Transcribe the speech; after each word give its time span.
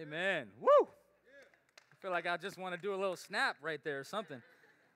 Amen. 0.00 0.46
Woo! 0.58 0.68
I 0.80 1.94
feel 2.00 2.10
like 2.10 2.26
I 2.26 2.38
just 2.38 2.56
want 2.56 2.74
to 2.74 2.80
do 2.80 2.94
a 2.94 2.96
little 2.96 3.16
snap 3.16 3.56
right 3.60 3.80
there 3.84 4.00
or 4.00 4.04
something. 4.04 4.40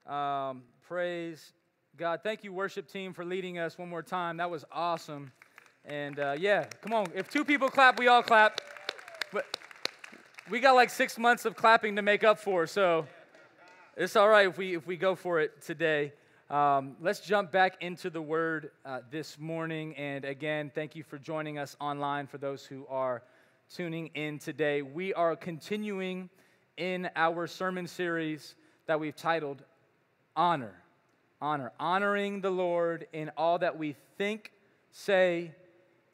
Um, 0.06 0.62
praise 0.88 1.52
God. 1.98 2.20
Thank 2.22 2.42
you, 2.42 2.54
worship 2.54 2.88
team, 2.88 3.12
for 3.12 3.22
leading 3.22 3.58
us 3.58 3.76
one 3.76 3.90
more 3.90 4.02
time. 4.02 4.38
That 4.38 4.50
was 4.50 4.64
awesome. 4.72 5.30
And 5.84 6.18
uh, 6.18 6.36
yeah, 6.38 6.64
come 6.80 6.94
on. 6.94 7.08
If 7.14 7.28
two 7.28 7.44
people 7.44 7.68
clap, 7.68 7.98
we 7.98 8.08
all 8.08 8.22
clap. 8.22 8.62
But 9.30 9.44
we 10.48 10.58
got 10.58 10.74
like 10.74 10.88
six 10.88 11.18
months 11.18 11.44
of 11.44 11.54
clapping 11.54 11.96
to 11.96 12.02
make 12.02 12.24
up 12.24 12.38
for, 12.38 12.66
so 12.66 13.06
it's 13.98 14.16
all 14.16 14.30
right 14.30 14.48
if 14.48 14.56
we 14.56 14.74
if 14.74 14.86
we 14.86 14.96
go 14.96 15.14
for 15.14 15.38
it 15.38 15.60
today. 15.60 16.14
Um, 16.48 16.96
let's 16.98 17.20
jump 17.20 17.52
back 17.52 17.76
into 17.82 18.08
the 18.08 18.22
Word 18.22 18.70
uh, 18.86 19.00
this 19.10 19.38
morning. 19.38 19.94
And 19.96 20.24
again, 20.24 20.72
thank 20.74 20.96
you 20.96 21.02
for 21.02 21.18
joining 21.18 21.58
us 21.58 21.76
online. 21.78 22.26
For 22.26 22.38
those 22.38 22.64
who 22.64 22.86
are 22.88 23.22
tuning 23.72 24.08
in 24.14 24.38
today. 24.38 24.82
We 24.82 25.14
are 25.14 25.34
continuing 25.36 26.28
in 26.76 27.08
our 27.16 27.46
sermon 27.46 27.86
series 27.86 28.54
that 28.86 29.00
we've 29.00 29.16
titled 29.16 29.62
Honor. 30.36 30.74
Honor. 31.40 31.72
Honoring 31.80 32.40
the 32.40 32.50
Lord 32.50 33.06
in 33.12 33.30
all 33.36 33.58
that 33.58 33.76
we 33.76 33.96
think, 34.18 34.52
say, 34.92 35.52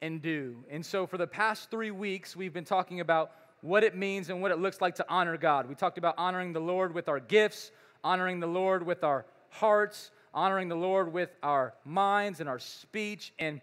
and 0.00 0.22
do. 0.22 0.56
And 0.70 0.84
so, 0.84 1.06
for 1.06 1.18
the 1.18 1.26
past 1.26 1.70
three 1.70 1.90
weeks, 1.90 2.34
we've 2.34 2.52
been 2.52 2.64
talking 2.64 3.00
about 3.00 3.32
what 3.60 3.84
it 3.84 3.94
means 3.94 4.30
and 4.30 4.40
what 4.40 4.50
it 4.50 4.58
looks 4.58 4.80
like 4.80 4.94
to 4.96 5.06
honor 5.08 5.36
God. 5.36 5.68
We 5.68 5.74
talked 5.74 5.98
about 5.98 6.14
honoring 6.16 6.52
the 6.52 6.60
Lord 6.60 6.94
with 6.94 7.08
our 7.08 7.20
gifts, 7.20 7.72
honoring 8.02 8.40
the 8.40 8.46
Lord 8.46 8.86
with 8.86 9.04
our 9.04 9.26
hearts, 9.50 10.10
honoring 10.32 10.68
the 10.68 10.76
Lord 10.76 11.12
with 11.12 11.30
our 11.42 11.74
minds 11.84 12.40
and 12.40 12.48
our 12.48 12.58
speech, 12.58 13.32
and 13.38 13.60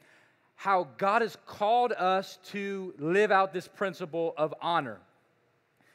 how 0.58 0.88
God 0.98 1.22
has 1.22 1.38
called 1.46 1.92
us 1.92 2.40
to 2.46 2.94
live 2.98 3.32
out 3.32 3.54
this 3.54 3.68
principle 3.68 4.34
of 4.38 4.54
honor. 4.60 4.98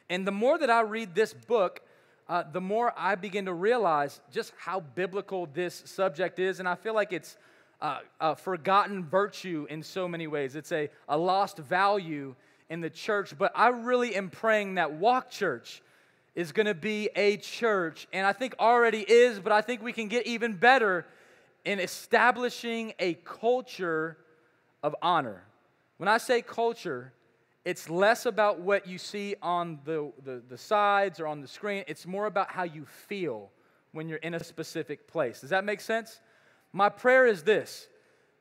And 0.09 0.25
the 0.25 0.31
more 0.31 0.57
that 0.57 0.69
I 0.69 0.81
read 0.81 1.13
this 1.13 1.33
book, 1.33 1.81
uh, 2.29 2.43
the 2.49 2.61
more 2.61 2.93
I 2.97 3.15
begin 3.15 3.45
to 3.45 3.53
realize 3.53 4.21
just 4.31 4.53
how 4.57 4.79
biblical 4.79 5.47
this 5.53 5.83
subject 5.85 6.39
is. 6.39 6.59
And 6.59 6.67
I 6.67 6.75
feel 6.75 6.93
like 6.93 7.11
it's 7.11 7.35
uh, 7.81 7.99
a 8.21 8.37
forgotten 8.37 9.03
virtue 9.03 9.67
in 9.69 9.83
so 9.83 10.07
many 10.07 10.27
ways. 10.27 10.55
It's 10.55 10.71
a, 10.71 10.89
a 11.09 11.17
lost 11.17 11.57
value 11.57 12.33
in 12.69 12.79
the 12.79 12.89
church. 12.89 13.37
But 13.37 13.51
I 13.55 13.67
really 13.67 14.15
am 14.15 14.29
praying 14.29 14.75
that 14.75 14.93
Walk 14.93 15.29
Church 15.29 15.81
is 16.35 16.53
going 16.53 16.67
to 16.67 16.73
be 16.73 17.09
a 17.17 17.35
church, 17.35 18.07
and 18.13 18.25
I 18.25 18.31
think 18.33 18.55
already 18.59 19.01
is, 19.01 19.39
but 19.39 19.51
I 19.51 19.61
think 19.61 19.83
we 19.83 19.93
can 19.93 20.07
get 20.07 20.25
even 20.25 20.53
better 20.55 21.05
in 21.65 21.79
establishing 21.79 22.93
a 22.97 23.13
culture 23.13 24.17
of 24.83 24.95
honor. 25.01 25.43
When 25.97 26.07
I 26.07 26.17
say 26.17 26.41
culture, 26.41 27.13
it's 27.65 27.89
less 27.89 28.25
about 28.25 28.59
what 28.59 28.85
you 28.85 28.97
see 28.97 29.35
on 29.41 29.79
the, 29.85 30.11
the, 30.23 30.43
the, 30.49 30.57
sides 30.57 31.19
or 31.19 31.27
on 31.27 31.39
the 31.39 31.47
screen. 31.47 31.85
It's 31.87 32.05
more 32.05 32.25
about 32.25 32.51
how 32.51 32.63
you 32.63 32.85
feel 33.07 33.49
when 33.93 34.09
you're 34.09 34.17
in 34.17 34.33
a 34.33 34.43
specific 34.43 35.07
place. 35.07 35.41
Does 35.41 35.51
that 35.51 35.63
make 35.63 35.79
sense? 35.79 36.19
My 36.73 36.89
prayer 36.89 37.25
is 37.25 37.43
this 37.43 37.87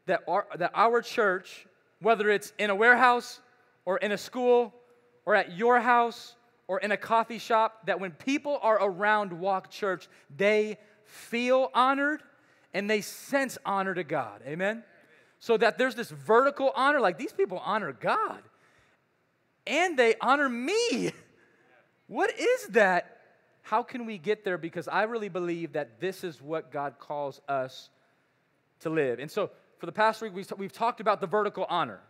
that 0.06 0.22
our, 0.26 0.48
that 0.56 0.72
our 0.74 1.00
church, 1.00 1.66
whether 2.00 2.28
it's 2.28 2.52
in 2.58 2.70
a 2.70 2.74
warehouse 2.74 3.40
or 3.84 3.98
in 3.98 4.10
a 4.10 4.18
school 4.18 4.74
or 5.24 5.36
at 5.36 5.56
your 5.56 5.78
house 5.78 6.34
or 6.66 6.80
in 6.80 6.90
a 6.90 6.96
coffee 6.96 7.38
shop, 7.38 7.86
that 7.86 8.00
when 8.00 8.10
people 8.10 8.58
are 8.62 8.82
around 8.82 9.32
Walk 9.32 9.70
Church, 9.70 10.08
they 10.36 10.78
feel 11.04 11.70
honored 11.74 12.22
and 12.74 12.90
they 12.90 13.00
sense 13.00 13.58
honor 13.64 13.94
to 13.94 14.02
God. 14.02 14.40
Amen? 14.44 14.82
So 15.42 15.56
that 15.56 15.76
there's 15.76 15.96
this 15.96 16.08
vertical 16.08 16.70
honor. 16.76 17.00
Like 17.00 17.18
these 17.18 17.32
people 17.32 17.60
honor 17.64 17.92
God 17.92 18.40
and 19.66 19.98
they 19.98 20.14
honor 20.20 20.48
me. 20.48 21.12
What 22.08 22.38
is 22.38 22.66
that? 22.72 23.20
How 23.62 23.82
can 23.82 24.04
we 24.04 24.18
get 24.18 24.44
there? 24.44 24.58
Because 24.58 24.86
I 24.86 25.04
really 25.04 25.30
believe 25.30 25.72
that 25.72 25.98
this 25.98 26.24
is 26.24 26.42
what 26.42 26.70
God 26.70 26.98
calls 26.98 27.40
us 27.48 27.88
to 28.81 28.91
live. 28.91 29.19
And 29.19 29.31
so 29.31 29.50
for 29.78 29.86
the 29.86 29.92
past 29.92 30.20
week, 30.20 30.34
we've 30.58 30.72
talked 30.72 31.00
about 31.00 31.22
the 31.22 31.26
vertical 31.26 31.64
honor. 31.70 32.00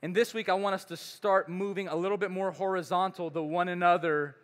And 0.00 0.14
this 0.14 0.32
week, 0.32 0.48
I 0.48 0.54
want 0.54 0.74
us 0.74 0.84
to 0.84 0.96
start 0.96 1.48
moving 1.48 1.88
a 1.88 1.96
little 1.96 2.18
bit 2.18 2.30
more 2.30 2.52
horizontal, 2.52 3.30
the 3.30 3.42
one 3.42 3.68
another 3.68 4.36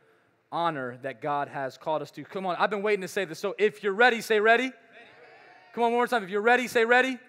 honor 0.50 0.98
that 1.02 1.20
God 1.20 1.46
has 1.46 1.78
called 1.78 2.02
us 2.02 2.10
to. 2.12 2.24
Come 2.24 2.44
on, 2.44 2.56
I've 2.58 2.70
been 2.70 2.82
waiting 2.82 3.02
to 3.02 3.08
say 3.08 3.24
this. 3.24 3.38
So 3.38 3.54
if 3.56 3.84
you're 3.84 3.92
ready, 3.92 4.20
say 4.20 4.40
ready. 4.40 4.64
ready. 4.64 4.74
Come 5.74 5.84
on, 5.84 5.92
one 5.92 5.98
more 5.98 6.08
time. 6.08 6.24
If 6.24 6.30
you're 6.30 6.40
ready, 6.40 6.66
say 6.66 6.84
ready. 6.84 7.20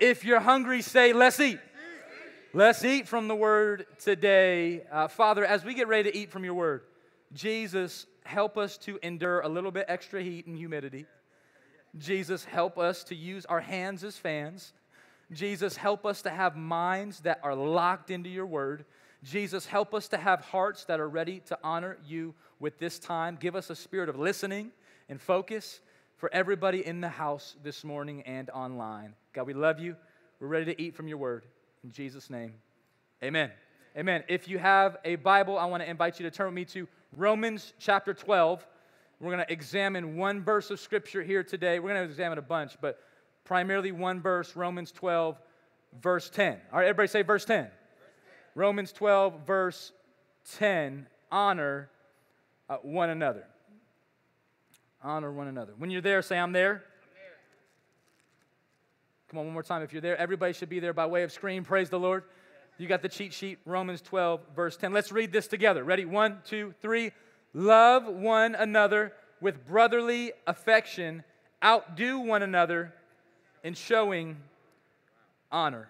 If 0.00 0.24
you're 0.24 0.40
hungry, 0.40 0.80
say, 0.80 1.12
let's 1.12 1.38
eat. 1.38 1.60
Let's 2.54 2.82
eat 2.86 3.06
from 3.06 3.28
the 3.28 3.34
word 3.34 3.84
today. 4.02 4.82
Uh, 4.90 5.08
Father, 5.08 5.44
as 5.44 5.62
we 5.62 5.74
get 5.74 5.88
ready 5.88 6.10
to 6.10 6.16
eat 6.16 6.30
from 6.30 6.42
your 6.42 6.54
word, 6.54 6.84
Jesus, 7.34 8.06
help 8.24 8.56
us 8.56 8.78
to 8.78 8.98
endure 9.02 9.40
a 9.40 9.48
little 9.48 9.70
bit 9.70 9.84
extra 9.88 10.22
heat 10.22 10.46
and 10.46 10.56
humidity. 10.56 11.04
Jesus, 11.98 12.46
help 12.46 12.78
us 12.78 13.04
to 13.04 13.14
use 13.14 13.44
our 13.44 13.60
hands 13.60 14.02
as 14.02 14.16
fans. 14.16 14.72
Jesus, 15.32 15.76
help 15.76 16.06
us 16.06 16.22
to 16.22 16.30
have 16.30 16.56
minds 16.56 17.20
that 17.20 17.38
are 17.42 17.54
locked 17.54 18.10
into 18.10 18.30
your 18.30 18.46
word. 18.46 18.86
Jesus, 19.22 19.66
help 19.66 19.92
us 19.92 20.08
to 20.08 20.16
have 20.16 20.40
hearts 20.40 20.86
that 20.86 20.98
are 20.98 21.10
ready 21.10 21.40
to 21.40 21.58
honor 21.62 21.98
you 22.06 22.34
with 22.58 22.78
this 22.78 22.98
time. 22.98 23.36
Give 23.38 23.54
us 23.54 23.68
a 23.68 23.76
spirit 23.76 24.08
of 24.08 24.18
listening 24.18 24.70
and 25.10 25.20
focus 25.20 25.80
for 26.20 26.32
everybody 26.34 26.86
in 26.86 27.00
the 27.00 27.08
house 27.08 27.56
this 27.62 27.82
morning 27.82 28.22
and 28.26 28.50
online. 28.50 29.14
God, 29.32 29.46
we 29.46 29.54
love 29.54 29.80
you. 29.80 29.96
We're 30.38 30.48
ready 30.48 30.66
to 30.66 30.80
eat 30.80 30.94
from 30.94 31.08
your 31.08 31.16
word. 31.16 31.46
In 31.82 31.90
Jesus' 31.90 32.28
name, 32.28 32.52
amen. 33.24 33.50
Amen. 33.96 34.22
If 34.28 34.46
you 34.46 34.58
have 34.58 34.98
a 35.02 35.16
Bible, 35.16 35.58
I 35.58 35.64
want 35.64 35.82
to 35.82 35.88
invite 35.88 36.20
you 36.20 36.28
to 36.28 36.30
turn 36.30 36.48
with 36.48 36.54
me 36.54 36.66
to 36.66 36.86
Romans 37.16 37.72
chapter 37.78 38.12
12. 38.12 38.66
We're 39.18 39.32
going 39.32 39.44
to 39.46 39.50
examine 39.50 40.16
one 40.18 40.42
verse 40.42 40.70
of 40.70 40.78
scripture 40.78 41.22
here 41.22 41.42
today. 41.42 41.78
We're 41.78 41.94
going 41.94 42.06
to 42.06 42.10
examine 42.10 42.36
a 42.36 42.42
bunch, 42.42 42.76
but 42.82 43.00
primarily 43.44 43.90
one 43.90 44.20
verse, 44.20 44.54
Romans 44.54 44.92
12, 44.92 45.40
verse 46.02 46.28
10. 46.28 46.60
All 46.70 46.80
right, 46.80 46.86
everybody 46.86 47.08
say 47.08 47.22
verse 47.22 47.46
10. 47.46 47.64
Verse 47.64 47.70
10. 47.70 47.72
Romans 48.56 48.92
12, 48.92 49.46
verse 49.46 49.92
10. 50.58 51.06
Honor 51.32 51.88
uh, 52.68 52.76
one 52.82 53.08
another 53.08 53.46
honor 55.02 55.32
one 55.32 55.48
another. 55.48 55.72
When 55.78 55.90
you're 55.90 56.02
there, 56.02 56.22
say, 56.22 56.38
I'm 56.38 56.52
there. 56.52 56.82
Come 59.28 59.38
on, 59.38 59.44
one 59.46 59.54
more 59.54 59.62
time. 59.62 59.82
If 59.82 59.92
you're 59.92 60.02
there, 60.02 60.16
everybody 60.16 60.52
should 60.52 60.68
be 60.68 60.80
there 60.80 60.92
by 60.92 61.06
way 61.06 61.22
of 61.22 61.30
scream. 61.30 61.64
Praise 61.64 61.88
the 61.88 62.00
Lord. 62.00 62.24
You 62.78 62.88
got 62.88 63.02
the 63.02 63.08
cheat 63.08 63.32
sheet, 63.32 63.58
Romans 63.64 64.00
12, 64.00 64.40
verse 64.56 64.76
10. 64.76 64.92
Let's 64.92 65.12
read 65.12 65.32
this 65.32 65.46
together. 65.46 65.84
Ready? 65.84 66.04
One, 66.04 66.38
two, 66.44 66.74
three. 66.80 67.12
Love 67.52 68.06
one 68.06 68.54
another 68.54 69.12
with 69.40 69.66
brotherly 69.66 70.32
affection, 70.46 71.22
outdo 71.62 72.20
one 72.20 72.42
another 72.42 72.92
in 73.62 73.74
showing 73.74 74.36
honor. 75.52 75.88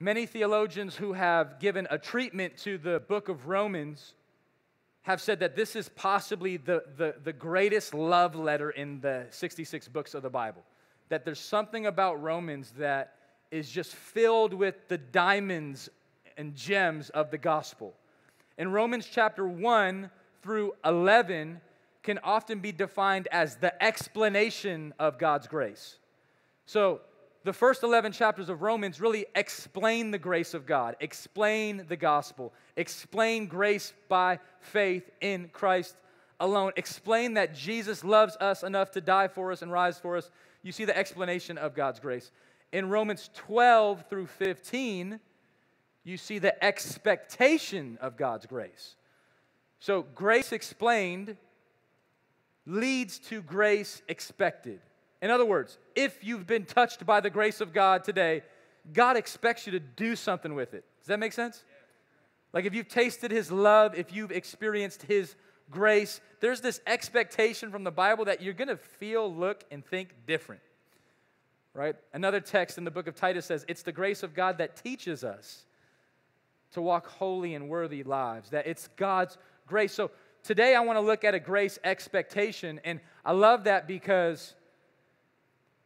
Many 0.00 0.26
theologians 0.26 0.96
who 0.96 1.14
have 1.14 1.60
given 1.60 1.86
a 1.90 1.98
treatment 1.98 2.56
to 2.58 2.78
the 2.78 3.00
book 3.00 3.28
of 3.28 3.46
Romans 3.46 4.14
have 5.04 5.20
said 5.20 5.40
that 5.40 5.54
this 5.54 5.76
is 5.76 5.90
possibly 5.90 6.56
the, 6.56 6.82
the, 6.96 7.14
the 7.22 7.32
greatest 7.32 7.94
love 7.94 8.34
letter 8.34 8.70
in 8.70 9.00
the 9.00 9.26
66 9.30 9.86
books 9.88 10.14
of 10.14 10.22
the 10.22 10.30
Bible. 10.30 10.62
That 11.10 11.26
there's 11.26 11.38
something 11.38 11.86
about 11.86 12.22
Romans 12.22 12.72
that 12.78 13.14
is 13.50 13.70
just 13.70 13.94
filled 13.94 14.54
with 14.54 14.88
the 14.88 14.96
diamonds 14.96 15.90
and 16.38 16.54
gems 16.54 17.10
of 17.10 17.30
the 17.30 17.36
gospel. 17.36 17.94
In 18.56 18.72
Romans 18.72 19.06
chapter 19.10 19.46
1 19.46 20.10
through 20.42 20.72
11 20.86 21.60
can 22.02 22.18
often 22.24 22.60
be 22.60 22.72
defined 22.72 23.28
as 23.30 23.56
the 23.56 23.82
explanation 23.82 24.94
of 24.98 25.18
God's 25.18 25.46
grace. 25.46 25.98
So, 26.64 27.02
the 27.44 27.52
first 27.52 27.82
11 27.82 28.12
chapters 28.12 28.48
of 28.48 28.62
Romans 28.62 29.00
really 29.00 29.26
explain 29.34 30.10
the 30.10 30.18
grace 30.18 30.54
of 30.54 30.64
God, 30.64 30.96
explain 31.00 31.84
the 31.88 31.96
gospel, 31.96 32.54
explain 32.76 33.46
grace 33.46 33.92
by 34.08 34.38
faith 34.60 35.10
in 35.20 35.50
Christ 35.52 35.94
alone, 36.40 36.72
explain 36.76 37.34
that 37.34 37.54
Jesus 37.54 38.02
loves 38.02 38.36
us 38.36 38.62
enough 38.62 38.90
to 38.92 39.00
die 39.00 39.28
for 39.28 39.52
us 39.52 39.60
and 39.60 39.70
rise 39.70 39.98
for 39.98 40.16
us. 40.16 40.30
You 40.62 40.72
see 40.72 40.86
the 40.86 40.96
explanation 40.96 41.58
of 41.58 41.74
God's 41.74 42.00
grace. 42.00 42.32
In 42.72 42.88
Romans 42.88 43.28
12 43.34 44.06
through 44.08 44.26
15, 44.26 45.20
you 46.02 46.16
see 46.16 46.38
the 46.38 46.64
expectation 46.64 47.98
of 48.00 48.16
God's 48.16 48.46
grace. 48.46 48.96
So, 49.80 50.06
grace 50.14 50.50
explained 50.50 51.36
leads 52.66 53.18
to 53.18 53.42
grace 53.42 54.00
expected. 54.08 54.80
In 55.24 55.30
other 55.30 55.46
words, 55.46 55.78
if 55.96 56.22
you've 56.22 56.46
been 56.46 56.66
touched 56.66 57.06
by 57.06 57.20
the 57.20 57.30
grace 57.30 57.62
of 57.62 57.72
God 57.72 58.04
today, 58.04 58.42
God 58.92 59.16
expects 59.16 59.64
you 59.64 59.72
to 59.72 59.80
do 59.80 60.16
something 60.16 60.54
with 60.54 60.74
it. 60.74 60.84
Does 61.00 61.06
that 61.06 61.18
make 61.18 61.32
sense? 61.32 61.64
Like 62.52 62.66
if 62.66 62.74
you've 62.74 62.88
tasted 62.88 63.30
His 63.30 63.50
love, 63.50 63.94
if 63.94 64.12
you've 64.12 64.30
experienced 64.30 65.04
His 65.04 65.34
grace, 65.70 66.20
there's 66.40 66.60
this 66.60 66.82
expectation 66.86 67.70
from 67.70 67.84
the 67.84 67.90
Bible 67.90 68.26
that 68.26 68.42
you're 68.42 68.52
going 68.52 68.68
to 68.68 68.76
feel, 68.76 69.34
look, 69.34 69.64
and 69.70 69.82
think 69.82 70.10
different. 70.26 70.60
Right? 71.72 71.96
Another 72.12 72.40
text 72.40 72.76
in 72.76 72.84
the 72.84 72.90
book 72.90 73.06
of 73.06 73.14
Titus 73.14 73.46
says, 73.46 73.64
It's 73.66 73.82
the 73.82 73.92
grace 73.92 74.22
of 74.22 74.34
God 74.34 74.58
that 74.58 74.76
teaches 74.76 75.24
us 75.24 75.64
to 76.72 76.82
walk 76.82 77.06
holy 77.06 77.54
and 77.54 77.70
worthy 77.70 78.02
lives, 78.02 78.50
that 78.50 78.66
it's 78.66 78.88
God's 78.98 79.38
grace. 79.66 79.94
So 79.94 80.10
today 80.42 80.74
I 80.74 80.80
want 80.80 80.98
to 80.98 81.00
look 81.00 81.24
at 81.24 81.34
a 81.34 81.40
grace 81.40 81.78
expectation. 81.82 82.78
And 82.84 83.00
I 83.24 83.32
love 83.32 83.64
that 83.64 83.88
because, 83.88 84.54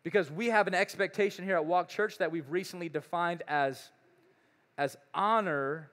because 0.02 0.30
we 0.30 0.46
have 0.46 0.66
an 0.66 0.74
expectation 0.74 1.44
here 1.44 1.56
at 1.56 1.64
Walk 1.64 1.88
Church 1.88 2.18
that 2.18 2.30
we've 2.30 2.50
recently 2.50 2.88
defined 2.88 3.42
as, 3.48 3.90
as 4.76 4.96
honor 5.12 5.90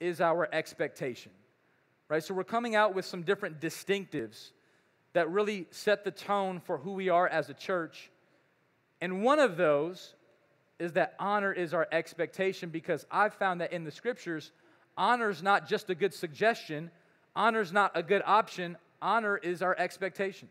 is 0.00 0.20
our 0.20 0.48
expectation. 0.52 1.32
Right? 2.08 2.22
So 2.22 2.34
we're 2.34 2.44
coming 2.44 2.74
out 2.74 2.94
with 2.94 3.04
some 3.04 3.22
different 3.22 3.60
distinctives 3.60 4.50
that 5.12 5.30
really 5.30 5.66
set 5.70 6.04
the 6.04 6.10
tone 6.10 6.60
for 6.60 6.78
who 6.78 6.92
we 6.92 7.08
are 7.08 7.28
as 7.28 7.50
a 7.50 7.54
church. 7.54 8.10
And 9.00 9.22
one 9.22 9.38
of 9.38 9.56
those 9.56 10.14
is 10.78 10.92
that 10.92 11.14
honor 11.18 11.52
is 11.52 11.74
our 11.74 11.88
expectation 11.90 12.70
because 12.70 13.04
I've 13.10 13.34
found 13.34 13.60
that 13.60 13.72
in 13.72 13.84
the 13.84 13.90
scriptures, 13.90 14.52
honor 14.96 15.30
is 15.30 15.42
not 15.42 15.68
just 15.68 15.90
a 15.90 15.94
good 15.94 16.14
suggestion, 16.14 16.90
honor 17.34 17.60
is 17.60 17.72
not 17.72 17.92
a 17.94 18.02
good 18.02 18.22
option, 18.24 18.76
honor 19.02 19.36
is 19.36 19.62
our 19.62 19.76
expectation. 19.78 20.48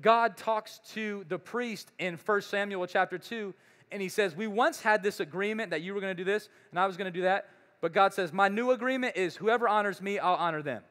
God 0.00 0.36
talks 0.36 0.80
to 0.92 1.24
the 1.28 1.38
priest 1.38 1.90
in 1.98 2.16
1 2.16 2.42
Samuel 2.42 2.86
chapter 2.86 3.18
2, 3.18 3.54
and 3.90 4.00
he 4.00 4.08
says, 4.08 4.34
We 4.34 4.46
once 4.46 4.80
had 4.80 5.02
this 5.02 5.20
agreement 5.20 5.70
that 5.70 5.82
you 5.82 5.94
were 5.94 6.00
going 6.00 6.16
to 6.16 6.24
do 6.24 6.24
this 6.24 6.48
and 6.70 6.80
I 6.80 6.86
was 6.86 6.96
going 6.96 7.12
to 7.12 7.16
do 7.16 7.22
that, 7.22 7.48
but 7.80 7.92
God 7.92 8.14
says, 8.14 8.32
My 8.32 8.48
new 8.48 8.70
agreement 8.70 9.16
is 9.16 9.36
whoever 9.36 9.68
honors 9.68 10.00
me, 10.00 10.18
I'll 10.18 10.34
honor 10.34 10.62
them. 10.62 10.82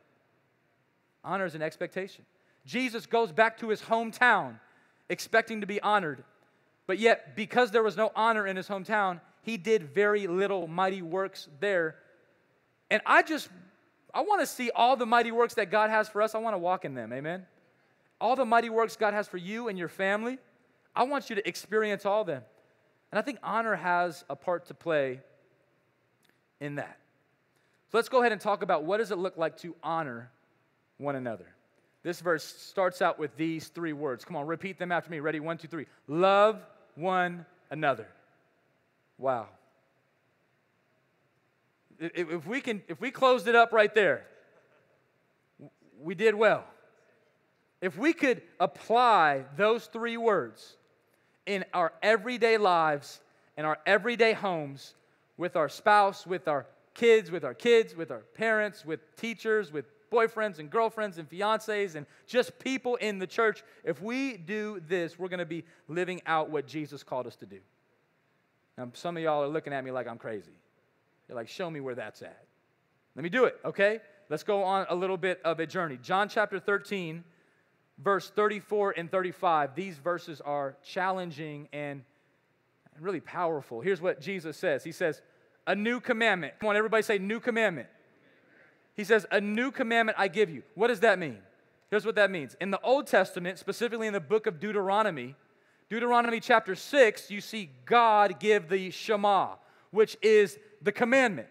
Honor 1.24 1.46
is 1.46 1.56
an 1.56 1.62
expectation. 1.62 2.26
Jesus 2.66 3.06
goes 3.06 3.32
back 3.32 3.58
to 3.60 3.70
his 3.70 3.82
hometown 3.82 4.60
expecting 5.10 5.62
to 5.62 5.68
be 5.68 5.82
honored, 5.82 6.24
but 6.88 7.00
yet, 7.00 7.36
because 7.36 7.72
there 7.72 7.84
was 7.84 7.98
no 7.98 8.12
honor 8.16 8.46
in 8.46 8.56
his 8.56 8.68
hometown, 8.68 9.20
he 9.42 9.58
did 9.58 9.84
very 9.84 10.28
little 10.28 10.68
mighty 10.68 11.02
works 11.02 11.48
there. 11.60 11.96
And 12.90 13.02
I 13.06 13.24
just, 13.24 13.50
I 14.14 14.22
want 14.22 14.42
to 14.42 14.48
see 14.48 14.72
all 14.76 14.96
the 14.96 15.06
mighty 15.06 15.32
works 15.32 15.56
that 15.56 15.72
God 15.72 15.90
has 15.90 16.08
for 16.08 16.22
us. 16.22 16.36
I 16.36 16.38
want 16.38 16.54
to 16.54 16.60
walk 16.60 16.86
in 16.86 16.94
them. 16.94 17.12
Amen. 17.14 17.46
All 18.22 18.36
the 18.36 18.46
mighty 18.46 18.70
works 18.70 18.96
God 18.96 19.16
has 19.16 19.28
for 19.28 19.38
you 19.38 19.68
and 19.68 19.78
your 19.78 19.88
family. 19.90 20.38
I 20.96 21.04
want 21.04 21.30
you 21.30 21.36
to 21.36 21.48
experience 21.48 22.06
all 22.06 22.22
of 22.22 22.28
them. 22.28 22.44
And 23.12 23.18
I 23.18 23.24
think 23.24 23.40
honor 23.44 23.76
has 23.76 24.24
a 24.30 24.36
part 24.36 24.68
to 24.68 24.76
play 24.76 25.20
in 26.60 26.76
that. 26.76 26.98
So 27.92 27.98
let's 27.98 28.10
go 28.10 28.22
ahead 28.22 28.32
and 28.32 28.40
talk 28.40 28.62
about 28.62 28.84
what 28.84 28.98
does 28.98 29.12
it 29.12 29.18
look 29.18 29.38
like 29.38 29.58
to 29.58 29.76
honor 29.84 30.30
one 30.98 31.16
another. 31.16 31.48
This 32.04 32.22
verse 32.22 32.44
starts 32.44 33.02
out 33.02 33.18
with 33.18 33.36
these 33.38 33.68
three 33.70 33.94
words. 33.94 34.24
Come 34.24 34.36
on, 34.36 34.46
repeat 34.46 34.78
them 34.78 34.92
after 34.92 35.10
me. 35.10 35.20
Ready? 35.20 35.40
One, 35.40 35.58
two, 35.58 35.68
three. 35.68 35.88
Love 36.08 36.62
one 36.96 37.46
another. 37.72 38.08
Wow. 39.18 39.48
If 42.00 42.46
we 42.46 42.62
can, 42.62 42.84
if 42.88 43.02
we 43.02 43.12
closed 43.12 43.48
it 43.48 43.56
up 43.56 43.72
right 43.72 43.94
there, 43.94 44.26
we 46.02 46.16
did 46.16 46.36
well. 46.36 46.66
If 47.82 47.98
we 47.98 48.14
could 48.14 48.42
apply 48.60 49.46
those 49.58 49.88
three 49.88 50.18
words 50.18 50.78
in 51.46 51.66
our 51.74 51.92
everyday 52.04 52.58
lives, 52.58 53.22
in 53.58 53.66
our 53.66 53.80
everyday 53.86 54.34
homes, 54.34 54.94
with 55.38 55.56
our 55.56 55.70
spouse, 55.70 56.28
with 56.28 56.48
our 56.48 56.68
kids, 56.94 57.32
with 57.32 57.44
our 57.44 57.56
kids, 57.56 57.96
with 57.96 58.12
our 58.12 58.20
parents, 58.36 58.86
with 58.86 59.00
teachers, 59.16 59.72
with 59.72 59.86
boyfriends 60.12 60.60
and 60.60 60.70
girlfriends 60.70 61.18
and 61.18 61.30
fiancés 61.30 61.96
and 61.96 62.06
just 62.28 62.60
people 62.60 62.98
in 62.98 63.18
the 63.18 63.26
church, 63.26 63.64
if 63.84 64.02
we 64.02 64.38
do 64.38 64.82
this, 64.88 65.18
we're 65.18 65.30
going 65.30 65.40
to 65.40 65.46
be 65.46 65.64
living 65.88 66.22
out 66.26 66.50
what 66.50 66.68
Jesus 66.68 67.02
called 67.02 67.26
us 67.26 67.36
to 67.38 67.46
do. 67.46 67.60
Now, 68.78 68.90
some 68.94 69.18
of 69.18 69.24
y'all 69.24 69.44
are 69.44 69.48
looking 69.48 69.74
at 69.74 69.84
me 69.84 69.92
like 69.92 70.08
I'm 70.08 70.18
crazy. 70.18 70.52
You're 71.28 71.36
like, 71.36 71.48
show 71.48 71.70
me 71.70 71.80
where 71.80 71.96
that's 71.96 72.22
at. 72.22 72.46
Let 73.16 73.24
me 73.24 73.30
do 73.30 73.46
it, 73.46 73.58
okay? 73.66 74.00
Let's 74.30 74.44
go 74.44 74.64
on 74.64 74.86
a 74.90 74.96
little 74.96 75.18
bit 75.18 75.42
of 75.44 75.60
a 75.60 75.66
journey. 75.66 75.98
John 76.02 76.30
chapter 76.30 76.60
13, 76.60 77.24
verse 78.04 78.30
34 78.30 78.96
and 78.98 79.10
35. 79.10 79.76
These 79.76 79.98
verses 79.98 80.42
are 80.42 80.76
challenging 80.84 81.68
and 81.74 82.04
really 83.00 83.20
powerful. 83.20 83.82
Here's 83.82 84.02
what 84.02 84.22
Jesus 84.22 84.58
says 84.58 84.84
He 84.84 84.92
says, 84.92 85.22
A 85.68 85.76
new 85.76 86.00
commandment. 86.00 86.54
Come 86.60 86.70
on, 86.70 86.76
everybody 86.76 87.04
say, 87.04 87.18
New 87.18 87.40
commandment. 87.40 87.88
He 88.96 89.04
says, 89.04 89.26
A 89.32 89.42
new 89.42 89.72
commandment 89.72 90.18
I 90.20 90.28
give 90.28 90.50
you. 90.50 90.64
What 90.76 90.88
does 90.88 91.00
that 91.02 91.20
mean? 91.20 91.40
Here's 91.90 92.06
what 92.06 92.16
that 92.16 92.32
means. 92.32 92.56
In 92.62 92.72
the 92.72 92.80
Old 92.82 93.08
Testament, 93.08 93.60
specifically 93.60 94.08
in 94.08 94.14
the 94.14 94.22
book 94.22 94.48
of 94.48 94.60
Deuteronomy, 94.60 95.36
Deuteronomy 95.90 96.40
chapter 96.40 96.74
6, 96.74 97.30
you 97.30 97.42
see 97.42 97.70
God 97.86 98.40
give 98.40 98.70
the 98.70 98.92
Shema, 98.92 99.56
which 99.92 100.16
is 100.22 100.58
the 100.82 100.94
commandment, 100.94 101.50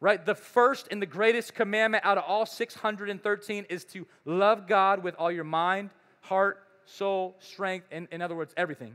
right? 0.00 0.24
The 0.24 0.34
first 0.34 0.88
and 0.90 1.00
the 1.00 1.06
greatest 1.06 1.54
commandment 1.54 2.04
out 2.04 2.18
of 2.18 2.24
all 2.26 2.46
613 2.46 3.66
is 3.68 3.84
to 3.86 4.06
love 4.24 4.66
God 4.66 5.02
with 5.02 5.14
all 5.16 5.30
your 5.30 5.44
mind, 5.44 5.90
heart, 6.22 6.66
soul, 6.86 7.36
strength, 7.38 7.86
and 7.90 8.08
in 8.10 8.22
other 8.22 8.34
words, 8.34 8.52
everything, 8.56 8.94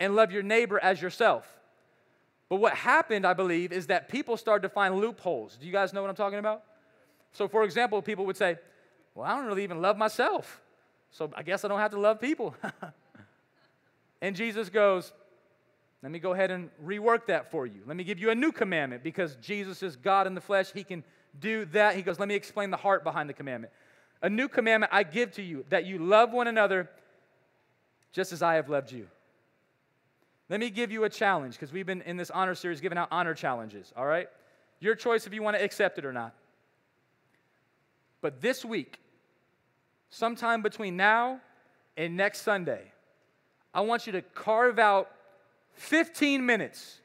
and 0.00 0.14
love 0.14 0.32
your 0.32 0.42
neighbor 0.42 0.78
as 0.80 1.00
yourself. 1.00 1.46
But 2.48 2.56
what 2.56 2.74
happened, 2.74 3.26
I 3.26 3.32
believe, 3.32 3.72
is 3.72 3.86
that 3.86 4.08
people 4.08 4.36
started 4.36 4.62
to 4.62 4.68
find 4.68 4.96
loopholes. 4.96 5.56
Do 5.58 5.66
you 5.66 5.72
guys 5.72 5.92
know 5.92 6.02
what 6.02 6.10
I'm 6.10 6.16
talking 6.16 6.38
about? 6.38 6.64
So, 7.32 7.48
for 7.48 7.64
example, 7.64 8.02
people 8.02 8.26
would 8.26 8.36
say, 8.36 8.58
Well, 9.14 9.26
I 9.26 9.36
don't 9.36 9.46
really 9.46 9.64
even 9.64 9.80
love 9.80 9.96
myself. 9.96 10.60
So 11.12 11.30
I 11.34 11.42
guess 11.42 11.64
I 11.64 11.68
don't 11.68 11.78
have 11.78 11.92
to 11.92 12.00
love 12.00 12.20
people. 12.20 12.54
and 14.20 14.34
Jesus 14.34 14.68
goes, 14.68 15.12
Let 16.02 16.10
me 16.10 16.18
go 16.18 16.32
ahead 16.32 16.50
and 16.50 16.68
rework 16.84 17.26
that 17.26 17.50
for 17.50 17.66
you. 17.66 17.82
Let 17.86 17.96
me 17.96 18.04
give 18.04 18.18
you 18.18 18.30
a 18.30 18.34
new 18.34 18.50
commandment 18.50 19.04
because 19.04 19.36
Jesus 19.36 19.82
is 19.82 19.96
God 19.96 20.26
in 20.26 20.34
the 20.34 20.40
flesh. 20.40 20.72
He 20.72 20.82
can 20.82 21.04
do 21.38 21.64
that. 21.66 21.94
He 21.94 22.02
goes, 22.02 22.18
Let 22.18 22.28
me 22.28 22.34
explain 22.34 22.70
the 22.70 22.76
heart 22.76 23.04
behind 23.04 23.28
the 23.28 23.34
commandment. 23.34 23.72
A 24.20 24.28
new 24.28 24.48
commandment 24.48 24.92
I 24.92 25.04
give 25.04 25.32
to 25.32 25.42
you 25.42 25.64
that 25.68 25.86
you 25.86 25.98
love 25.98 26.32
one 26.32 26.48
another 26.48 26.90
just 28.12 28.32
as 28.32 28.42
I 28.42 28.54
have 28.54 28.68
loved 28.68 28.92
you. 28.92 29.06
Let 30.48 30.60
me 30.60 30.70
give 30.70 30.92
you 30.92 31.04
a 31.04 31.08
challenge 31.08 31.54
because 31.54 31.72
we've 31.72 31.86
been 31.86 32.02
in 32.02 32.16
this 32.16 32.30
honor 32.30 32.54
series 32.54 32.80
giving 32.80 32.98
out 32.98 33.08
honor 33.10 33.34
challenges, 33.34 33.92
all 33.96 34.04
right? 34.04 34.28
Your 34.80 34.94
choice 34.94 35.26
if 35.26 35.32
you 35.32 35.42
want 35.42 35.56
to 35.56 35.64
accept 35.64 35.98
it 35.98 36.04
or 36.04 36.12
not. 36.12 36.34
But 38.20 38.40
this 38.40 38.64
week, 38.64 38.98
sometime 40.10 40.62
between 40.62 40.96
now 40.96 41.40
and 41.96 42.16
next 42.16 42.42
Sunday, 42.42 42.92
I 43.72 43.80
want 43.80 44.06
you 44.06 44.12
to 44.12 44.22
carve 44.22 44.78
out 44.78 45.10
15 45.74 46.44
minutes 46.44 47.00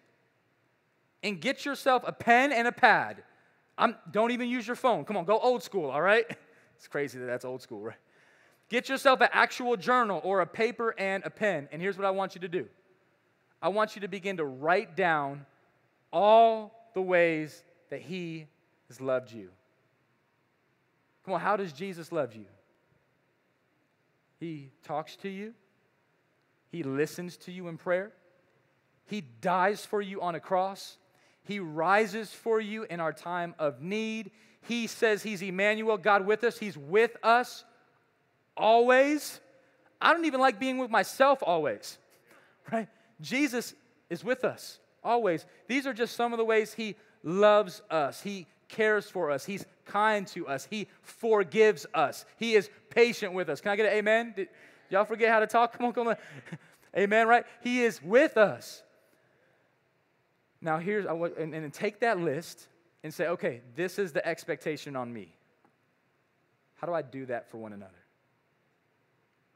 and 1.23 1.39
get 1.39 1.65
yourself 1.65 2.03
a 2.05 2.11
pen 2.11 2.51
and 2.51 2.67
a 2.67 2.71
pad. 2.71 3.23
I'm, 3.77 3.95
don't 4.11 4.31
even 4.31 4.49
use 4.49 4.65
your 4.65 4.75
phone. 4.75 5.05
Come 5.05 5.17
on, 5.17 5.25
go 5.25 5.39
old 5.39 5.63
school, 5.63 5.89
all 5.89 6.01
right? 6.01 6.25
It's 6.77 6.87
crazy 6.87 7.17
that 7.17 7.25
that's 7.25 7.43
old 7.43 7.63
school, 7.63 7.81
right? 7.81 7.97
Get 8.69 8.87
yourself 8.87 9.21
an 9.21 9.29
actual 9.31 9.77
journal 9.77 10.21
or 10.23 10.41
a 10.41 10.45
paper 10.45 10.93
and 10.97 11.23
a 11.25 11.29
pen. 11.31 11.67
And 11.71 11.81
here's 11.81 11.97
what 11.97 12.05
I 12.05 12.11
want 12.11 12.35
you 12.35 12.41
to 12.41 12.47
do 12.47 12.67
I 13.61 13.69
want 13.69 13.95
you 13.95 14.01
to 14.01 14.07
begin 14.07 14.37
to 14.37 14.45
write 14.45 14.95
down 14.95 15.45
all 16.13 16.89
the 16.93 17.01
ways 17.01 17.63
that 17.89 18.01
He 18.01 18.45
has 18.89 19.01
loved 19.01 19.31
you. 19.31 19.49
Come 21.25 21.33
on, 21.33 21.39
how 21.39 21.57
does 21.57 21.73
Jesus 21.73 22.11
love 22.11 22.35
you? 22.35 22.45
He 24.39 24.69
talks 24.83 25.15
to 25.17 25.29
you, 25.29 25.53
He 26.71 26.83
listens 26.83 27.37
to 27.37 27.51
you 27.51 27.67
in 27.69 27.77
prayer, 27.77 28.11
He 29.07 29.21
dies 29.41 29.85
for 29.85 30.01
you 30.01 30.21
on 30.21 30.35
a 30.35 30.39
cross, 30.39 30.97
He 31.43 31.59
rises 31.59 32.31
for 32.31 32.59
you 32.59 32.83
in 32.83 32.99
our 32.99 33.13
time 33.13 33.55
of 33.57 33.81
need. 33.81 34.31
He 34.61 34.87
says 34.87 35.23
He's 35.23 35.41
Emmanuel, 35.41 35.97
God 35.97 36.25
with 36.25 36.43
us, 36.43 36.57
He's 36.57 36.77
with 36.77 37.15
us 37.23 37.63
always. 38.55 39.39
I 39.99 40.13
don't 40.13 40.25
even 40.25 40.39
like 40.39 40.59
being 40.59 40.77
with 40.77 40.91
myself 40.91 41.39
always, 41.41 41.97
right? 42.71 42.87
Jesus 43.19 43.73
is 44.09 44.23
with 44.23 44.43
us 44.43 44.79
always. 45.03 45.45
These 45.67 45.87
are 45.87 45.93
just 45.93 46.15
some 46.15 46.33
of 46.33 46.37
the 46.37 46.45
ways 46.45 46.73
He 46.73 46.95
loves 47.23 47.81
us. 47.89 48.21
He 48.21 48.45
cares 48.67 49.09
for 49.09 49.31
us. 49.31 49.45
He's 49.45 49.65
kind 49.85 50.27
to 50.27 50.47
us. 50.47 50.67
He 50.69 50.87
forgives 51.01 51.85
us. 51.93 52.25
He 52.37 52.55
is 52.55 52.69
patient 52.89 53.33
with 53.33 53.49
us. 53.49 53.61
Can 53.61 53.71
I 53.71 53.75
get 53.75 53.85
an 53.87 53.93
amen? 53.93 54.33
Did 54.35 54.49
y'all 54.89 55.05
forget 55.05 55.29
how 55.29 55.39
to 55.39 55.47
talk? 55.47 55.73
Come 55.77 55.87
on, 55.87 55.93
come 55.93 56.07
on. 56.09 56.17
amen, 56.97 57.27
right? 57.27 57.45
He 57.61 57.83
is 57.83 58.01
with 58.01 58.37
us. 58.37 58.83
Now, 60.61 60.79
here's, 60.79 61.05
and, 61.05 61.53
and 61.53 61.73
take 61.73 61.99
that 61.99 62.19
list 62.19 62.67
and 63.03 63.13
say, 63.13 63.27
okay, 63.27 63.61
this 63.75 63.99
is 63.99 64.11
the 64.11 64.25
expectation 64.27 64.95
on 64.95 65.13
me. 65.13 65.35
How 66.75 66.87
do 66.87 66.93
I 66.93 67.01
do 67.01 67.25
that 67.27 67.49
for 67.49 67.57
one 67.57 67.73
another? 67.73 67.91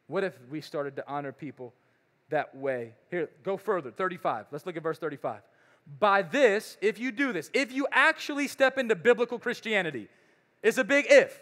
What 0.07 0.23
if 0.23 0.37
we 0.49 0.61
started 0.61 0.95
to 0.97 1.03
honor 1.07 1.31
people 1.31 1.73
that 2.31 2.55
way. 2.55 2.93
Here, 3.11 3.29
go 3.43 3.55
further. 3.55 3.91
35. 3.91 4.47
Let's 4.51 4.65
look 4.65 4.75
at 4.75 4.83
verse 4.83 4.97
35. 4.97 5.41
By 5.99 6.23
this, 6.23 6.77
if 6.81 6.99
you 6.99 7.11
do 7.11 7.31
this, 7.31 7.51
if 7.53 7.71
you 7.71 7.87
actually 7.91 8.47
step 8.47 8.77
into 8.77 8.95
biblical 8.95 9.37
Christianity, 9.37 10.09
it's 10.63 10.77
a 10.77 10.83
big 10.83 11.05
if. 11.09 11.39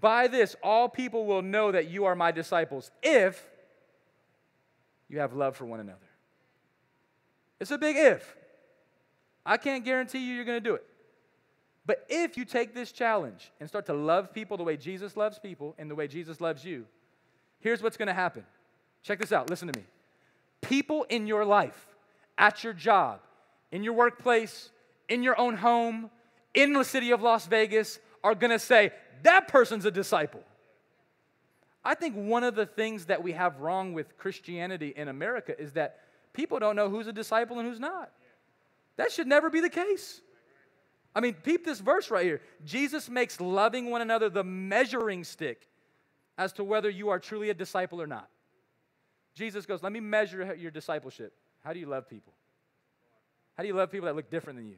By 0.00 0.26
this, 0.28 0.56
all 0.62 0.88
people 0.88 1.26
will 1.26 1.42
know 1.42 1.70
that 1.72 1.88
you 1.88 2.06
are 2.06 2.14
my 2.14 2.32
disciples 2.32 2.90
if 3.02 3.46
you 5.08 5.18
have 5.20 5.34
love 5.34 5.56
for 5.56 5.64
one 5.66 5.80
another. 5.80 5.98
It's 7.60 7.70
a 7.70 7.78
big 7.78 7.96
if. 7.96 8.36
I 9.44 9.56
can't 9.56 9.84
guarantee 9.84 10.18
you 10.18 10.34
you're 10.34 10.44
going 10.44 10.62
to 10.62 10.68
do 10.68 10.74
it. 10.74 10.84
But 11.86 12.04
if 12.08 12.36
you 12.36 12.44
take 12.44 12.74
this 12.74 12.90
challenge 12.90 13.52
and 13.60 13.68
start 13.68 13.86
to 13.86 13.94
love 13.94 14.32
people 14.32 14.56
the 14.56 14.64
way 14.64 14.76
Jesus 14.76 15.16
loves 15.16 15.38
people 15.38 15.74
and 15.78 15.90
the 15.90 15.94
way 15.94 16.08
Jesus 16.08 16.40
loves 16.40 16.64
you, 16.64 16.86
here's 17.60 17.82
what's 17.82 17.96
going 17.96 18.08
to 18.08 18.14
happen. 18.14 18.44
Check 19.02 19.20
this 19.20 19.30
out. 19.30 19.48
Listen 19.48 19.70
to 19.72 19.78
me. 19.78 19.86
People 20.62 21.04
in 21.04 21.28
your 21.28 21.44
life, 21.44 21.86
at 22.36 22.64
your 22.64 22.72
job, 22.72 23.20
in 23.70 23.84
your 23.84 23.92
workplace, 23.92 24.70
in 25.08 25.22
your 25.22 25.38
own 25.38 25.56
home, 25.56 26.10
in 26.54 26.72
the 26.72 26.84
city 26.84 27.12
of 27.12 27.22
Las 27.22 27.46
Vegas, 27.46 28.00
are 28.24 28.34
going 28.34 28.50
to 28.50 28.58
say, 28.58 28.90
that 29.22 29.46
person's 29.46 29.84
a 29.84 29.90
disciple. 29.90 30.42
I 31.84 31.94
think 31.94 32.16
one 32.16 32.42
of 32.42 32.56
the 32.56 32.66
things 32.66 33.06
that 33.06 33.22
we 33.22 33.32
have 33.32 33.60
wrong 33.60 33.92
with 33.92 34.18
Christianity 34.18 34.92
in 34.96 35.06
America 35.06 35.58
is 35.58 35.72
that 35.74 36.00
people 36.36 36.58
don't 36.58 36.76
know 36.76 36.88
who's 36.88 37.06
a 37.06 37.12
disciple 37.12 37.58
and 37.58 37.66
who's 37.66 37.80
not. 37.80 38.12
That 38.96 39.10
should 39.10 39.26
never 39.26 39.50
be 39.50 39.60
the 39.60 39.70
case. 39.70 40.20
I 41.14 41.20
mean, 41.20 41.34
peep 41.34 41.64
this 41.64 41.80
verse 41.80 42.10
right 42.10 42.24
here. 42.24 42.42
Jesus 42.64 43.08
makes 43.08 43.40
loving 43.40 43.90
one 43.90 44.02
another 44.02 44.28
the 44.28 44.44
measuring 44.44 45.24
stick 45.24 45.66
as 46.36 46.52
to 46.52 46.64
whether 46.64 46.90
you 46.90 47.08
are 47.08 47.18
truly 47.18 47.48
a 47.48 47.54
disciple 47.54 48.00
or 48.00 48.06
not. 48.06 48.28
Jesus 49.34 49.64
goes, 49.64 49.82
Let 49.82 49.92
me 49.92 50.00
measure 50.00 50.54
your 50.54 50.70
discipleship. 50.70 51.32
How 51.64 51.72
do 51.72 51.78
you 51.78 51.86
love 51.86 52.08
people? 52.08 52.34
How 53.56 53.62
do 53.62 53.68
you 53.68 53.74
love 53.74 53.90
people 53.90 54.06
that 54.06 54.14
look 54.14 54.30
different 54.30 54.58
than 54.58 54.68
you? 54.68 54.76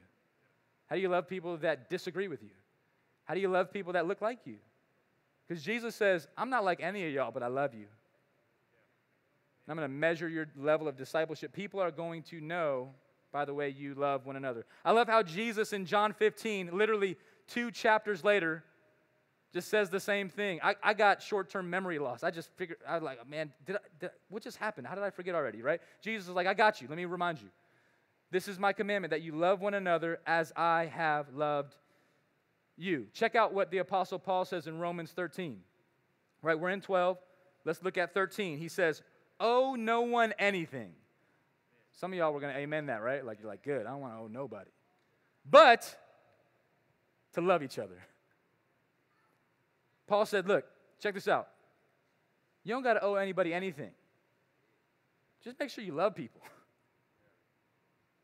How 0.86 0.96
do 0.96 1.02
you 1.02 1.08
love 1.08 1.28
people 1.28 1.56
that 1.58 1.90
disagree 1.90 2.28
with 2.28 2.42
you? 2.42 2.50
How 3.24 3.34
do 3.34 3.40
you 3.40 3.48
love 3.48 3.72
people 3.72 3.92
that 3.94 4.06
look 4.06 4.22
like 4.22 4.38
you? 4.46 4.56
Because 5.46 5.62
Jesus 5.62 5.94
says, 5.94 6.28
I'm 6.36 6.50
not 6.50 6.64
like 6.64 6.80
any 6.80 7.06
of 7.06 7.12
y'all, 7.12 7.32
but 7.32 7.42
I 7.42 7.48
love 7.48 7.74
you. 7.74 7.86
I'm 9.68 9.76
going 9.76 9.88
to 9.88 9.94
measure 9.94 10.28
your 10.28 10.46
level 10.56 10.88
of 10.88 10.96
discipleship. 10.96 11.52
People 11.52 11.80
are 11.80 11.90
going 11.90 12.22
to 12.24 12.40
know 12.40 12.90
by 13.32 13.44
the 13.44 13.52
way 13.52 13.68
you 13.68 13.94
love 13.94 14.24
one 14.24 14.36
another. 14.36 14.64
I 14.84 14.92
love 14.92 15.08
how 15.08 15.22
Jesus 15.22 15.72
in 15.72 15.84
John 15.84 16.12
15, 16.12 16.70
literally 16.72 17.16
two 17.46 17.70
chapters 17.70 18.24
later, 18.24 18.64
just 19.52 19.68
says 19.68 19.90
the 19.90 20.00
same 20.00 20.28
thing. 20.28 20.60
I, 20.62 20.76
I 20.82 20.94
got 20.94 21.22
short 21.22 21.50
term 21.50 21.68
memory 21.70 21.98
loss. 21.98 22.22
I 22.22 22.30
just 22.30 22.50
figured, 22.56 22.78
I 22.86 22.94
was 22.94 23.02
like, 23.02 23.28
man, 23.28 23.52
did, 23.66 23.76
I, 23.76 23.80
did 23.98 24.10
what 24.28 24.42
just 24.42 24.58
happened? 24.58 24.86
How 24.86 24.94
did 24.94 25.04
I 25.04 25.10
forget 25.10 25.34
already, 25.34 25.62
right? 25.62 25.80
Jesus 26.02 26.28
is 26.28 26.34
like, 26.34 26.46
I 26.46 26.54
got 26.54 26.80
you. 26.80 26.88
Let 26.88 26.96
me 26.96 27.04
remind 27.04 27.40
you. 27.40 27.48
This 28.30 28.46
is 28.46 28.58
my 28.58 28.72
commandment 28.74 29.10
that 29.10 29.22
you 29.22 29.32
love 29.32 29.60
one 29.60 29.74
another 29.74 30.20
as 30.26 30.52
I 30.54 30.86
have 30.94 31.32
loved 31.34 31.76
you. 32.76 33.06
Check 33.14 33.34
out 33.34 33.54
what 33.54 33.70
the 33.70 33.78
Apostle 33.78 34.18
Paul 34.18 34.44
says 34.44 34.66
in 34.66 34.78
Romans 34.78 35.12
13. 35.12 35.60
Right, 36.42 36.58
we're 36.58 36.70
in 36.70 36.82
12. 36.82 37.18
Let's 37.64 37.82
look 37.82 37.98
at 37.98 38.14
13. 38.14 38.58
He 38.58 38.68
says, 38.68 39.02
Owe 39.40 39.76
no 39.76 40.02
one 40.02 40.34
anything 40.38 40.92
some 41.98 42.12
of 42.12 42.18
y'all 42.18 42.32
were 42.32 42.38
going 42.38 42.54
to 42.54 42.60
amen 42.60 42.86
that, 42.86 43.02
right? 43.02 43.24
Like, 43.24 43.40
you're 43.40 43.48
like, 43.48 43.64
good, 43.64 43.84
I 43.84 43.90
don't 43.90 44.00
want 44.00 44.14
to 44.14 44.20
owe 44.20 44.28
nobody. 44.28 44.70
But 45.50 45.96
to 47.32 47.40
love 47.40 47.62
each 47.64 47.76
other. 47.76 48.00
Paul 50.06 50.24
said, 50.24 50.46
look, 50.46 50.64
check 51.02 51.14
this 51.14 51.26
out. 51.26 51.48
You 52.62 52.72
don't 52.74 52.84
got 52.84 52.94
to 52.94 53.02
owe 53.02 53.16
anybody 53.16 53.52
anything. 53.52 53.90
Just 55.42 55.58
make 55.58 55.70
sure 55.70 55.82
you 55.82 55.92
love 55.92 56.14
people. 56.14 56.40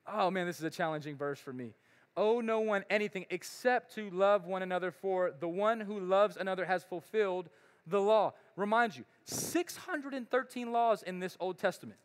Oh 0.06 0.30
man, 0.30 0.46
this 0.46 0.58
is 0.58 0.64
a 0.64 0.70
challenging 0.70 1.16
verse 1.16 1.38
for 1.38 1.50
me. 1.50 1.72
Owe 2.14 2.42
no 2.42 2.60
one 2.60 2.84
anything 2.90 3.24
except 3.30 3.94
to 3.94 4.10
love 4.10 4.44
one 4.44 4.62
another, 4.62 4.90
for 4.90 5.32
the 5.40 5.48
one 5.48 5.80
who 5.80 5.98
loves 5.98 6.36
another 6.36 6.66
has 6.66 6.84
fulfilled 6.84 7.48
the 7.86 8.00
law. 8.00 8.32
Remind 8.56 8.96
you, 8.96 9.04
613 9.24 10.72
laws 10.72 11.02
in 11.02 11.18
this 11.18 11.36
Old 11.40 11.58
Testament. 11.58 11.98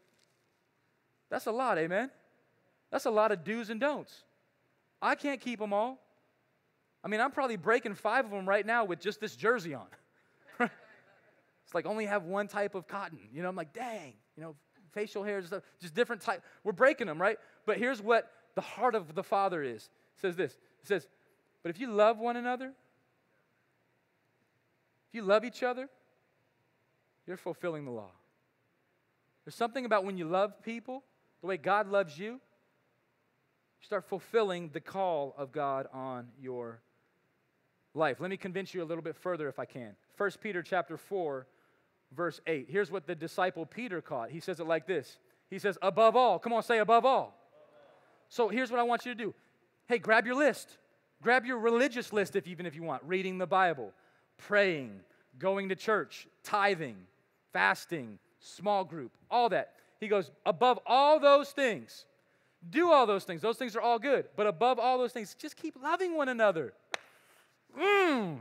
That's 1.30 1.46
a 1.46 1.52
lot, 1.52 1.78
amen? 1.78 2.10
That's 2.92 3.06
a 3.06 3.12
lot 3.12 3.32
of 3.32 3.44
do's 3.44 3.70
and 3.70 3.80
don'ts. 3.80 4.24
I 5.02 5.16
can't 5.16 5.40
keep 5.40 5.60
them 5.60 5.74
all. 5.74 6.00
I 7.04 7.08
mean, 7.08 7.22
I'm 7.22 7.32
probably 7.32 7.56
breaking 7.56 7.94
five 7.94 8.26
of 8.26 8.32
them 8.32 8.48
right 8.48 8.66
now 8.66 8.84
with 8.84 9.00
just 9.00 9.22
this 9.22 9.36
jersey 9.36 9.74
on. 9.74 9.88
it's 10.60 11.74
like 11.74 11.86
only 11.86 12.06
have 12.06 12.24
one 12.24 12.48
type 12.48 12.76
of 12.76 12.88
cotton. 12.88 13.20
You 13.34 13.42
know, 13.42 13.50
I'm 13.50 13.56
like, 13.56 13.74
dang, 13.74 14.14
you 14.36 14.44
know, 14.44 14.56
facial 14.92 15.24
stuff, 15.46 15.64
just 15.80 15.94
different 15.94 16.22
type. 16.22 16.44
We're 16.64 16.74
breaking 16.74 17.08
them, 17.08 17.22
right? 17.22 17.38
But 17.66 17.78
here's 17.78 18.02
what 18.02 18.30
the 18.56 18.62
heart 18.62 18.96
of 18.96 19.16
the 19.16 19.24
Father 19.24 19.64
is. 19.64 19.84
It 20.16 20.22
says 20.22 20.36
this. 20.36 20.52
It 20.82 20.88
says, 20.88 21.08
but 21.64 21.70
if 21.70 21.80
you 21.80 21.92
love 21.92 22.18
one 22.18 22.36
another, 22.36 22.74
if 25.10 25.16
you 25.16 25.22
love 25.24 25.44
each 25.44 25.64
other, 25.64 25.90
you're 27.28 27.38
fulfilling 27.38 27.86
the 27.86 27.92
law. 27.92 28.12
There's 29.46 29.56
something 29.56 29.86
about 29.86 30.06
when 30.06 30.18
you 30.18 30.26
love 30.26 30.62
people 30.64 31.04
the 31.42 31.48
way 31.48 31.58
God 31.58 31.90
loves 31.90 32.18
you, 32.18 32.34
you 32.34 33.86
start 33.86 34.06
fulfilling 34.06 34.70
the 34.74 34.82
call 34.82 35.34
of 35.38 35.52
God 35.52 35.88
on 35.94 36.28
your 36.40 36.82
life. 37.94 38.20
Let 38.20 38.30
me 38.30 38.38
convince 38.38 38.74
you 38.74 38.84
a 38.84 38.86
little 38.86 39.04
bit 39.04 39.16
further 39.16 39.48
if 39.48 39.58
I 39.58 39.66
can. 39.66 39.96
1 40.18 40.32
Peter 40.42 40.62
chapter 40.62 40.98
4 40.98 41.48
verse 42.16 42.42
8. 42.46 42.68
Here's 42.70 42.92
what 42.92 43.08
the 43.08 43.16
disciple 43.16 43.66
Peter 43.66 44.02
caught. 44.02 44.32
He 44.32 44.40
says 44.40 44.60
it 44.60 44.68
like 44.68 44.86
this. 44.88 45.20
He 45.50 45.60
says 45.60 45.78
above 45.82 46.16
all. 46.16 46.40
Come 46.40 46.54
on, 46.54 46.64
say 46.64 46.80
above 46.80 47.06
all. 47.06 47.36
So 48.28 48.50
here's 48.50 48.70
what 48.70 48.80
I 48.80 48.84
want 48.84 49.06
you 49.06 49.14
to 49.14 49.24
do. 49.24 49.34
Hey, 49.88 49.98
grab 49.98 50.26
your 50.26 50.36
list. 50.36 50.78
Grab 51.22 51.46
your 51.46 51.58
religious 51.58 52.14
list 52.14 52.36
if 52.36 52.48
even 52.48 52.66
if 52.66 52.76
you 52.76 52.84
want. 52.84 53.04
Reading 53.04 53.38
the 53.38 53.48
Bible, 53.48 53.94
praying, 54.40 55.00
going 55.38 55.70
to 55.70 55.76
church, 55.76 56.28
tithing, 56.44 56.96
fasting, 57.54 58.18
small 58.40 58.84
group, 58.84 59.12
all 59.30 59.50
that. 59.50 59.74
He 60.00 60.08
goes, 60.08 60.32
above 60.46 60.80
all 60.86 61.20
those 61.20 61.52
things, 61.52 62.06
do 62.70 62.92
all 62.92 63.06
those 63.06 63.24
things. 63.24 63.42
Those 63.42 63.58
things 63.58 63.76
are 63.76 63.82
all 63.82 64.00
good. 64.00 64.26
But 64.36 64.48
above 64.48 64.80
all 64.80 64.98
those 64.98 65.14
things, 65.14 65.36
just 65.36 65.56
keep 65.56 65.82
loving 65.82 66.16
one 66.16 66.30
another. 66.30 66.74
Mm. 67.80 68.38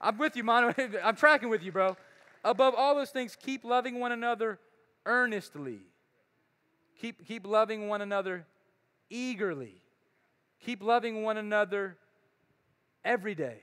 I'm 0.00 0.18
with 0.18 0.36
you, 0.36 0.44
Mono. 0.44 0.74
I'm 1.04 1.16
tracking 1.16 1.48
with 1.48 1.62
you, 1.62 1.72
bro. 1.72 1.96
Above 2.44 2.74
all 2.76 2.94
those 2.94 3.10
things, 3.10 3.36
keep 3.40 3.64
loving 3.64 4.00
one 4.00 4.10
another 4.10 4.58
earnestly. 5.06 5.78
Keep, 7.00 7.26
keep 7.26 7.46
loving 7.46 7.88
one 7.88 8.00
another 8.00 8.46
eagerly. 9.10 9.74
Keep 10.64 10.82
loving 10.82 11.22
one 11.22 11.36
another 11.36 11.96
every 13.04 13.34
day, 13.34 13.58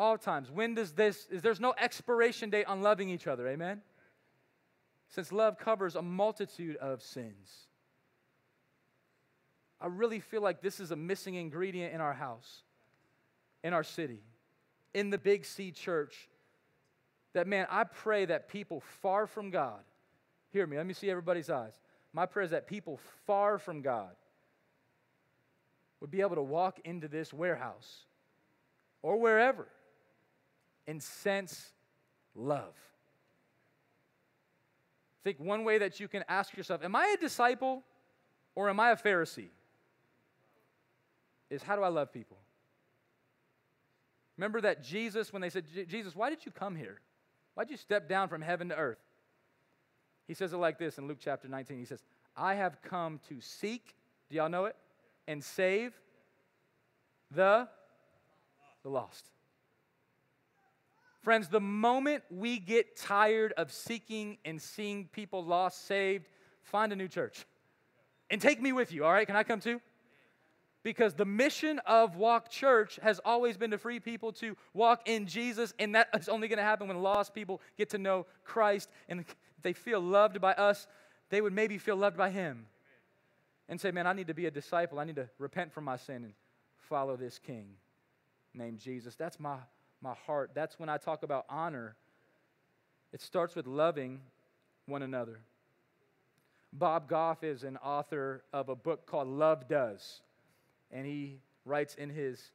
all 0.00 0.18
times. 0.18 0.50
When 0.50 0.74
does 0.74 0.92
this, 0.92 1.28
is 1.30 1.42
there's 1.42 1.60
no 1.60 1.74
expiration 1.78 2.50
date 2.50 2.64
on 2.64 2.82
loving 2.82 3.08
each 3.10 3.26
other, 3.26 3.46
amen? 3.46 3.82
since 5.10 5.32
love 5.32 5.58
covers 5.58 5.96
a 5.96 6.02
multitude 6.02 6.76
of 6.76 7.02
sins. 7.02 7.66
I 9.80 9.86
really 9.86 10.20
feel 10.20 10.40
like 10.40 10.62
this 10.62 10.78
is 10.78 10.92
a 10.92 10.96
missing 10.96 11.34
ingredient 11.34 11.92
in 11.92 12.00
our 12.00 12.12
house, 12.12 12.62
in 13.64 13.72
our 13.72 13.82
city, 13.82 14.20
in 14.94 15.10
the 15.10 15.18
Big 15.18 15.44
C 15.44 15.72
church. 15.72 16.28
That, 17.32 17.46
man, 17.46 17.66
I 17.70 17.84
pray 17.84 18.24
that 18.26 18.48
people 18.48 18.80
far 19.02 19.26
from 19.26 19.50
God, 19.50 19.80
hear 20.52 20.66
me, 20.66 20.76
let 20.76 20.86
me 20.86 20.94
see 20.94 21.10
everybody's 21.10 21.50
eyes. 21.50 21.72
My 22.12 22.26
prayer 22.26 22.44
is 22.44 22.50
that 22.50 22.66
people 22.66 22.98
far 23.26 23.58
from 23.58 23.82
God 23.82 24.10
would 26.00 26.10
be 26.10 26.20
able 26.20 26.36
to 26.36 26.42
walk 26.42 26.80
into 26.84 27.08
this 27.08 27.32
warehouse 27.32 28.04
or 29.02 29.16
wherever 29.18 29.66
and 30.90 31.02
sense 31.02 31.72
love 32.34 32.74
think 35.22 35.38
one 35.38 35.64
way 35.64 35.78
that 35.78 36.00
you 36.00 36.08
can 36.08 36.24
ask 36.28 36.56
yourself, 36.56 36.82
Am 36.82 36.96
I 36.96 37.14
a 37.16 37.20
disciple 37.20 37.82
or 38.54 38.68
am 38.68 38.80
I 38.80 38.90
a 38.90 38.96
Pharisee? 38.96 39.50
Is 41.50 41.62
how 41.62 41.76
do 41.76 41.82
I 41.82 41.88
love 41.88 42.12
people? 42.12 42.38
Remember 44.36 44.60
that 44.60 44.82
Jesus, 44.82 45.32
when 45.32 45.42
they 45.42 45.50
said, 45.50 45.64
Jesus, 45.88 46.16
why 46.16 46.30
did 46.30 46.46
you 46.46 46.52
come 46.52 46.74
here? 46.74 47.00
Why 47.54 47.64
did 47.64 47.72
you 47.72 47.76
step 47.76 48.08
down 48.08 48.28
from 48.28 48.40
heaven 48.40 48.68
to 48.70 48.76
earth? 48.76 49.00
He 50.26 50.34
says 50.34 50.52
it 50.52 50.56
like 50.56 50.78
this 50.78 50.96
in 50.96 51.08
Luke 51.08 51.18
chapter 51.20 51.48
19. 51.48 51.78
He 51.78 51.84
says, 51.84 52.02
I 52.36 52.54
have 52.54 52.80
come 52.82 53.20
to 53.28 53.40
seek, 53.40 53.94
do 54.30 54.36
y'all 54.36 54.48
know 54.48 54.64
it? 54.66 54.76
And 55.26 55.42
save 55.42 55.92
the, 57.30 57.68
the 58.82 58.88
lost. 58.88 59.26
Friends, 61.22 61.48
the 61.48 61.60
moment 61.60 62.22
we 62.30 62.58
get 62.58 62.96
tired 62.96 63.52
of 63.58 63.70
seeking 63.72 64.38
and 64.44 64.60
seeing 64.60 65.06
people 65.06 65.44
lost, 65.44 65.86
saved, 65.86 66.28
find 66.62 66.92
a 66.92 66.96
new 66.96 67.08
church. 67.08 67.44
And 68.30 68.40
take 68.40 68.60
me 68.60 68.72
with 68.72 68.92
you, 68.92 69.04
all 69.04 69.12
right? 69.12 69.26
Can 69.26 69.36
I 69.36 69.42
come 69.42 69.60
too? 69.60 69.80
Because 70.82 71.12
the 71.12 71.26
mission 71.26 71.78
of 71.80 72.16
Walk 72.16 72.48
Church 72.48 72.98
has 73.02 73.20
always 73.22 73.58
been 73.58 73.70
to 73.72 73.78
free 73.78 74.00
people 74.00 74.32
to 74.34 74.56
walk 74.72 75.02
in 75.06 75.26
Jesus, 75.26 75.74
and 75.78 75.94
that 75.94 76.08
is 76.18 76.28
only 76.28 76.48
going 76.48 76.56
to 76.56 76.62
happen 76.62 76.88
when 76.88 77.02
lost 77.02 77.34
people 77.34 77.60
get 77.76 77.90
to 77.90 77.98
know 77.98 78.24
Christ 78.44 78.88
and 79.08 79.24
they 79.60 79.74
feel 79.74 80.00
loved 80.00 80.40
by 80.40 80.54
us. 80.54 80.86
They 81.28 81.42
would 81.42 81.52
maybe 81.52 81.76
feel 81.76 81.96
loved 81.96 82.16
by 82.16 82.30
Him 82.30 82.64
and 83.68 83.78
say, 83.78 83.90
Man, 83.90 84.06
I 84.06 84.14
need 84.14 84.28
to 84.28 84.34
be 84.34 84.46
a 84.46 84.50
disciple. 84.50 84.98
I 84.98 85.04
need 85.04 85.16
to 85.16 85.28
repent 85.38 85.70
from 85.70 85.84
my 85.84 85.96
sin 85.96 86.24
and 86.24 86.32
follow 86.78 87.14
this 87.14 87.38
King 87.38 87.74
named 88.54 88.78
Jesus. 88.78 89.16
That's 89.16 89.38
my 89.38 89.58
my 90.02 90.14
heart. 90.26 90.50
That's 90.54 90.78
when 90.78 90.88
I 90.88 90.96
talk 90.96 91.22
about 91.22 91.44
honor. 91.48 91.94
It 93.12 93.20
starts 93.20 93.54
with 93.54 93.66
loving 93.66 94.20
one 94.86 95.02
another. 95.02 95.40
Bob 96.72 97.08
Goff 97.08 97.42
is 97.42 97.64
an 97.64 97.76
author 97.78 98.42
of 98.52 98.68
a 98.68 98.76
book 98.76 99.06
called 99.06 99.28
Love 99.28 99.68
Does. 99.68 100.22
And 100.90 101.06
he 101.06 101.40
writes 101.64 101.94
in 101.94 102.10
his 102.10 102.50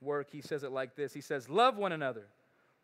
work, 0.00 0.28
he 0.30 0.40
says 0.40 0.62
it 0.62 0.72
like 0.72 0.94
this 0.94 1.12
He 1.12 1.20
says, 1.20 1.48
Love 1.48 1.76
one 1.76 1.92
another. 1.92 2.26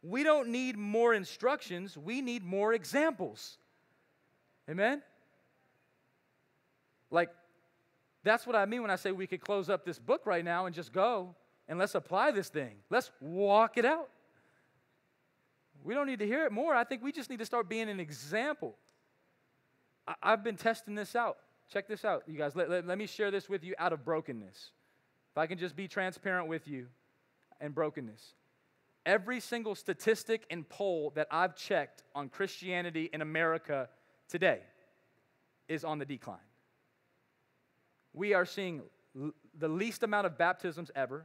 We 0.02 0.24
don't 0.24 0.48
need 0.48 0.76
more 0.76 1.14
instructions, 1.14 1.96
we 1.96 2.20
need 2.20 2.44
more 2.44 2.72
examples. 2.72 3.58
Amen? 4.68 5.02
Like, 7.10 7.30
that's 8.24 8.46
what 8.46 8.56
I 8.56 8.64
mean 8.64 8.82
when 8.82 8.90
I 8.90 8.96
say 8.96 9.12
we 9.12 9.26
could 9.26 9.40
close 9.40 9.68
up 9.68 9.84
this 9.84 9.98
book 9.98 10.22
right 10.24 10.44
now 10.44 10.66
and 10.66 10.74
just 10.74 10.92
go 10.92 11.34
and 11.72 11.78
let's 11.78 11.94
apply 11.94 12.32
this 12.32 12.50
thing. 12.50 12.74
Let's 12.90 13.10
walk 13.18 13.78
it 13.78 13.86
out. 13.86 14.10
We 15.82 15.94
don't 15.94 16.06
need 16.06 16.18
to 16.18 16.26
hear 16.26 16.44
it 16.44 16.52
more. 16.52 16.74
I 16.74 16.84
think 16.84 17.02
we 17.02 17.12
just 17.12 17.30
need 17.30 17.38
to 17.38 17.46
start 17.46 17.66
being 17.66 17.88
an 17.88 17.98
example. 17.98 18.76
I- 20.06 20.16
have 20.22 20.44
been 20.44 20.58
testing 20.58 20.94
this 20.94 21.16
out. 21.16 21.38
Check 21.72 21.88
this 21.88 22.04
out, 22.04 22.24
you 22.26 22.36
guys. 22.36 22.54
Let, 22.54 22.68
let, 22.68 22.86
let 22.86 22.98
me 22.98 23.06
share 23.06 23.30
this 23.30 23.48
with 23.48 23.64
you 23.64 23.74
out 23.78 23.94
of 23.94 24.04
brokenness. 24.04 24.72
If 25.30 25.38
I 25.38 25.46
can 25.46 25.56
just 25.56 25.74
be 25.74 25.88
transparent 25.88 26.46
with 26.46 26.68
you 26.68 26.88
and 27.58 27.74
brokenness. 27.74 28.34
Every 29.06 29.40
single 29.40 29.74
statistic 29.74 30.44
and 30.50 30.68
poll 30.68 31.10
that 31.14 31.26
I've 31.30 31.56
checked 31.56 32.02
on 32.14 32.28
Christianity 32.28 33.08
in 33.14 33.22
America 33.22 33.88
today 34.28 34.60
is 35.68 35.84
on 35.84 35.98
the 35.98 36.04
decline. 36.04 36.36
We 38.12 38.34
are 38.34 38.44
seeing 38.44 38.82
l- 39.18 39.32
the 39.58 39.68
least 39.68 40.02
amount 40.02 40.26
of 40.26 40.36
baptisms 40.36 40.90
ever, 40.94 41.24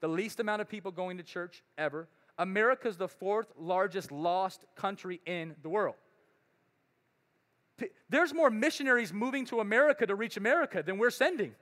the 0.00 0.08
least 0.08 0.40
amount 0.40 0.60
of 0.60 0.68
people 0.68 0.90
going 0.90 1.16
to 1.16 1.22
church 1.22 1.62
ever. 1.78 2.08
America's 2.38 2.96
the 2.96 3.08
fourth 3.08 3.50
largest 3.58 4.12
lost 4.12 4.64
country 4.74 5.20
in 5.26 5.54
the 5.62 5.68
world. 5.68 5.94
There's 8.08 8.32
more 8.32 8.50
missionaries 8.50 9.12
moving 9.12 9.44
to 9.46 9.60
America 9.60 10.06
to 10.06 10.14
reach 10.14 10.36
America 10.36 10.82
than 10.82 10.98
we're 10.98 11.10
sending. 11.10 11.54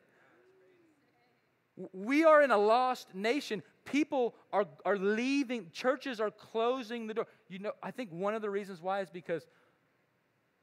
We 1.93 2.25
are 2.25 2.41
in 2.43 2.53
a 2.53 2.59
lost 2.59 3.14
nation. 3.14 3.62
People 3.85 4.35
are, 4.53 4.67
are 4.85 4.97
leaving, 4.97 5.71
churches 5.73 6.21
are 6.21 6.31
closing 6.31 7.09
the 7.09 7.14
door. 7.14 7.26
You 7.49 7.59
know, 7.59 7.73
I 7.83 7.91
think 7.91 8.11
one 8.12 8.35
of 8.35 8.43
the 8.43 8.50
reasons 8.50 8.81
why 8.81 9.00
is 9.00 9.11
because 9.11 9.45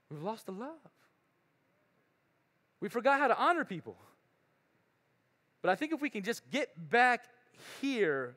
we've 0.10 0.24
lost 0.24 0.46
the 0.46 0.54
love. 0.54 0.70
We 2.80 2.88
forgot 2.88 3.20
how 3.20 3.28
to 3.28 3.38
honor 3.38 3.66
people. 3.66 3.98
But 5.62 5.70
I 5.70 5.75
think 5.75 5.94
if 5.94 6.01
we 6.01 6.10
can 6.10 6.24
just 6.24 6.50
get 6.50 6.70
back 6.90 7.25
here 7.82 8.36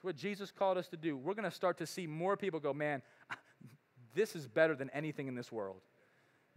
to 0.00 0.06
what 0.06 0.16
Jesus 0.16 0.50
called 0.50 0.78
us 0.78 0.88
to 0.88 0.96
do, 0.96 1.16
we're 1.16 1.34
going 1.34 1.44
to 1.44 1.50
start 1.50 1.78
to 1.78 1.86
see 1.86 2.06
more 2.06 2.36
people 2.36 2.60
go, 2.60 2.72
man, 2.72 3.02
this 4.14 4.34
is 4.34 4.46
better 4.46 4.74
than 4.74 4.90
anything 4.90 5.28
in 5.28 5.34
this 5.34 5.52
world. 5.52 5.80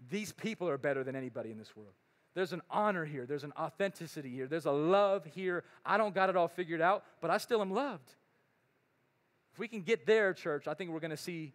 These 0.09 0.31
people 0.31 0.67
are 0.69 0.77
better 0.77 1.03
than 1.03 1.15
anybody 1.15 1.51
in 1.51 1.57
this 1.57 1.75
world. 1.75 1.93
There's 2.33 2.53
an 2.53 2.61
honor 2.69 3.03
here, 3.03 3.25
there's 3.25 3.43
an 3.43 3.53
authenticity 3.59 4.29
here, 4.29 4.47
there's 4.47 4.65
a 4.65 4.71
love 4.71 5.25
here. 5.25 5.63
I 5.85 5.97
don't 5.97 6.15
got 6.15 6.29
it 6.29 6.37
all 6.37 6.47
figured 6.47 6.81
out, 6.81 7.03
but 7.19 7.29
I 7.29 7.37
still 7.37 7.61
am 7.61 7.71
loved. 7.71 8.09
If 9.53 9.59
we 9.59 9.67
can 9.67 9.81
get 9.81 10.05
there, 10.05 10.33
church, 10.33 10.67
I 10.67 10.73
think 10.73 10.91
we're 10.91 11.01
going 11.01 11.11
to 11.11 11.17
see 11.17 11.53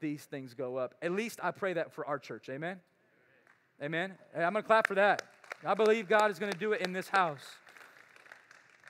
these 0.00 0.22
things 0.24 0.54
go 0.54 0.76
up. 0.76 0.94
At 1.00 1.12
least 1.12 1.40
I 1.42 1.50
pray 1.50 1.72
that 1.72 1.92
for 1.92 2.06
our 2.06 2.18
church. 2.18 2.48
Amen. 2.50 2.78
Amen. 3.82 4.14
Hey, 4.34 4.44
I'm 4.44 4.52
going 4.52 4.62
to 4.62 4.66
clap 4.66 4.86
for 4.86 4.96
that. 4.96 5.22
I 5.64 5.74
believe 5.74 6.08
God 6.08 6.30
is 6.30 6.38
going 6.38 6.52
to 6.52 6.58
do 6.58 6.72
it 6.72 6.82
in 6.82 6.92
this 6.92 7.08
house. 7.08 7.44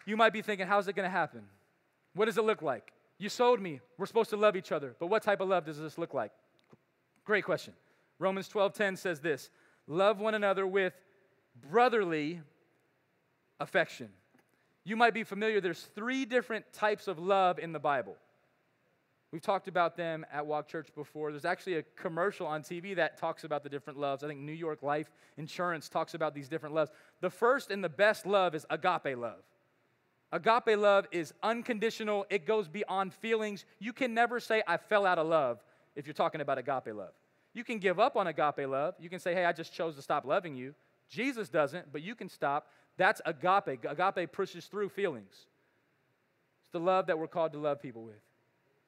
You 0.08 0.16
might 0.16 0.32
be 0.32 0.40
thinking, 0.40 0.66
how's 0.66 0.88
it 0.88 0.96
going 0.96 1.04
to 1.04 1.10
happen? 1.10 1.42
What 2.14 2.24
does 2.24 2.38
it 2.38 2.44
look 2.44 2.62
like? 2.62 2.94
You 3.18 3.28
sold 3.28 3.60
me. 3.60 3.80
We're 3.98 4.06
supposed 4.06 4.30
to 4.30 4.38
love 4.38 4.56
each 4.56 4.72
other. 4.72 4.96
But 4.98 5.08
what 5.08 5.22
type 5.22 5.42
of 5.42 5.48
love 5.50 5.66
does 5.66 5.78
this 5.78 5.98
look 5.98 6.14
like? 6.14 6.32
Great 7.26 7.44
question. 7.44 7.74
Romans 8.18 8.48
12:10 8.48 8.96
says 8.96 9.20
this: 9.20 9.50
Love 9.86 10.18
one 10.18 10.32
another 10.32 10.66
with 10.66 10.94
brotherly 11.70 12.40
affection. 13.60 14.08
You 14.82 14.96
might 14.96 15.12
be 15.12 15.24
familiar, 15.24 15.60
there's 15.60 15.82
three 15.94 16.24
different 16.24 16.72
types 16.72 17.06
of 17.06 17.18
love 17.18 17.58
in 17.58 17.72
the 17.72 17.78
Bible. 17.78 18.16
We've 19.30 19.42
talked 19.42 19.68
about 19.68 19.94
them 19.94 20.24
at 20.32 20.46
Walk 20.46 20.68
Church 20.68 20.88
before. 20.94 21.32
There's 21.32 21.44
actually 21.44 21.74
a 21.74 21.82
commercial 21.96 22.46
on 22.46 22.62
TV 22.62 22.96
that 22.96 23.18
talks 23.18 23.44
about 23.44 23.62
the 23.62 23.68
different 23.68 23.98
loves. 23.98 24.24
I 24.24 24.28
think 24.28 24.40
New 24.40 24.52
York 24.52 24.82
Life 24.82 25.10
Insurance 25.36 25.90
talks 25.90 26.14
about 26.14 26.34
these 26.34 26.48
different 26.48 26.74
loves. 26.74 26.92
The 27.20 27.28
first 27.28 27.70
and 27.70 27.84
the 27.84 27.90
best 27.90 28.24
love 28.24 28.54
is 28.54 28.64
agape 28.70 29.18
love. 29.18 29.42
Agape 30.30 30.76
love 30.76 31.06
is 31.10 31.32
unconditional, 31.42 32.26
it 32.28 32.46
goes 32.46 32.68
beyond 32.68 33.14
feelings. 33.14 33.64
You 33.78 33.92
can 33.92 34.12
never 34.12 34.40
say, 34.40 34.62
I 34.66 34.76
fell 34.76 35.06
out 35.06 35.18
of 35.18 35.26
love 35.26 35.58
if 35.96 36.06
you're 36.06 36.14
talking 36.14 36.40
about 36.40 36.58
agape 36.58 36.94
love. 36.94 37.12
You 37.54 37.64
can 37.64 37.78
give 37.78 37.98
up 37.98 38.16
on 38.16 38.26
agape 38.26 38.68
love. 38.68 38.94
You 39.00 39.08
can 39.08 39.18
say, 39.18 39.34
hey, 39.34 39.46
I 39.46 39.52
just 39.52 39.72
chose 39.72 39.96
to 39.96 40.02
stop 40.02 40.26
loving 40.26 40.54
you. 40.54 40.74
Jesus 41.08 41.48
doesn't, 41.48 41.90
but 41.92 42.02
you 42.02 42.14
can 42.14 42.28
stop. 42.28 42.70
That's 42.98 43.22
agape. 43.24 43.84
Agape 43.88 44.30
pushes 44.32 44.66
through 44.66 44.90
feelings. 44.90 45.32
It's 45.32 46.72
the 46.72 46.80
love 46.80 47.06
that 47.06 47.18
we're 47.18 47.26
called 47.26 47.52
to 47.52 47.58
love 47.58 47.80
people 47.80 48.02
with 48.02 48.20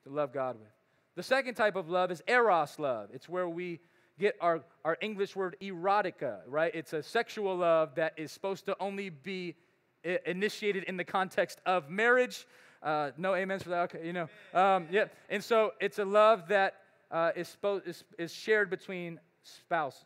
to 0.04 0.10
love 0.10 0.32
God 0.32 0.56
with. 0.58 0.68
The 1.16 1.22
second 1.22 1.54
type 1.54 1.76
of 1.76 1.88
love 1.88 2.10
is 2.10 2.22
eros 2.26 2.78
love. 2.78 3.10
It's 3.12 3.28
where 3.28 3.48
we 3.48 3.80
get 4.18 4.36
our, 4.40 4.60
our 4.84 4.96
English 5.00 5.34
word 5.34 5.56
erotica, 5.60 6.38
right? 6.46 6.70
It's 6.74 6.92
a 6.92 7.02
sexual 7.02 7.56
love 7.56 7.94
that 7.96 8.14
is 8.16 8.30
supposed 8.32 8.66
to 8.66 8.76
only 8.80 9.10
be 9.10 9.54
initiated 10.04 10.84
in 10.84 10.96
the 10.96 11.04
context 11.04 11.60
of 11.66 11.88
marriage. 11.88 12.46
Uh, 12.82 13.10
no 13.16 13.34
amens 13.34 13.62
for 13.62 13.70
that. 13.70 13.94
Okay, 13.94 14.06
you 14.06 14.12
know. 14.12 14.28
Um, 14.54 14.86
yeah. 14.90 15.06
And 15.28 15.42
so 15.42 15.72
it's 15.80 15.98
a 15.98 16.04
love 16.04 16.48
that 16.48 16.76
uh, 17.10 17.32
is, 17.36 17.56
spo- 17.62 17.86
is, 17.86 18.04
is 18.18 18.32
shared 18.32 18.70
between 18.70 19.20
spouses. 19.42 20.04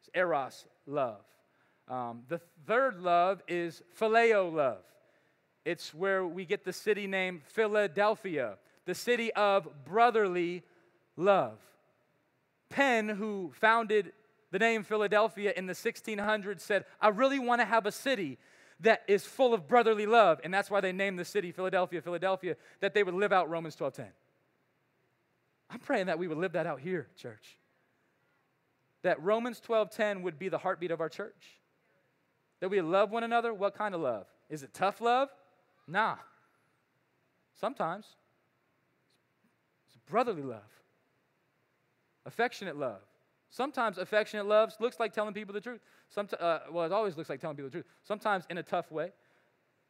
It's 0.00 0.10
eros 0.14 0.66
love. 0.86 1.22
Um, 1.88 2.22
the 2.28 2.40
third 2.66 3.00
love 3.00 3.42
is 3.48 3.82
phileo 3.98 4.52
love. 4.52 4.82
It's 5.64 5.94
where 5.94 6.26
we 6.26 6.44
get 6.44 6.64
the 6.64 6.72
city 6.72 7.06
name 7.06 7.42
Philadelphia 7.46 8.56
the 8.86 8.94
city 8.94 9.32
of 9.34 9.68
brotherly 9.84 10.62
love. 11.16 11.58
Penn, 12.70 13.08
who 13.08 13.52
founded 13.60 14.12
the 14.52 14.58
name 14.58 14.84
Philadelphia 14.84 15.52
in 15.56 15.66
the 15.66 15.72
1600s, 15.72 16.60
said, 16.60 16.84
I 17.00 17.08
really 17.08 17.38
want 17.38 17.60
to 17.60 17.64
have 17.64 17.84
a 17.84 17.92
city 17.92 18.38
that 18.80 19.02
is 19.08 19.24
full 19.24 19.54
of 19.54 19.66
brotherly 19.66 20.06
love. 20.06 20.40
And 20.44 20.52
that's 20.52 20.70
why 20.70 20.80
they 20.80 20.92
named 20.92 21.18
the 21.18 21.24
city 21.24 21.52
Philadelphia, 21.52 22.02
Philadelphia, 22.02 22.56
that 22.80 22.94
they 22.94 23.02
would 23.02 23.14
live 23.14 23.32
out 23.32 23.48
Romans 23.48 23.76
12:10. 23.76 24.12
I'm 25.70 25.80
praying 25.80 26.06
that 26.06 26.18
we 26.18 26.28
would 26.28 26.38
live 26.38 26.52
that 26.52 26.66
out 26.66 26.80
here, 26.80 27.08
church. 27.16 27.58
That 29.02 29.20
Romans 29.22 29.60
12:10 29.60 30.22
would 30.22 30.38
be 30.38 30.48
the 30.48 30.58
heartbeat 30.58 30.90
of 30.90 31.00
our 31.00 31.08
church. 31.08 31.60
That 32.60 32.68
we 32.68 32.80
love 32.80 33.10
one 33.10 33.24
another. 33.24 33.52
What 33.52 33.74
kind 33.74 33.94
of 33.94 34.00
love? 34.00 34.26
Is 34.48 34.62
it 34.62 34.72
tough 34.72 35.00
love? 35.00 35.28
Nah. 35.86 36.16
Sometimes 37.54 38.16
It's 39.86 39.96
brotherly 40.10 40.42
love, 40.42 40.60
affectionate 42.26 42.76
love. 42.76 43.00
Sometimes 43.48 43.98
affectionate 43.98 44.46
love 44.46 44.74
looks 44.80 45.00
like 45.00 45.12
telling 45.12 45.32
people 45.32 45.54
the 45.54 45.60
truth. 45.60 45.80
Uh, 46.16 46.58
well, 46.70 46.86
it 46.86 46.92
always 46.92 47.16
looks 47.16 47.28
like 47.28 47.40
telling 47.40 47.56
people 47.56 47.68
the 47.68 47.72
truth. 47.72 47.86
Sometimes 48.04 48.44
in 48.48 48.58
a 48.58 48.62
tough 48.62 48.90
way, 48.90 49.12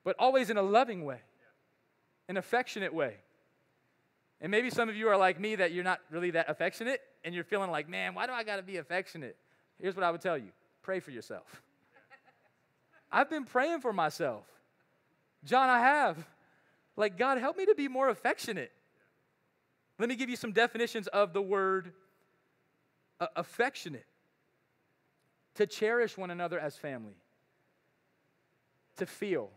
but 0.05 0.17
always 0.19 0.51
in 0.51 0.57
a 0.57 0.63
loving 0.63 1.05
way, 1.05 1.21
an 2.29 2.37
affectionate 2.37 2.93
way. 2.93 3.17
And 4.41 4.51
maybe 4.51 4.71
some 4.71 4.89
of 4.89 4.97
you 4.97 5.09
are 5.09 5.17
like 5.17 5.41
me 5.41 5.57
that 5.57 5.73
you're 5.73 5.85
not 5.85 6.01
really 6.11 6.33
that 6.33 6.51
affectionate 6.51 7.01
and 7.25 7.35
you're 7.35 7.45
feeling 7.45 7.71
like, 7.71 7.89
man, 7.89 8.15
why 8.15 8.27
do 8.27 8.33
I 8.33 8.45
got 8.45 8.57
to 8.57 8.63
be 8.63 8.77
affectionate? 8.77 9.37
Here's 9.81 9.95
what 9.95 10.05
I 10.05 10.11
would 10.11 10.21
tell 10.21 10.37
you 10.37 10.51
pray 10.83 11.01
for 11.01 11.11
yourself. 11.11 11.63
I've 13.13 13.31
been 13.31 13.45
praying 13.45 13.81
for 13.81 13.93
myself. 13.93 14.45
John, 15.45 15.69
I 15.69 15.81
have. 15.81 16.27
Like, 16.97 17.19
God, 17.19 17.39
help 17.39 17.57
me 17.57 17.67
to 17.67 17.75
be 17.75 17.89
more 17.89 18.09
affectionate. 18.09 18.73
Let 19.99 20.09
me 20.09 20.17
give 20.17 20.29
you 20.31 20.37
some 20.37 20.53
definitions 20.53 21.07
of 21.09 21.33
the 21.33 21.43
word 21.43 21.93
uh, 23.21 23.27
affectionate 23.37 24.07
to 25.57 25.67
cherish 25.67 26.17
one 26.17 26.31
another 26.31 26.59
as 26.59 26.77
family, 26.77 27.17
to 28.97 29.07
feel. 29.07 29.51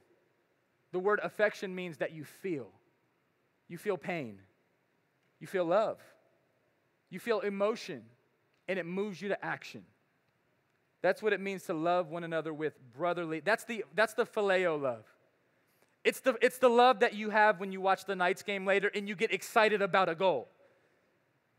The 0.92 1.00
word 1.00 1.20
affection 1.24 1.74
means 1.74 1.98
that 1.98 2.12
you 2.12 2.24
feel. 2.24 2.68
You 3.68 3.78
feel 3.78 3.98
pain, 3.98 4.40
you 5.40 5.46
feel 5.46 5.64
love, 5.64 6.00
you 7.12 7.20
feel 7.20 7.42
emotion, 7.42 8.02
and 8.68 8.80
it 8.80 8.86
moves 8.86 9.22
you 9.22 9.30
to 9.30 9.46
action. 9.46 9.84
That's 11.02 11.22
what 11.22 11.34
it 11.34 11.40
means 11.40 11.64
to 11.64 11.74
love 11.74 12.10
one 12.10 12.24
another 12.24 12.54
with 12.54 12.74
brotherly. 12.98 13.40
That's 13.40 13.64
the, 13.64 13.86
that's 13.96 14.16
the 14.16 14.26
phileo 14.26 14.82
love. 14.82 15.06
It's 16.04 16.20
the, 16.22 16.36
it's 16.42 16.58
the 16.58 16.70
love 16.70 17.02
that 17.02 17.14
you 17.14 17.30
have 17.30 17.60
when 17.60 17.72
you 17.72 17.80
watch 17.80 18.06
the 18.06 18.16
Knights 18.16 18.42
game 18.42 18.66
later 18.66 18.90
and 18.94 19.08
you 19.08 19.16
get 19.16 19.32
excited 19.32 19.82
about 19.82 20.10
a 20.10 20.16
goal. 20.16 20.48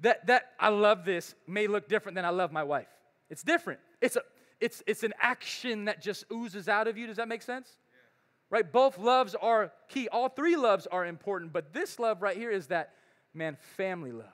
That, 0.00 0.26
that 0.26 0.52
I 0.58 0.68
love 0.68 1.04
this 1.04 1.34
may 1.46 1.66
look 1.66 1.88
different 1.88 2.16
than 2.16 2.24
I 2.24 2.30
love 2.30 2.52
my 2.52 2.64
wife. 2.64 2.88
It's 3.30 3.42
different. 3.42 3.80
It's, 4.00 4.16
a, 4.16 4.22
it's, 4.60 4.82
it's 4.86 5.02
an 5.04 5.14
action 5.20 5.86
that 5.86 6.02
just 6.02 6.24
oozes 6.32 6.68
out 6.68 6.88
of 6.88 6.98
you. 6.98 7.06
Does 7.06 7.16
that 7.16 7.28
make 7.28 7.42
sense? 7.42 7.70
Yeah. 7.90 8.58
Right? 8.58 8.72
Both 8.72 8.98
loves 8.98 9.34
are 9.36 9.72
key. 9.88 10.08
All 10.08 10.28
three 10.28 10.56
loves 10.56 10.86
are 10.88 11.06
important, 11.06 11.52
but 11.52 11.72
this 11.72 11.98
love 11.98 12.20
right 12.20 12.36
here 12.36 12.50
is 12.50 12.66
that, 12.66 12.94
man, 13.32 13.56
family 13.76 14.12
love, 14.12 14.26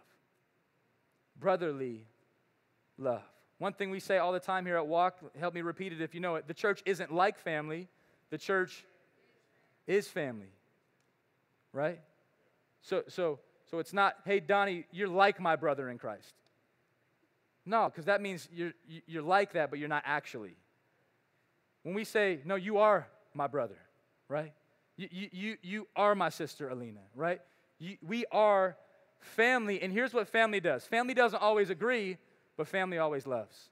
brotherly 1.39 2.07
love. 2.99 3.23
One 3.59 3.73
thing 3.73 3.91
we 3.91 4.01
say 4.01 4.19
all 4.19 4.33
the 4.33 4.41
time 4.41 4.67
here 4.67 4.77
at 4.77 4.87
Walk, 4.87 5.19
help 5.39 5.55
me 5.55 5.63
repeat 5.63 5.93
it 5.93 6.01
if 6.01 6.15
you 6.15 6.21
know 6.21 6.35
it 6.35 6.47
the 6.49 6.55
church 6.55 6.83
isn't 6.85 7.13
like 7.13 7.39
family, 7.39 7.89
The 8.31 8.39
church 8.39 8.85
is 9.87 10.09
family, 10.09 10.51
right? 11.73 12.01
So, 12.83 13.05
so, 13.09 13.39
so 13.71 13.79
it's 13.79 13.93
not, 13.93 14.17
hey, 14.25 14.41
Donnie, 14.41 14.85
you're 14.91 15.09
like 15.09 15.41
my 15.41 15.57
brother 15.57 15.89
in 15.89 15.99
Christ. 15.99 16.35
No, 17.67 17.89
because 17.91 18.05
that 18.05 18.23
means 18.23 18.49
you're, 18.53 18.73
you're 19.07 19.23
like 19.23 19.53
that, 19.55 19.71
but 19.71 19.81
you're 19.81 19.89
not 19.89 20.05
actually. 20.07 20.57
When 21.83 21.95
we 21.95 22.05
say, 22.05 22.41
no, 22.45 22.55
you 22.55 22.79
are 22.79 23.09
my 23.35 23.49
brother, 23.49 23.77
right? 24.29 24.53
You, 24.97 25.09
you, 25.11 25.29
you 25.33 25.57
you 25.63 25.89
are 25.95 26.15
my 26.15 26.31
sister, 26.31 26.69
Alina, 26.69 27.01
right? 27.15 27.41
You, 27.79 27.97
we 28.07 28.25
are 28.33 28.77
family, 29.21 29.83
and 29.83 29.93
here's 29.93 30.15
what 30.15 30.29
family 30.29 30.61
does 30.61 30.85
family 30.85 31.13
doesn't 31.13 31.43
always 31.43 31.69
agree, 31.69 32.19
but 32.57 32.69
family 32.69 32.99
always 32.99 33.27
loves. 33.27 33.69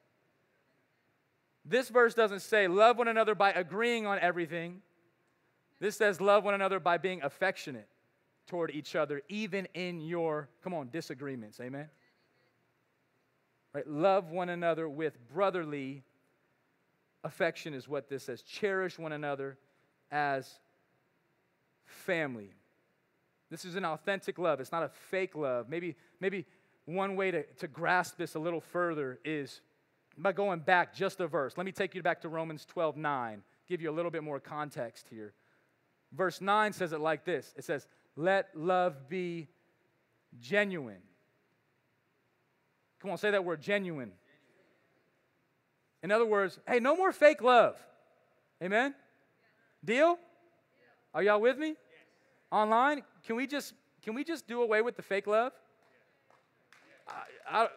This 1.64 1.88
verse 1.88 2.14
doesn't 2.14 2.40
say 2.40 2.68
love 2.68 2.98
one 2.98 3.08
another 3.08 3.34
by 3.34 3.52
agreeing 3.52 4.06
on 4.06 4.18
everything. 4.18 4.82
This 5.80 5.96
says 5.96 6.20
love 6.20 6.44
one 6.44 6.54
another 6.54 6.78
by 6.78 6.98
being 6.98 7.22
affectionate 7.22 7.88
toward 8.46 8.70
each 8.70 8.94
other, 8.94 9.22
even 9.28 9.66
in 9.72 10.00
your, 10.00 10.48
come 10.62 10.74
on, 10.74 10.90
disagreements. 10.90 11.60
Amen? 11.60 11.88
Right? 13.74 13.86
Love 13.86 14.30
one 14.30 14.48
another 14.48 14.88
with 14.88 15.18
brotherly 15.32 16.04
affection, 17.24 17.74
is 17.74 17.88
what 17.88 18.08
this 18.08 18.24
says. 18.24 18.42
Cherish 18.42 18.98
one 18.98 19.12
another 19.12 19.58
as 20.10 20.48
family. 21.84 22.50
This 23.50 23.64
is 23.64 23.74
an 23.74 23.84
authentic 23.84 24.38
love. 24.38 24.60
It's 24.60 24.72
not 24.72 24.82
a 24.82 24.88
fake 25.10 25.34
love. 25.34 25.68
Maybe, 25.68 25.96
maybe 26.20 26.46
one 26.86 27.16
way 27.16 27.30
to, 27.30 27.42
to 27.42 27.68
grasp 27.68 28.16
this 28.16 28.34
a 28.34 28.38
little 28.38 28.60
further 28.60 29.18
is 29.24 29.60
by 30.16 30.32
going 30.32 30.60
back 30.60 30.94
just 30.94 31.20
a 31.20 31.26
verse. 31.26 31.54
Let 31.56 31.66
me 31.66 31.72
take 31.72 31.94
you 31.94 32.02
back 32.02 32.20
to 32.22 32.28
Romans 32.28 32.64
12 32.66 32.96
9, 32.96 33.42
give 33.68 33.80
you 33.80 33.90
a 33.90 33.92
little 33.92 34.10
bit 34.10 34.22
more 34.22 34.38
context 34.38 35.06
here. 35.10 35.32
Verse 36.12 36.40
9 36.40 36.72
says 36.72 36.92
it 36.92 37.00
like 37.00 37.24
this 37.24 37.52
it 37.56 37.64
says, 37.64 37.86
Let 38.16 38.48
love 38.54 39.08
be 39.08 39.48
genuine. 40.40 41.02
Come 43.04 43.10
on, 43.10 43.18
say 43.18 43.32
that 43.32 43.44
word 43.44 43.60
genuine. 43.60 44.12
In 46.02 46.10
other 46.10 46.24
words, 46.24 46.58
hey, 46.66 46.80
no 46.80 46.96
more 46.96 47.12
fake 47.12 47.42
love. 47.42 47.76
Amen? 48.62 48.94
Deal? 49.84 50.18
Are 51.12 51.22
y'all 51.22 51.38
with 51.38 51.58
me? 51.58 51.74
Online? 52.50 53.02
Can 53.26 53.36
we 53.36 53.46
just 53.46 53.74
can 54.02 54.14
we 54.14 54.24
just 54.24 54.46
do 54.46 54.62
away 54.62 54.80
with 54.80 54.96
the 54.96 55.02
fake 55.02 55.26
love? 55.26 55.52
I, 57.06 57.24
I, 57.46 57.68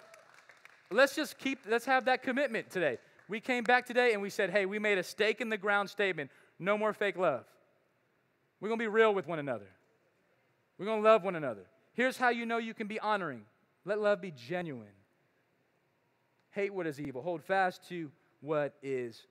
let's 0.91 1.13
just 1.13 1.37
keep 1.37 1.59
let's 1.67 1.83
have 1.83 2.05
that 2.05 2.23
commitment 2.23 2.69
today. 2.69 2.97
We 3.27 3.41
came 3.41 3.65
back 3.65 3.85
today 3.85 4.13
and 4.13 4.21
we 4.21 4.29
said, 4.29 4.49
"Hey, 4.49 4.65
we 4.65 4.79
made 4.79 4.97
a 4.97 5.03
stake 5.03 5.41
in 5.41 5.49
the 5.49 5.57
ground 5.57 5.89
statement. 5.89 6.31
No 6.57 6.77
more 6.77 6.93
fake 6.93 7.17
love. 7.17 7.43
We're 8.61 8.69
going 8.69 8.79
to 8.79 8.83
be 8.83 8.87
real 8.87 9.13
with 9.13 9.27
one 9.27 9.39
another. 9.39 9.67
We're 10.77 10.85
going 10.85 11.03
to 11.03 11.09
love 11.09 11.25
one 11.25 11.35
another. 11.35 11.65
Here's 11.91 12.15
how 12.15 12.29
you 12.29 12.45
know 12.45 12.59
you 12.59 12.73
can 12.73 12.87
be 12.87 12.97
honoring. 12.97 13.41
Let 13.83 13.99
love 13.99 14.21
be 14.21 14.31
genuine. 14.31 14.87
Hate 16.51 16.73
what 16.73 16.87
is 16.87 16.99
evil. 16.99 17.21
Hold 17.21 17.43
fast 17.43 17.87
to 17.89 18.11
what 18.41 18.73
is 18.81 19.27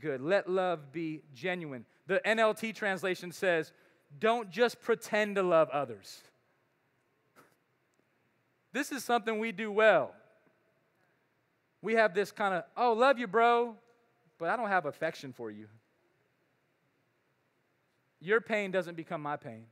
good. 0.00 0.20
Let 0.20 0.48
love 0.48 0.92
be 0.92 1.22
genuine. 1.34 1.84
The 2.06 2.20
NLT 2.24 2.74
translation 2.74 3.32
says, 3.32 3.72
don't 4.18 4.50
just 4.50 4.80
pretend 4.80 5.36
to 5.36 5.42
love 5.42 5.68
others. 5.70 6.22
This 8.72 8.92
is 8.92 9.02
something 9.02 9.40
we 9.40 9.50
do 9.50 9.72
well. 9.72 10.12
We 11.82 11.94
have 11.94 12.14
this 12.14 12.30
kind 12.30 12.54
of, 12.54 12.62
oh, 12.76 12.92
love 12.92 13.18
you, 13.18 13.26
bro, 13.26 13.74
but 14.38 14.48
I 14.48 14.56
don't 14.56 14.68
have 14.68 14.86
affection 14.86 15.32
for 15.32 15.50
you. 15.50 15.66
Your 18.20 18.40
pain 18.40 18.70
doesn't 18.70 18.96
become 18.96 19.22
my 19.22 19.36
pain. 19.36 19.64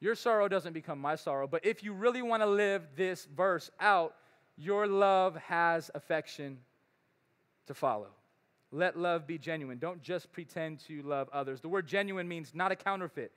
Your 0.00 0.14
sorrow 0.14 0.48
doesn't 0.48 0.72
become 0.72 0.98
my 0.98 1.16
sorrow. 1.16 1.46
But 1.46 1.66
if 1.66 1.84
you 1.84 1.92
really 1.92 2.22
want 2.22 2.42
to 2.42 2.48
live 2.48 2.86
this 2.96 3.26
verse 3.26 3.70
out, 3.78 4.14
your 4.60 4.86
love 4.86 5.36
has 5.36 5.90
affection 5.94 6.58
to 7.66 7.74
follow. 7.74 8.08
Let 8.70 8.98
love 8.98 9.26
be 9.26 9.38
genuine. 9.38 9.78
Don't 9.78 10.02
just 10.02 10.30
pretend 10.32 10.80
to 10.86 11.02
love 11.02 11.28
others. 11.32 11.60
The 11.60 11.68
word 11.68 11.86
genuine 11.86 12.28
means 12.28 12.52
not 12.54 12.70
a 12.70 12.76
counterfeit, 12.76 13.32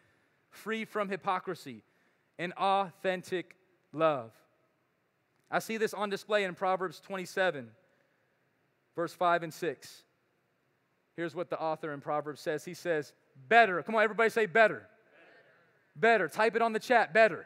free 0.50 0.84
from 0.86 1.08
hypocrisy, 1.08 1.82
an 2.38 2.52
authentic 2.58 3.56
love. 3.94 4.32
I 5.50 5.60
see 5.60 5.78
this 5.78 5.94
on 5.94 6.10
display 6.10 6.44
in 6.44 6.56
Proverbs 6.56 7.00
27, 7.00 7.70
verse 8.96 9.14
5 9.14 9.44
and 9.44 9.54
6. 9.54 10.04
Here's 11.16 11.36
what 11.36 11.50
the 11.50 11.60
author 11.60 11.94
in 11.94 12.02
Proverbs 12.02 12.42
says 12.42 12.66
He 12.66 12.74
says, 12.74 13.14
Better. 13.48 13.82
Come 13.82 13.96
on, 13.96 14.04
everybody 14.04 14.30
say 14.30 14.46
better. 14.46 14.88
Better. 15.96 16.28
better. 16.28 16.28
Type 16.28 16.56
it 16.56 16.62
on 16.62 16.74
the 16.74 16.80
chat. 16.80 17.14
Better. 17.14 17.46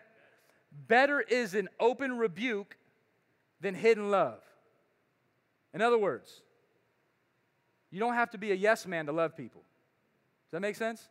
Better 0.87 1.21
is 1.21 1.53
an 1.53 1.69
open 1.79 2.17
rebuke 2.17 2.75
than 3.61 3.75
hidden 3.75 4.11
love. 4.11 4.39
In 5.73 5.81
other 5.81 5.97
words, 5.97 6.41
you 7.91 7.99
don't 7.99 8.13
have 8.13 8.31
to 8.31 8.37
be 8.37 8.51
a 8.51 8.55
yes 8.55 8.85
man 8.85 9.05
to 9.05 9.11
love 9.11 9.35
people. 9.35 9.61
Does 10.45 10.51
that 10.51 10.61
make 10.61 10.75
sense? 10.75 11.07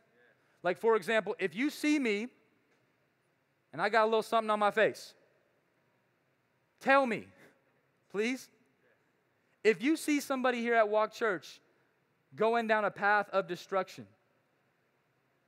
Like, 0.63 0.77
for 0.77 0.95
example, 0.95 1.35
if 1.39 1.55
you 1.55 1.69
see 1.69 1.99
me 1.99 2.27
and 3.73 3.81
I 3.81 3.89
got 3.89 4.03
a 4.03 4.05
little 4.05 4.23
something 4.23 4.49
on 4.49 4.59
my 4.59 4.71
face, 4.71 5.13
tell 6.79 7.05
me, 7.05 7.27
please. 8.11 8.49
If 9.63 9.81
you 9.81 9.97
see 9.97 10.19
somebody 10.19 10.61
here 10.61 10.75
at 10.75 10.87
Walk 10.87 11.13
Church 11.13 11.59
going 12.35 12.67
down 12.67 12.85
a 12.85 12.91
path 12.91 13.29
of 13.31 13.47
destruction, 13.47 14.07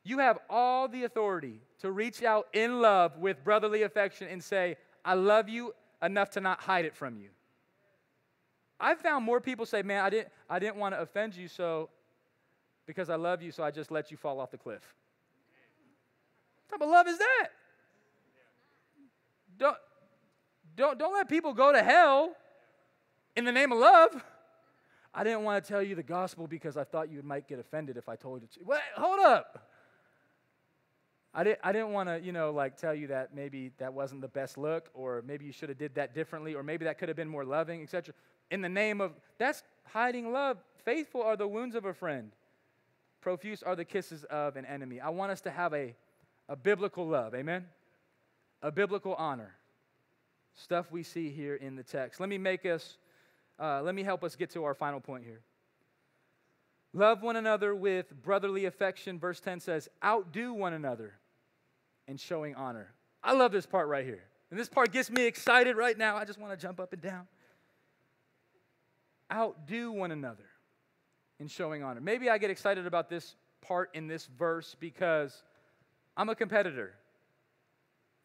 you 0.03 0.19
have 0.19 0.39
all 0.49 0.87
the 0.87 1.03
authority 1.03 1.61
to 1.81 1.91
reach 1.91 2.23
out 2.23 2.47
in 2.53 2.81
love 2.81 3.17
with 3.17 3.43
brotherly 3.43 3.83
affection 3.83 4.27
and 4.27 4.43
say, 4.43 4.77
I 5.05 5.13
love 5.13 5.47
you 5.49 5.73
enough 6.01 6.29
to 6.31 6.41
not 6.41 6.61
hide 6.61 6.85
it 6.85 6.95
from 6.95 7.17
you. 7.17 7.29
I've 8.79 8.99
found 8.99 9.25
more 9.25 9.41
people 9.41 9.65
say, 9.65 9.81
Man, 9.81 10.03
I 10.03 10.09
didn't, 10.09 10.29
I 10.49 10.59
didn't 10.59 10.77
want 10.77 10.95
to 10.95 11.01
offend 11.01 11.35
you, 11.35 11.47
so 11.47 11.89
because 12.85 13.09
I 13.09 13.15
love 13.15 13.41
you, 13.41 13.51
so 13.51 13.63
I 13.63 13.71
just 13.71 13.91
let 13.91 14.09
you 14.09 14.17
fall 14.17 14.39
off 14.39 14.51
the 14.51 14.57
cliff. 14.57 14.95
What 16.67 16.79
type 16.79 16.87
of 16.87 16.91
love 16.91 17.07
is 17.07 17.17
that? 17.17 17.49
Don't, 19.57 19.77
don't, 20.75 20.97
don't 20.97 21.13
let 21.13 21.27
people 21.27 21.53
go 21.53 21.71
to 21.71 21.83
hell 21.83 22.35
in 23.35 23.45
the 23.45 23.51
name 23.51 23.71
of 23.71 23.79
love. 23.79 24.23
I 25.13 25.23
didn't 25.23 25.43
want 25.43 25.63
to 25.63 25.67
tell 25.67 25.83
you 25.83 25.95
the 25.95 26.03
gospel 26.03 26.47
because 26.47 26.77
I 26.77 26.83
thought 26.83 27.11
you 27.11 27.21
might 27.21 27.47
get 27.47 27.59
offended 27.59 27.97
if 27.97 28.07
I 28.07 28.15
told 28.15 28.41
you. 28.41 28.47
Wait, 28.65 28.79
hold 28.95 29.19
up. 29.19 29.68
I 31.33 31.43
didn't, 31.43 31.59
I 31.63 31.71
didn't 31.71 31.91
want 31.91 32.09
to, 32.09 32.19
you 32.19 32.31
know, 32.31 32.51
like 32.51 32.75
tell 32.75 32.93
you 32.93 33.07
that 33.07 33.35
maybe 33.35 33.71
that 33.77 33.93
wasn't 33.93 34.21
the 34.21 34.27
best 34.27 34.57
look, 34.57 34.89
or 34.93 35.23
maybe 35.25 35.45
you 35.45 35.51
should 35.51 35.69
have 35.69 35.77
did 35.77 35.95
that 35.95 36.15
differently, 36.15 36.55
or 36.55 36.63
maybe 36.63 36.85
that 36.85 36.97
could 36.97 37.07
have 37.07 37.15
been 37.15 37.29
more 37.29 37.45
loving, 37.45 37.83
etc. 37.83 38.13
In 38.49 38.61
the 38.61 38.69
name 38.69 38.99
of 38.99 39.13
that's 39.37 39.63
hiding 39.85 40.31
love. 40.31 40.57
Faithful 40.83 41.21
are 41.21 41.37
the 41.37 41.47
wounds 41.47 41.75
of 41.75 41.85
a 41.85 41.93
friend. 41.93 42.31
Profuse 43.21 43.61
are 43.61 43.75
the 43.75 43.85
kisses 43.85 44.23
of 44.25 44.55
an 44.55 44.65
enemy. 44.65 44.99
I 44.99 45.09
want 45.09 45.31
us 45.31 45.41
to 45.41 45.51
have 45.51 45.73
a, 45.73 45.95
a 46.47 46.55
biblical 46.55 47.07
love, 47.07 47.35
amen? 47.35 47.65
A 48.61 48.71
biblical 48.71 49.13
honor. 49.15 49.55
Stuff 50.55 50.91
we 50.91 51.03
see 51.03 51.29
here 51.29 51.55
in 51.55 51.75
the 51.75 51.83
text. 51.83 52.19
Let 52.19 52.29
me 52.29 52.37
make 52.37 52.65
us, 52.65 52.97
uh, 53.59 53.81
let 53.83 53.93
me 53.93 54.03
help 54.03 54.23
us 54.23 54.35
get 54.35 54.49
to 54.51 54.63
our 54.63 54.73
final 54.73 54.99
point 54.99 55.25
here. 55.25 55.41
Love 56.93 57.21
one 57.21 57.35
another 57.35 57.75
with 57.75 58.11
brotherly 58.23 58.65
affection. 58.65 59.19
Verse 59.19 59.39
10 59.39 59.59
says, 59.59 59.87
outdo 60.03 60.53
one 60.53 60.73
another 60.73 61.13
in 62.07 62.17
showing 62.17 62.55
honor. 62.55 62.93
I 63.23 63.33
love 63.33 63.51
this 63.51 63.65
part 63.65 63.87
right 63.87 64.05
here. 64.05 64.23
And 64.49 64.59
this 64.59 64.69
part 64.69 64.91
gets 64.91 65.11
me 65.11 65.25
excited 65.25 65.77
right 65.77 65.97
now. 65.97 66.15
I 66.15 66.25
just 66.25 66.39
want 66.39 66.51
to 66.51 66.57
jump 66.57 66.79
up 66.79 66.93
and 66.93 67.01
down. 67.01 67.27
Outdo 69.31 69.91
one 69.91 70.11
another 70.11 70.45
in 71.39 71.47
showing 71.47 71.83
honor. 71.83 72.01
Maybe 72.01 72.29
I 72.29 72.39
get 72.39 72.49
excited 72.49 72.87
about 72.87 73.09
this 73.09 73.35
part 73.61 73.91
in 73.93 74.07
this 74.07 74.27
verse 74.37 74.75
because 74.79 75.43
I'm 76.17 76.29
a 76.29 76.35
competitor. 76.35 76.95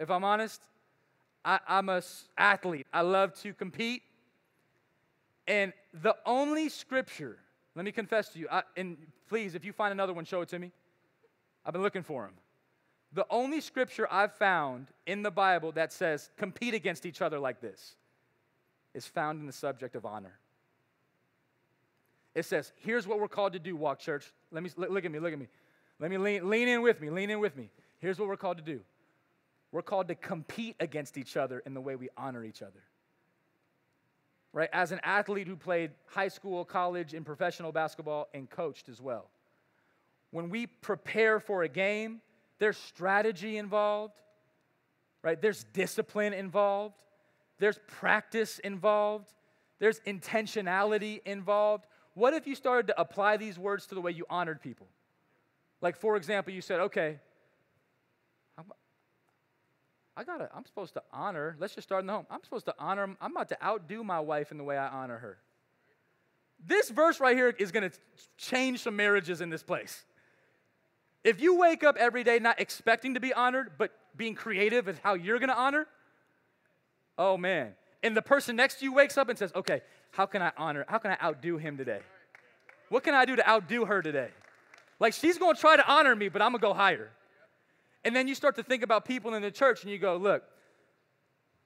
If 0.01 0.11
I'm 0.11 0.25
honest, 0.25 0.63
I, 1.45 1.61
am 1.69 1.91
an 1.91 2.03
athlete. 2.39 2.87
I 2.93 3.03
love 3.03 3.35
to 3.43 3.53
compete. 3.53 4.03
And 5.47 5.75
the 5.93 6.17
only 6.25 6.71
scripture 6.71 7.39
let 7.75 7.85
me 7.85 7.93
confess 7.93 8.29
to 8.31 8.39
you, 8.39 8.49
I, 8.51 8.63
and 8.77 8.97
please, 9.29 9.55
if 9.55 9.65
you 9.65 9.73
find 9.73 9.93
another 9.93 10.13
one, 10.13 10.25
show 10.25 10.41
it 10.43 10.49
to 10.51 10.59
me. 10.59 10.71
I've 11.65 11.73
been 11.73 11.83
looking 11.83 12.03
for 12.03 12.23
them. 12.23 12.35
The 13.13 13.27
only 13.31 13.61
scripture 13.61 14.09
I've 14.11 14.35
found 14.35 14.89
in 15.07 15.23
the 15.23 15.31
Bible 15.31 15.73
that 15.73 15.93
says 15.93 16.31
compete 16.37 16.75
against 16.75 17.07
each 17.07 17.23
other 17.23 17.39
like 17.39 17.61
this 17.61 17.97
is 18.93 19.07
found 19.07 19.41
in 19.41 19.47
the 19.47 19.53
subject 19.53 19.97
of 19.97 20.05
honor. 20.05 20.39
It 22.35 22.45
says, 22.45 22.73
here's 22.77 23.07
what 23.07 23.21
we're 23.21 23.29
called 23.29 23.53
to 23.53 23.61
do, 23.61 23.77
Walk 23.77 24.01
Church. 24.01 24.33
Let 24.51 24.63
me 24.63 24.71
look 24.77 25.05
at 25.05 25.11
me, 25.11 25.19
look 25.21 25.33
at 25.33 25.39
me. 25.39 25.49
Let 26.01 26.11
me 26.11 26.19
lean, 26.19 26.51
lean 26.51 26.67
in 26.67 26.83
with 26.83 27.01
me, 27.01 27.11
lean 27.11 27.31
in 27.31 27.39
with 27.39 27.57
me. 27.57 27.71
Here's 27.99 28.19
what 28.19 28.29
we're 28.29 28.37
called 28.37 28.57
to 28.57 28.65
do. 28.65 28.81
We're 29.71 29.83
called 29.83 30.09
to 30.09 30.17
compete 30.17 30.77
against 30.81 31.17
each 31.17 31.37
other 31.37 31.61
in 31.61 31.75
the 31.75 31.81
way 31.81 31.95
we 31.97 32.09
honor 32.17 32.45
each 32.45 32.63
other 32.63 32.83
right? 34.55 34.71
As 34.73 34.93
an 34.93 35.01
athlete 35.03 35.49
who 35.49 35.57
played 35.57 35.91
high 36.07 36.29
school, 36.29 36.65
college, 36.65 37.13
and 37.13 37.27
professional 37.27 37.73
basketball 37.73 38.29
and 38.33 38.49
coached 38.49 38.89
as 38.89 39.03
well. 39.03 39.29
when 40.31 40.51
we 40.51 40.67
prepare 40.67 41.39
for 41.39 41.63
a 41.63 41.69
game, 41.69 42.21
there's 42.59 42.77
strategy 42.77 43.57
involved, 43.57 44.15
right? 45.23 45.41
There's 45.41 45.63
discipline 45.73 46.33
involved, 46.33 47.05
there's 47.61 47.79
practice 47.87 48.59
involved, 48.59 49.33
there's 49.79 50.01
intentionality 50.01 51.21
involved. 51.25 51.87
What 52.15 52.35
if 52.35 52.49
you 52.49 52.57
started 52.57 52.89
to 52.89 53.01
apply 53.01 53.37
these 53.37 53.61
words 53.61 53.87
to 53.87 53.95
the 53.95 54.01
way 54.01 54.11
you 54.11 54.25
honored 54.29 54.61
people? 54.61 54.89
Like, 55.81 55.97
for 55.97 56.17
example, 56.17 56.53
you 56.53 56.61
said, 56.61 56.81
okay, 56.81 57.21
I 60.17 60.23
gotta, 60.23 60.49
I'm 60.55 60.65
supposed 60.65 60.95
to 60.95 61.03
honor, 61.13 61.57
let's 61.59 61.75
just 61.75 61.89
start 61.89 62.03
in 62.03 62.07
the 62.07 62.13
home. 62.13 62.27
I'm 62.31 62.43
supposed 62.45 62.67
to 62.67 62.75
honor, 62.79 63.17
I'm 63.21 63.33
about 63.33 63.49
to 63.49 63.65
outdo 63.65 64.05
my 64.05 64.21
wife 64.21 64.53
in 64.53 64.59
the 64.59 64.65
way 64.65 64.77
I 64.77 64.89
honor 64.89 65.19
her. 65.19 65.39
This 66.65 66.89
verse 66.89 67.21
right 67.21 67.37
here 67.37 67.55
is 67.59 67.73
gonna 67.73 67.91
change 68.39 68.81
some 68.81 68.97
marriages 68.97 69.41
in 69.41 69.51
this 69.51 69.63
place. 69.63 70.05
If 71.25 71.41
you 71.41 71.59
wake 71.59 71.83
up 71.83 71.97
every 71.97 72.23
day 72.23 72.39
not 72.39 72.61
expecting 72.61 73.15
to 73.15 73.21
be 73.21 73.33
honored, 73.33 73.73
but 73.77 73.93
being 74.17 74.35
creative 74.35 74.89
is 74.89 74.97
how 75.03 75.15
you're 75.15 75.39
gonna 75.39 75.55
honor, 75.55 75.87
oh 77.19 77.37
man. 77.37 77.75
And 78.03 78.17
the 78.17 78.23
person 78.23 78.55
next 78.55 78.77
to 78.81 78.85
you 78.85 78.93
wakes 78.93 79.19
up 79.19 79.29
and 79.29 79.39
says, 79.39 79.51
okay, 79.57 79.81
how 80.13 80.27
can 80.27 80.43
I 80.43 80.53
honor, 80.57 80.85
how 80.87 80.99
can 80.99 81.11
I 81.11 81.19
outdo 81.23 81.57
him 81.59 81.77
today? 81.77 82.01
What 82.89 83.03
can 83.03 83.15
I 83.15 83.25
do 83.25 83.35
to 83.35 83.49
outdo 83.49 83.87
her 83.87 84.01
today? 84.01 84.29
Like 85.01 85.13
she's 85.13 85.39
gonna 85.39 85.59
try 85.59 85.77
to 85.77 85.91
honor 85.91 86.15
me, 86.15 86.29
but 86.29 86.41
I'm 86.41 86.53
gonna 86.53 86.63
go 86.63 86.73
higher. 86.73 87.11
And 88.05 88.15
then 88.15 88.29
you 88.29 88.35
start 88.35 88.57
to 88.57 88.63
think 88.63 88.83
about 88.83 89.05
people 89.05 89.35
in 89.35 89.43
the 89.43 89.51
church 89.51 89.83
and 89.83 89.91
you 89.91 89.99
go, 89.99 90.17
look, 90.17 90.45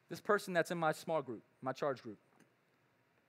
this 0.08 0.20
person 0.20 0.54
that's 0.54 0.70
in 0.70 0.78
my 0.78 0.92
small 0.92 1.20
group, 1.20 1.42
my 1.62 1.72
charge 1.72 2.02
group, 2.02 2.18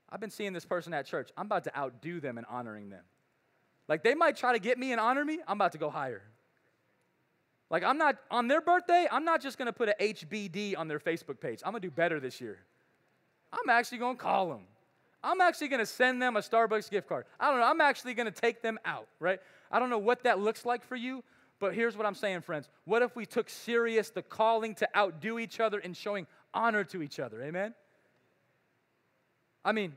I've 0.10 0.20
been 0.20 0.30
seeing 0.30 0.54
this 0.54 0.66
person 0.66 0.94
at 0.94 1.06
church. 1.06 1.30
I'm 1.38 1.46
about 1.46 1.64
to 1.66 1.78
outdo 1.78 2.20
them 2.20 2.38
in 2.38 2.46
honoring 2.46 2.90
them. 2.90 3.04
Like 3.88 4.04
they 4.04 4.14
might 4.14 4.38
try 4.38 4.54
to 4.54 4.60
get 4.60 4.78
me 4.78 4.92
and 4.92 5.02
honor 5.02 5.26
me, 5.26 5.40
I'm 5.48 5.58
about 5.58 5.72
to 5.74 5.78
go 5.78 5.90
higher. 5.90 6.22
Like 7.70 7.84
I'm 7.84 7.98
not, 7.98 8.16
on 8.32 8.48
their 8.48 8.62
birthday, 8.62 9.08
I'm 9.12 9.26
not 9.26 9.42
just 9.42 9.58
gonna 9.58 9.74
put 9.74 9.90
a 9.90 9.96
HBD 10.00 10.78
on 10.78 10.88
their 10.88 11.00
Facebook 11.00 11.40
page. 11.40 11.62
I'm 11.66 11.72
gonna 11.72 11.82
do 11.82 11.92
better 11.92 12.20
this 12.20 12.40
year. 12.40 12.60
I'm 13.52 13.70
actually 13.70 13.98
gonna 13.98 14.18
call 14.18 14.50
them. 14.50 14.62
I'm 15.24 15.42
actually 15.42 15.68
gonna 15.68 15.86
send 15.86 16.22
them 16.22 16.38
a 16.38 16.40
Starbucks 16.40 16.90
gift 16.90 17.10
card. 17.10 17.26
I 17.40 17.50
don't 17.50 17.60
know, 17.60 17.66
I'm 17.66 17.82
actually 17.82 18.14
gonna 18.14 18.32
take 18.32 18.62
them 18.62 18.80
out, 18.86 19.08
right? 19.20 19.40
I 19.72 19.80
don't 19.80 19.90
know 19.90 20.00
what 20.00 20.24
that 20.24 20.40
looks 20.40 20.66
like 20.66 20.84
for 20.84 20.96
you, 20.96 21.24
but 21.60 21.76
here's 21.76 21.98
what 21.98 22.06
I'm 22.06 22.16
saying, 22.16 22.42
friends. 22.42 22.70
What 22.86 23.02
if 23.02 23.16
we 23.16 23.26
took 23.26 23.50
serious 23.50 24.10
the 24.10 24.22
calling 24.22 24.76
to 24.76 24.88
outdo 24.96 25.40
each 25.40 25.60
other 25.60 25.80
in 25.80 25.94
showing 25.94 26.26
honor 26.54 26.84
to 26.86 27.02
each 27.02 27.20
other? 27.20 27.44
Amen? 27.44 27.74
I 29.64 29.74
mean, 29.74 29.96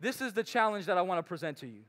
this 0.00 0.20
is 0.20 0.32
the 0.32 0.42
challenge 0.42 0.86
that 0.86 0.98
I 0.98 1.02
want 1.02 1.18
to 1.18 1.22
present 1.22 1.58
to 1.58 1.66
you. 1.66 1.82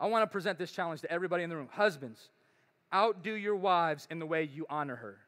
I 0.00 0.06
want 0.06 0.22
to 0.22 0.26
present 0.26 0.58
this 0.58 0.72
challenge 0.72 1.02
to 1.02 1.10
everybody 1.10 1.42
in 1.42 1.50
the 1.50 1.56
room. 1.56 1.68
Husbands, 1.70 2.30
outdo 2.92 3.32
your 3.32 3.56
wives 3.56 4.06
in 4.10 4.18
the 4.18 4.26
way 4.26 4.44
you 4.44 4.66
honor 4.68 4.96
her. 4.96 5.18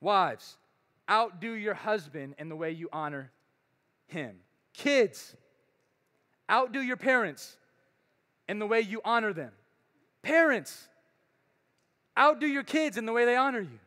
Wives, 0.00 0.56
outdo 1.10 1.52
your 1.52 1.74
husband 1.74 2.34
in 2.38 2.48
the 2.48 2.56
way 2.56 2.70
you 2.70 2.88
honor 2.92 3.30
him. 4.06 4.36
Kids, 4.72 5.34
outdo 6.50 6.80
your 6.80 6.96
parents 6.96 7.56
in 8.48 8.58
the 8.58 8.66
way 8.66 8.80
you 8.80 9.00
honor 9.04 9.32
them. 9.32 9.52
Parents, 10.28 10.88
outdo 12.18 12.46
your 12.46 12.62
kids 12.62 12.98
in 12.98 13.06
the 13.06 13.14
way 13.14 13.24
they 13.24 13.34
honor 13.34 13.62
you. 13.62 13.78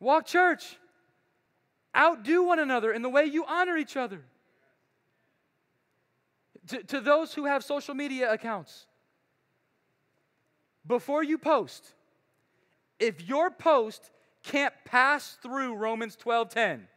Walk 0.00 0.24
church, 0.24 0.78
outdo 1.94 2.44
one 2.44 2.58
another 2.58 2.90
in 2.90 3.02
the 3.02 3.10
way 3.10 3.26
you 3.26 3.44
honor 3.46 3.76
each 3.76 3.94
other. 3.94 4.22
To, 6.68 6.82
to 6.82 7.00
those 7.02 7.34
who 7.34 7.44
have 7.44 7.62
social 7.62 7.92
media 7.92 8.32
accounts, 8.32 8.86
before 10.86 11.22
you 11.22 11.36
post, 11.36 11.92
if 12.98 13.28
your 13.28 13.50
post 13.50 14.10
can't 14.42 14.72
pass 14.86 15.36
through 15.42 15.74
Romans 15.74 16.16
12:10, 16.16 16.88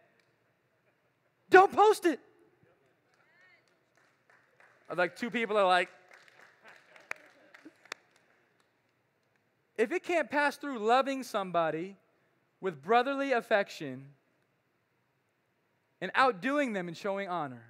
don't 1.50 1.74
post 1.74 2.06
it. 2.06 2.22
Like 4.96 5.18
two 5.18 5.30
people 5.30 5.58
are 5.58 5.68
like, 5.68 5.90
if 9.82 9.91
it 9.91 10.04
can't 10.04 10.30
pass 10.30 10.58
through 10.58 10.78
loving 10.78 11.24
somebody 11.24 11.98
with 12.60 12.84
brotherly 12.84 13.32
affection 13.32 14.06
and 16.00 16.12
outdoing 16.13 16.74
them 16.74 16.88
and 16.88 16.96
showing 16.96 17.28
honor, 17.28 17.63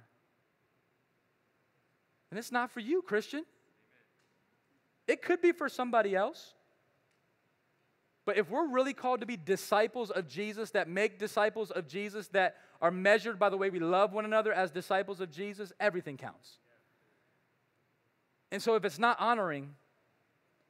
and 2.28 2.38
it's 2.38 2.52
not 2.52 2.70
for 2.70 2.80
you, 2.80 3.00
Christian. 3.00 3.46
It 5.08 5.22
could 5.22 5.40
be 5.40 5.52
for 5.52 5.70
somebody 5.70 6.14
else. 6.14 6.52
But 8.26 8.36
if 8.36 8.50
we're 8.50 8.68
really 8.68 8.92
called 8.92 9.20
to 9.20 9.26
be 9.26 9.38
disciples 9.38 10.10
of 10.10 10.28
Jesus, 10.28 10.70
that 10.72 10.90
make 10.90 11.18
disciples 11.18 11.70
of 11.70 11.88
Jesus, 11.88 12.28
that 12.28 12.56
are 12.82 12.90
measured 12.90 13.38
by 13.38 13.48
the 13.48 13.56
way 13.56 13.70
we 13.70 13.80
love 13.80 14.12
one 14.12 14.26
another 14.26 14.52
as 14.52 14.70
disciples 14.70 15.22
of 15.22 15.30
Jesus, 15.30 15.72
everything 15.80 16.18
counts. 16.18 16.58
And 18.50 18.62
so 18.62 18.74
if 18.74 18.84
it's 18.84 18.98
not 18.98 19.18
honoring, 19.18 19.74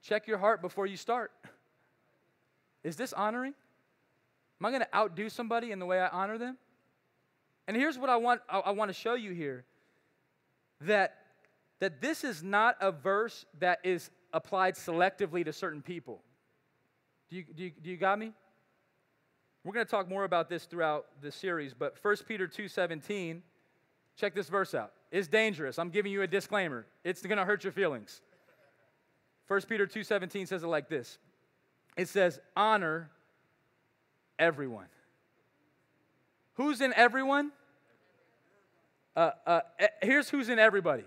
Check 0.02 0.26
your 0.26 0.38
heart 0.38 0.60
before 0.60 0.86
you 0.86 0.96
start. 0.96 1.30
Is 2.82 2.96
this 2.96 3.12
honoring? 3.12 3.54
Am 4.60 4.66
I 4.66 4.70
going 4.70 4.82
to 4.82 4.96
outdo 4.96 5.28
somebody 5.28 5.70
in 5.70 5.78
the 5.78 5.86
way 5.86 6.00
I 6.00 6.08
honor 6.08 6.38
them? 6.38 6.56
And 7.68 7.76
here's 7.76 7.98
what 7.98 8.10
I 8.10 8.16
want, 8.16 8.40
I, 8.48 8.72
want 8.72 8.88
to 8.88 8.92
show 8.92 9.14
you 9.14 9.32
here 9.32 9.64
that, 10.80 11.14
that 11.78 12.00
this 12.00 12.24
is 12.24 12.42
not 12.42 12.76
a 12.80 12.90
verse 12.90 13.46
that 13.60 13.78
is 13.84 14.10
applied 14.32 14.74
selectively 14.74 15.44
to 15.44 15.52
certain 15.52 15.80
people. 15.80 16.22
Do 17.30 17.36
you, 17.36 17.44
do 17.54 17.64
you, 17.64 17.72
do 17.82 17.90
you 17.90 17.96
got 17.96 18.18
me? 18.18 18.32
We're 19.64 19.72
going 19.72 19.86
to 19.86 19.90
talk 19.90 20.08
more 20.08 20.24
about 20.24 20.48
this 20.48 20.64
throughout 20.64 21.06
the 21.22 21.30
series, 21.30 21.72
but 21.72 21.96
1 22.02 22.16
Peter 22.26 22.48
2.17, 22.48 23.40
check 24.16 24.34
this 24.34 24.48
verse 24.48 24.74
out. 24.74 24.92
It's 25.12 25.28
dangerous. 25.28 25.78
I'm 25.78 25.90
giving 25.90 26.10
you 26.10 26.22
a 26.22 26.26
disclaimer. 26.26 26.86
It's 27.04 27.22
going 27.22 27.38
to 27.38 27.44
hurt 27.44 27.62
your 27.62 27.72
feelings. 27.72 28.20
1 29.48 29.60
Peter 29.68 29.86
2:17 29.86 30.46
says 30.46 30.62
it 30.62 30.66
like 30.66 30.88
this. 30.88 31.18
It 31.96 32.08
says, 32.08 32.40
"Honor 32.56 33.10
everyone." 34.38 34.88
Who's 36.54 36.80
in 36.80 36.92
everyone? 36.94 37.52
Uh, 39.14 39.30
uh, 39.46 39.60
eh, 39.78 39.88
here's 40.02 40.30
who's 40.30 40.48
in 40.48 40.58
everybody 40.58 41.04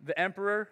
the 0.00 0.18
emperor, 0.18 0.68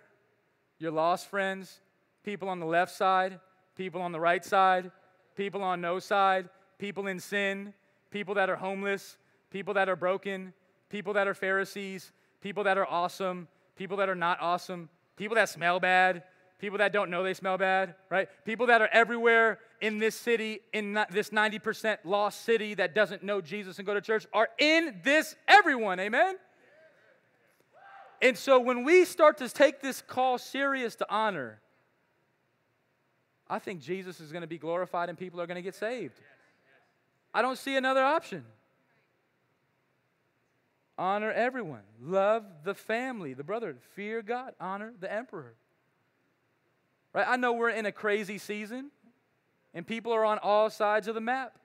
your 0.78 0.90
lost 0.90 1.28
friends, 1.28 1.80
people 2.22 2.48
on 2.48 2.60
the 2.60 2.66
left 2.66 2.92
side, 2.92 3.40
people 3.76 4.00
on 4.02 4.12
the 4.12 4.20
right 4.20 4.44
side, 4.44 4.90
people 5.36 5.62
on 5.62 5.80
no 5.80 5.98
side, 5.98 6.48
people 6.78 7.06
in 7.06 7.18
sin, 7.18 7.72
people 8.10 8.34
that 8.34 8.50
are 8.50 8.56
homeless, 8.56 9.16
people 9.50 9.74
that 9.74 9.88
are 9.88 9.96
broken, 9.96 10.52
people 10.90 11.14
that 11.14 11.26
are 11.26 11.34
Pharisees, 11.34 12.12
people 12.40 12.64
that 12.64 12.76
are 12.76 12.86
awesome, 12.86 13.48
people 13.76 13.96
that 13.96 14.08
are 14.08 14.14
not 14.14 14.38
awesome, 14.40 14.88
people 15.16 15.34
that 15.36 15.48
smell 15.48 15.80
bad, 15.80 16.22
people 16.58 16.78
that 16.78 16.92
don't 16.92 17.10
know 17.10 17.22
they 17.22 17.34
smell 17.34 17.58
bad, 17.58 17.94
right? 18.08 18.28
People 18.44 18.66
that 18.66 18.80
are 18.80 18.88
everywhere 18.92 19.58
in 19.80 19.98
this 19.98 20.14
city, 20.14 20.60
in 20.72 20.94
this 21.10 21.30
90% 21.30 21.98
lost 22.04 22.44
city 22.44 22.74
that 22.74 22.94
doesn't 22.94 23.22
know 23.22 23.40
Jesus 23.40 23.78
and 23.78 23.86
go 23.86 23.94
to 23.94 24.00
church, 24.00 24.26
are 24.32 24.48
in 24.58 25.00
this 25.02 25.34
everyone, 25.48 25.98
amen? 25.98 26.36
And 28.20 28.38
so 28.38 28.60
when 28.60 28.84
we 28.84 29.04
start 29.04 29.38
to 29.38 29.48
take 29.48 29.82
this 29.82 30.00
call 30.00 30.38
serious 30.38 30.94
to 30.96 31.06
honor, 31.10 31.60
I 33.50 33.58
think 33.58 33.80
Jesus 33.80 34.20
is 34.20 34.30
going 34.30 34.42
to 34.42 34.48
be 34.48 34.58
glorified 34.58 35.08
and 35.08 35.18
people 35.18 35.40
are 35.40 35.46
going 35.46 35.56
to 35.56 35.62
get 35.62 35.74
saved. 35.74 36.14
I 37.34 37.42
don't 37.42 37.58
see 37.58 37.76
another 37.76 38.04
option. 38.04 38.44
Honor 40.98 41.32
everyone. 41.32 41.82
Love 42.00 42.44
the 42.64 42.74
family, 42.74 43.34
the 43.34 43.44
brother. 43.44 43.76
Fear 43.94 44.22
God. 44.22 44.54
Honor 44.60 44.92
the 45.00 45.12
emperor. 45.12 45.54
Right? 47.12 47.26
I 47.28 47.36
know 47.36 47.52
we're 47.52 47.70
in 47.70 47.86
a 47.86 47.92
crazy 47.92 48.38
season 48.38 48.90
and 49.74 49.86
people 49.86 50.12
are 50.12 50.24
on 50.24 50.38
all 50.38 50.70
sides 50.70 51.08
of 51.08 51.14
the 51.14 51.20
map. 51.20 51.58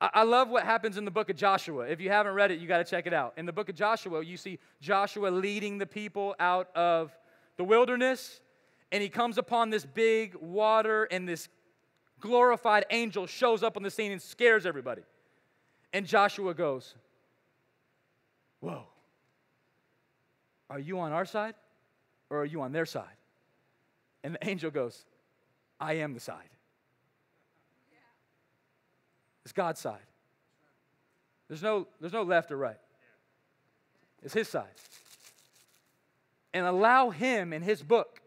I, 0.00 0.10
I 0.14 0.22
love 0.22 0.48
what 0.48 0.64
happens 0.64 0.96
in 0.96 1.04
the 1.04 1.10
book 1.10 1.30
of 1.30 1.36
Joshua. 1.36 1.86
If 1.86 2.00
you 2.00 2.10
haven't 2.10 2.34
read 2.34 2.50
it, 2.50 2.60
you 2.60 2.68
got 2.68 2.78
to 2.78 2.84
check 2.84 3.06
it 3.06 3.12
out. 3.12 3.34
In 3.36 3.46
the 3.46 3.52
book 3.52 3.68
of 3.68 3.74
Joshua, 3.74 4.22
you 4.24 4.36
see 4.36 4.58
Joshua 4.80 5.28
leading 5.28 5.78
the 5.78 5.86
people 5.86 6.34
out 6.38 6.68
of 6.76 7.16
the 7.56 7.64
wilderness, 7.64 8.40
and 8.92 9.02
he 9.02 9.08
comes 9.08 9.38
upon 9.38 9.70
this 9.70 9.84
big 9.84 10.34
water, 10.36 11.04
and 11.04 11.28
this 11.28 11.48
glorified 12.20 12.84
angel 12.90 13.26
shows 13.26 13.62
up 13.62 13.76
on 13.76 13.82
the 13.82 13.90
scene 13.90 14.12
and 14.12 14.20
scares 14.20 14.66
everybody. 14.66 15.02
And 15.92 16.06
Joshua 16.06 16.54
goes, 16.54 16.94
Whoa, 18.60 18.84
are 20.68 20.78
you 20.78 20.98
on 21.00 21.12
our 21.12 21.24
side 21.24 21.54
or 22.30 22.42
are 22.42 22.44
you 22.44 22.62
on 22.62 22.72
their 22.72 22.86
side? 22.86 23.04
And 24.24 24.34
the 24.34 24.48
angel 24.48 24.70
goes, 24.70 25.04
I 25.80 25.94
am 25.94 26.14
the 26.14 26.20
side. 26.20 26.50
It's 29.44 29.52
God's 29.52 29.80
side. 29.80 30.00
There's 31.48 31.62
no, 31.62 31.86
there's 32.00 32.12
no 32.12 32.22
left 32.22 32.50
or 32.50 32.56
right. 32.56 32.76
It's 34.22 34.34
his 34.34 34.48
side. 34.48 34.66
and 36.52 36.66
allow 36.66 37.10
Him 37.10 37.52
and 37.52 37.64
His 37.64 37.82
book 37.82 38.20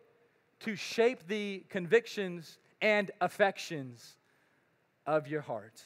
to 0.62 0.76
shape 0.76 1.28
the 1.28 1.64
convictions 1.70 2.58
and 2.82 3.12
affections 3.20 4.16
of 5.06 5.28
your 5.28 5.42
heart. 5.42 5.84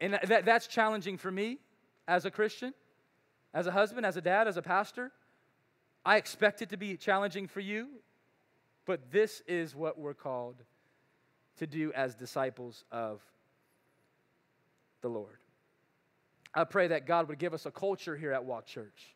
And 0.00 0.18
that, 0.24 0.44
that's 0.44 0.66
challenging 0.66 1.16
for 1.18 1.30
me 1.30 1.58
as 2.06 2.26
a 2.26 2.30
Christian, 2.30 2.74
as 3.54 3.66
a 3.66 3.70
husband, 3.70 4.04
as 4.04 4.16
a 4.16 4.20
dad, 4.20 4.48
as 4.48 4.56
a 4.56 4.62
pastor. 4.62 5.12
I 6.04 6.16
expect 6.16 6.60
it 6.60 6.68
to 6.70 6.76
be 6.76 6.96
challenging 6.96 7.46
for 7.46 7.60
you, 7.60 7.88
but 8.84 9.10
this 9.10 9.42
is 9.46 9.74
what 9.74 9.98
we're 9.98 10.12
called 10.12 10.56
to 11.58 11.66
do 11.66 11.92
as 11.92 12.14
disciples 12.14 12.84
of 12.90 13.22
the 15.00 15.08
Lord. 15.08 15.38
I 16.52 16.64
pray 16.64 16.88
that 16.88 17.06
God 17.06 17.28
would 17.28 17.38
give 17.38 17.54
us 17.54 17.64
a 17.64 17.70
culture 17.70 18.16
here 18.16 18.32
at 18.32 18.44
Walk 18.44 18.66
Church 18.66 19.14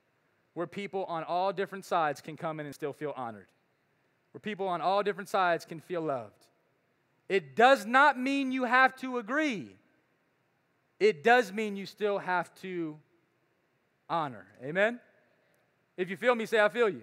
where 0.55 0.66
people 0.66 1.05
on 1.05 1.22
all 1.22 1.53
different 1.53 1.85
sides 1.85 2.20
can 2.20 2.37
come 2.37 2.59
in 2.59 2.66
and 2.66 2.74
still 2.74 2.92
feel 2.92 3.12
honored, 3.16 3.46
where 4.33 4.40
people 4.40 4.66
on 4.66 4.81
all 4.81 5.05
different 5.05 5.29
sides 5.29 5.64
can 5.64 5.79
feel 5.79 6.01
loved. 6.01 6.46
It 7.29 7.55
does 7.55 7.87
not 7.87 8.18
mean 8.18 8.51
you 8.51 8.64
have 8.64 8.96
to 8.96 9.18
agree, 9.18 9.77
it 10.98 11.22
does 11.22 11.53
mean 11.53 11.77
you 11.77 11.87
still 11.87 12.18
have 12.18 12.53
to 12.62 12.98
honor. 14.09 14.47
Amen? 14.62 15.01
If 15.97 16.11
you 16.11 16.16
feel 16.16 16.35
me, 16.35 16.47
say, 16.47 16.61
I 16.61 16.68
feel 16.68 16.88
you. 16.88 17.03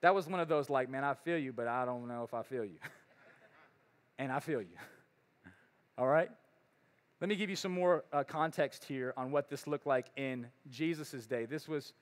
That 0.00 0.14
was 0.14 0.26
one 0.26 0.40
of 0.40 0.48
those, 0.48 0.70
like, 0.70 0.88
man, 0.88 1.04
I 1.04 1.14
feel 1.14 1.36
you, 1.36 1.52
but 1.52 1.66
I 1.66 1.84
don't 1.84 2.08
know 2.08 2.24
if 2.24 2.32
I 2.32 2.42
feel 2.42 2.64
you. 2.64 2.78
and 4.18 4.32
I 4.32 4.40
feel 4.40 4.62
you. 4.62 4.78
All 5.98 6.06
right? 6.06 6.30
Let 7.20 7.28
me 7.28 7.36
give 7.36 7.50
you 7.50 7.56
some 7.56 7.72
more 7.72 8.04
uh, 8.12 8.24
context 8.24 8.84
here 8.84 9.12
on 9.16 9.30
what 9.30 9.50
this 9.50 9.66
looked 9.66 9.86
like 9.86 10.06
in 10.16 10.46
Jesus' 10.70 11.26
day. 11.26 11.44
This 11.44 11.68
was, 11.68 11.92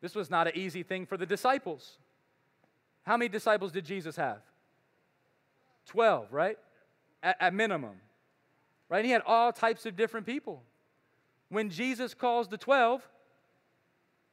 this 0.00 0.14
was 0.14 0.30
not 0.30 0.46
an 0.46 0.52
easy 0.56 0.84
thing 0.84 1.06
for 1.06 1.16
the 1.16 1.26
disciples. 1.26 1.98
How 3.02 3.16
many 3.16 3.28
disciples 3.28 3.72
did 3.72 3.84
Jesus 3.84 4.14
have? 4.14 4.38
12, 5.86 6.32
right? 6.32 6.58
At, 7.20 7.36
at 7.40 7.54
minimum. 7.54 7.96
Right? 8.88 9.04
he 9.04 9.10
had 9.10 9.22
all 9.24 9.52
types 9.52 9.86
of 9.86 9.96
different 9.96 10.26
people. 10.26 10.62
When 11.50 11.68
Jesus 11.68 12.14
calls 12.14 12.48
the 12.48 12.56
12, 12.56 13.06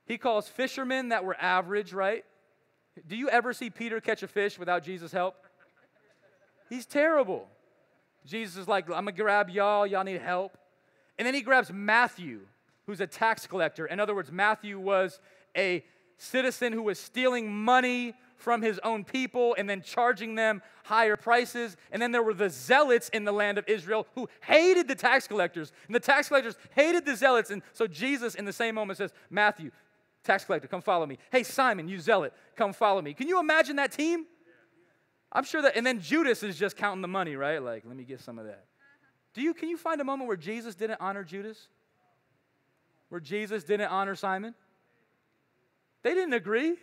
he 0.06 0.17
calls 0.17 0.47
fishermen 0.47 1.10
that 1.10 1.25
were 1.25 1.36
average, 1.39 1.91
right? 1.91 2.23
Do 3.06 3.15
you 3.15 3.30
ever 3.30 3.53
see 3.53 3.69
Peter 3.69 3.99
catch 3.99 4.23
a 4.23 4.27
fish 4.27 4.58
without 4.58 4.84
Jesus' 4.84 5.12
help? 5.12 5.36
He's 6.69 6.86
terrible. 6.86 7.47
Jesus 8.25 8.58
is 8.58 8.67
like, 8.67 8.86
I'm 8.86 9.06
gonna 9.06 9.12
grab 9.12 9.49
y'all, 9.49 9.86
y'all 9.86 10.03
need 10.03 10.21
help. 10.21 10.58
And 11.17 11.25
then 11.25 11.34
he 11.34 11.41
grabs 11.41 11.71
Matthew, 11.71 12.41
who's 12.86 13.01
a 13.01 13.08
tax 13.08 13.47
collector. 13.47 13.86
In 13.86 13.99
other 13.99 14.13
words, 14.13 14.32
Matthew 14.32 14.80
was 14.80 15.19
a 15.56 15.84
citizen 16.17 16.73
who 16.73 16.84
was 16.84 16.99
stealing 16.99 17.51
money 17.51 18.13
from 18.38 18.62
his 18.62 18.80
own 18.80 19.04
people 19.04 19.56
and 19.58 19.69
then 19.69 19.82
charging 19.82 20.36
them 20.36 20.62
higher 20.86 21.17
prices. 21.17 21.76
And 21.91 22.02
then 22.02 22.12
there 22.12 22.23
were 22.23 22.34
the 22.34 22.50
zealots 22.50 23.10
in 23.10 23.26
the 23.26 23.32
land 23.32 23.58
of 23.58 23.67
Israel 23.67 24.08
who 24.15 24.30
hated 24.41 24.88
the 24.88 24.95
tax 24.95 25.28
collectors. 25.28 25.73
And 25.88 25.95
the 25.95 26.00
tax 26.00 26.30
collectors 26.30 26.56
hated 26.76 27.06
the 27.06 27.15
zealots. 27.15 27.50
And 27.50 27.62
so 27.73 27.88
Jesus, 27.88 28.36
in 28.36 28.45
the 28.45 28.54
same 28.54 28.76
moment, 28.76 28.97
says, 28.97 29.12
Matthew, 29.30 29.71
tax 30.23 30.45
collector, 30.45 30.67
come 30.67 30.82
follow 30.82 31.06
me. 31.06 31.17
Hey, 31.32 31.43
Simon, 31.43 31.88
you 31.88 32.00
zealot, 32.00 32.34
come 32.56 32.73
follow 32.73 33.02
me. 33.02 33.13
Can 33.13 33.28
you 33.28 33.39
imagine 33.39 33.76
that 33.78 33.91
team? 33.91 34.26
I'm 35.32 35.43
sure 35.43 35.62
that, 35.62 35.76
and 35.76 35.86
then 35.86 36.00
Judas 36.00 36.41
is 36.41 36.58
just 36.58 36.78
counting 36.78 37.02
the 37.02 37.08
money, 37.08 37.36
right? 37.36 37.62
Like, 37.62 37.84
let 37.86 37.97
me 37.97 38.04
get 38.04 38.21
some 38.21 38.39
of 38.39 38.45
that. 38.45 38.65
Do 39.34 39.41
you, 39.41 39.54
can 39.54 39.69
you 39.69 39.78
find 39.78 40.00
a 40.00 40.04
moment 40.04 40.28
where 40.28 40.38
Jesus 40.38 40.73
didn't 40.73 41.00
honor 41.02 41.23
Judas? 41.23 41.67
Where 43.10 43.21
Jesus 43.21 43.63
didn't 43.63 43.89
honor 43.89 44.15
Simon? 44.15 44.56
They 46.04 46.13
didn't 46.13 46.34
agree. 46.34 46.76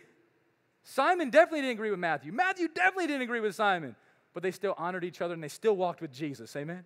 Simon 0.85 1.31
definitely 1.31 1.61
didn't 1.61 1.73
agree 1.73 1.89
with 1.89 1.99
Matthew. 1.99 2.31
Matthew 2.31 2.67
definitely 2.67 3.07
didn't 3.07 3.23
agree 3.23 3.39
with 3.39 3.55
Simon. 3.55 3.95
But 4.33 4.43
they 4.43 4.51
still 4.51 4.75
honored 4.77 5.03
each 5.03 5.21
other 5.21 5.33
and 5.33 5.41
they 5.41 5.47
still 5.47 5.75
walked 5.75 6.01
with 6.01 6.13
Jesus. 6.13 6.55
Amen? 6.55 6.83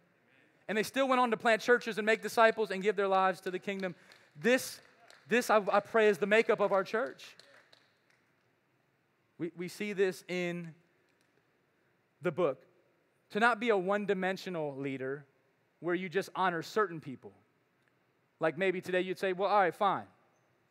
And 0.68 0.78
they 0.78 0.84
still 0.84 1.08
went 1.08 1.20
on 1.20 1.32
to 1.32 1.38
plant 1.38 1.62
churches 1.62 1.98
and 1.98 2.06
make 2.06 2.22
disciples 2.22 2.72
and 2.72 2.82
give 2.82 2.96
their 2.96 3.08
lives 3.08 3.42
to 3.42 3.52
the 3.52 3.60
kingdom. 3.60 3.96
This, 4.40 4.80
this 5.28 5.50
I, 5.50 5.62
I 5.72 5.80
pray, 5.80 6.08
is 6.08 6.18
the 6.20 6.28
makeup 6.28 6.60
of 6.60 6.72
our 6.72 6.84
church. 6.84 7.26
We, 9.38 9.52
we 9.58 9.68
see 9.68 9.94
this 9.94 10.24
in 10.28 10.74
the 12.22 12.32
book 12.32 12.62
to 13.32 13.40
not 13.40 13.60
be 13.60 13.70
a 13.70 13.78
one 13.78 14.06
dimensional 14.06 14.78
leader 14.78 15.26
where 15.80 15.96
you 15.96 16.08
just 16.08 16.30
honor 16.36 16.62
certain 16.62 17.02
people. 17.02 17.32
Like 18.40 18.58
maybe 18.58 18.80
today 18.80 19.02
you'd 19.02 19.20
say, 19.20 19.34
well, 19.34 19.50
all 19.50 19.60
right, 19.60 19.76
fine. 19.76 20.06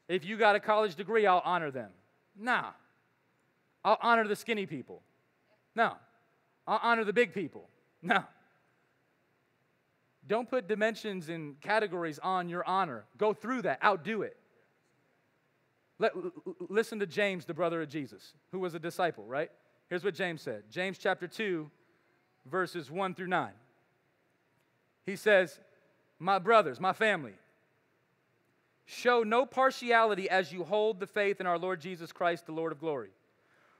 If 0.06 0.24
you 0.24 0.38
got 0.38 0.54
a 0.54 0.60
college 0.60 0.94
degree, 0.94 1.26
I'll 1.26 1.42
honor 1.44 1.70
them. 1.70 1.90
Nah. 2.38 2.70
I'll 3.84 3.98
honor 4.02 4.26
the 4.26 4.36
skinny 4.36 4.66
people. 4.66 5.02
No. 5.74 5.94
I'll 6.66 6.80
honor 6.82 7.04
the 7.04 7.12
big 7.12 7.32
people. 7.32 7.68
No. 8.02 8.24
Don't 10.26 10.48
put 10.48 10.68
dimensions 10.68 11.30
and 11.30 11.58
categories 11.60 12.18
on 12.18 12.48
your 12.48 12.64
honor. 12.66 13.06
Go 13.16 13.32
through 13.32 13.62
that, 13.62 13.82
outdo 13.82 14.22
it. 14.22 14.36
Let, 15.98 16.12
listen 16.68 17.00
to 17.00 17.06
James, 17.06 17.44
the 17.44 17.54
brother 17.54 17.82
of 17.82 17.88
Jesus, 17.88 18.34
who 18.52 18.60
was 18.60 18.74
a 18.74 18.78
disciple, 18.78 19.24
right? 19.24 19.50
Here's 19.88 20.04
what 20.04 20.14
James 20.14 20.42
said 20.42 20.64
James 20.70 20.98
chapter 20.98 21.26
2, 21.26 21.70
verses 22.46 22.90
1 22.90 23.14
through 23.14 23.28
9. 23.28 23.50
He 25.06 25.16
says, 25.16 25.58
My 26.18 26.38
brothers, 26.38 26.78
my 26.78 26.92
family, 26.92 27.32
show 28.84 29.22
no 29.22 29.46
partiality 29.46 30.28
as 30.28 30.52
you 30.52 30.62
hold 30.62 31.00
the 31.00 31.06
faith 31.06 31.40
in 31.40 31.46
our 31.46 31.58
Lord 31.58 31.80
Jesus 31.80 32.12
Christ, 32.12 32.46
the 32.46 32.52
Lord 32.52 32.72
of 32.72 32.78
glory. 32.78 33.08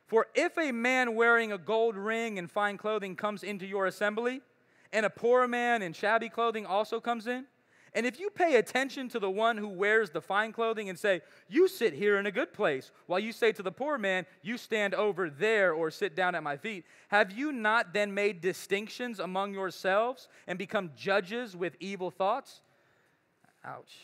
For 0.08 0.26
if 0.34 0.56
a 0.58 0.72
man 0.72 1.14
wearing 1.14 1.52
a 1.52 1.58
gold 1.58 1.94
ring 1.94 2.38
and 2.38 2.50
fine 2.50 2.78
clothing 2.78 3.14
comes 3.14 3.42
into 3.42 3.66
your 3.66 3.86
assembly, 3.86 4.40
and 4.90 5.04
a 5.04 5.10
poor 5.10 5.46
man 5.46 5.82
in 5.82 5.92
shabby 5.92 6.30
clothing 6.30 6.64
also 6.64 6.98
comes 6.98 7.26
in, 7.26 7.44
and 7.94 8.06
if 8.06 8.18
you 8.18 8.30
pay 8.30 8.56
attention 8.56 9.08
to 9.10 9.18
the 9.18 9.30
one 9.30 9.56
who 9.56 9.68
wears 9.68 10.10
the 10.10 10.20
fine 10.20 10.52
clothing 10.52 10.88
and 10.88 10.98
say, 10.98 11.20
You 11.48 11.68
sit 11.68 11.92
here 11.92 12.18
in 12.18 12.26
a 12.26 12.30
good 12.30 12.52
place, 12.54 12.90
while 13.06 13.18
you 13.18 13.32
say 13.32 13.52
to 13.52 13.62
the 13.62 13.72
poor 13.72 13.98
man, 13.98 14.24
You 14.42 14.56
stand 14.56 14.94
over 14.94 15.28
there 15.28 15.72
or 15.72 15.90
sit 15.90 16.16
down 16.16 16.34
at 16.34 16.42
my 16.42 16.56
feet, 16.56 16.84
have 17.08 17.30
you 17.30 17.52
not 17.52 17.92
then 17.92 18.14
made 18.14 18.40
distinctions 18.40 19.20
among 19.20 19.52
yourselves 19.52 20.28
and 20.46 20.58
become 20.58 20.90
judges 20.96 21.56
with 21.56 21.76
evil 21.80 22.10
thoughts? 22.10 22.62
Ouch. 23.64 23.94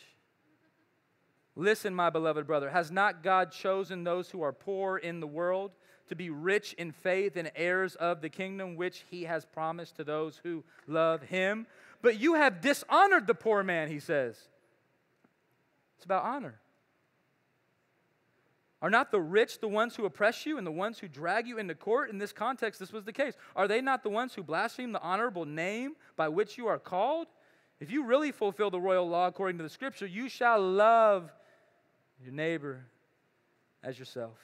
Listen, 1.55 1.95
my 1.95 2.09
beloved 2.09 2.45
brother, 2.45 2.69
has 2.69 2.91
not 2.91 3.23
God 3.23 3.51
chosen 3.51 4.03
those 4.03 4.29
who 4.29 4.41
are 4.41 4.51
poor 4.51 4.97
in 4.97 5.19
the 5.19 5.27
world 5.27 5.71
to 6.07 6.15
be 6.15 6.29
rich 6.29 6.73
in 6.73 6.91
faith 6.91 7.35
and 7.35 7.51
heirs 7.55 7.95
of 7.95 8.21
the 8.21 8.29
kingdom 8.29 8.75
which 8.75 9.03
he 9.09 9.23
has 9.23 9.45
promised 9.45 9.95
to 9.97 10.03
those 10.03 10.39
who 10.43 10.63
love 10.87 11.21
him? 11.23 11.67
But 12.01 12.19
you 12.19 12.35
have 12.35 12.61
dishonored 12.61 13.27
the 13.27 13.33
poor 13.33 13.63
man, 13.63 13.89
he 13.89 13.99
says. 13.99 14.37
It's 15.97 16.05
about 16.05 16.23
honor. 16.23 16.59
Are 18.81 18.89
not 18.89 19.09
the 19.09 19.21
rich 19.21 19.59
the 19.59 19.67
ones 19.67 19.95
who 19.95 20.05
oppress 20.05 20.45
you 20.45 20.57
and 20.59 20.67
the 20.67 20.71
ones 20.71 20.99
who 20.99 21.07
drag 21.07 21.47
you 21.47 21.57
into 21.57 21.73
court? 21.73 22.11
In 22.11 22.19
this 22.19 22.31
context, 22.31 22.79
this 22.79 22.93
was 22.93 23.03
the 23.03 23.13
case. 23.13 23.33
Are 23.55 23.67
they 23.67 23.81
not 23.81 24.03
the 24.03 24.09
ones 24.09 24.35
who 24.35 24.43
blaspheme 24.43 24.91
the 24.91 25.01
honorable 25.01 25.45
name 25.45 25.95
by 26.15 26.27
which 26.27 26.57
you 26.57 26.67
are 26.67 26.77
called? 26.77 27.27
If 27.79 27.89
you 27.89 28.05
really 28.05 28.31
fulfill 28.31 28.69
the 28.69 28.79
royal 28.79 29.07
law 29.07 29.27
according 29.27 29.57
to 29.57 29.63
the 29.63 29.69
scripture, 29.69 30.05
you 30.05 30.29
shall 30.29 30.61
love 30.61 31.31
your 32.23 32.33
neighbor 32.33 32.85
as 33.83 33.97
yourself. 33.97 34.37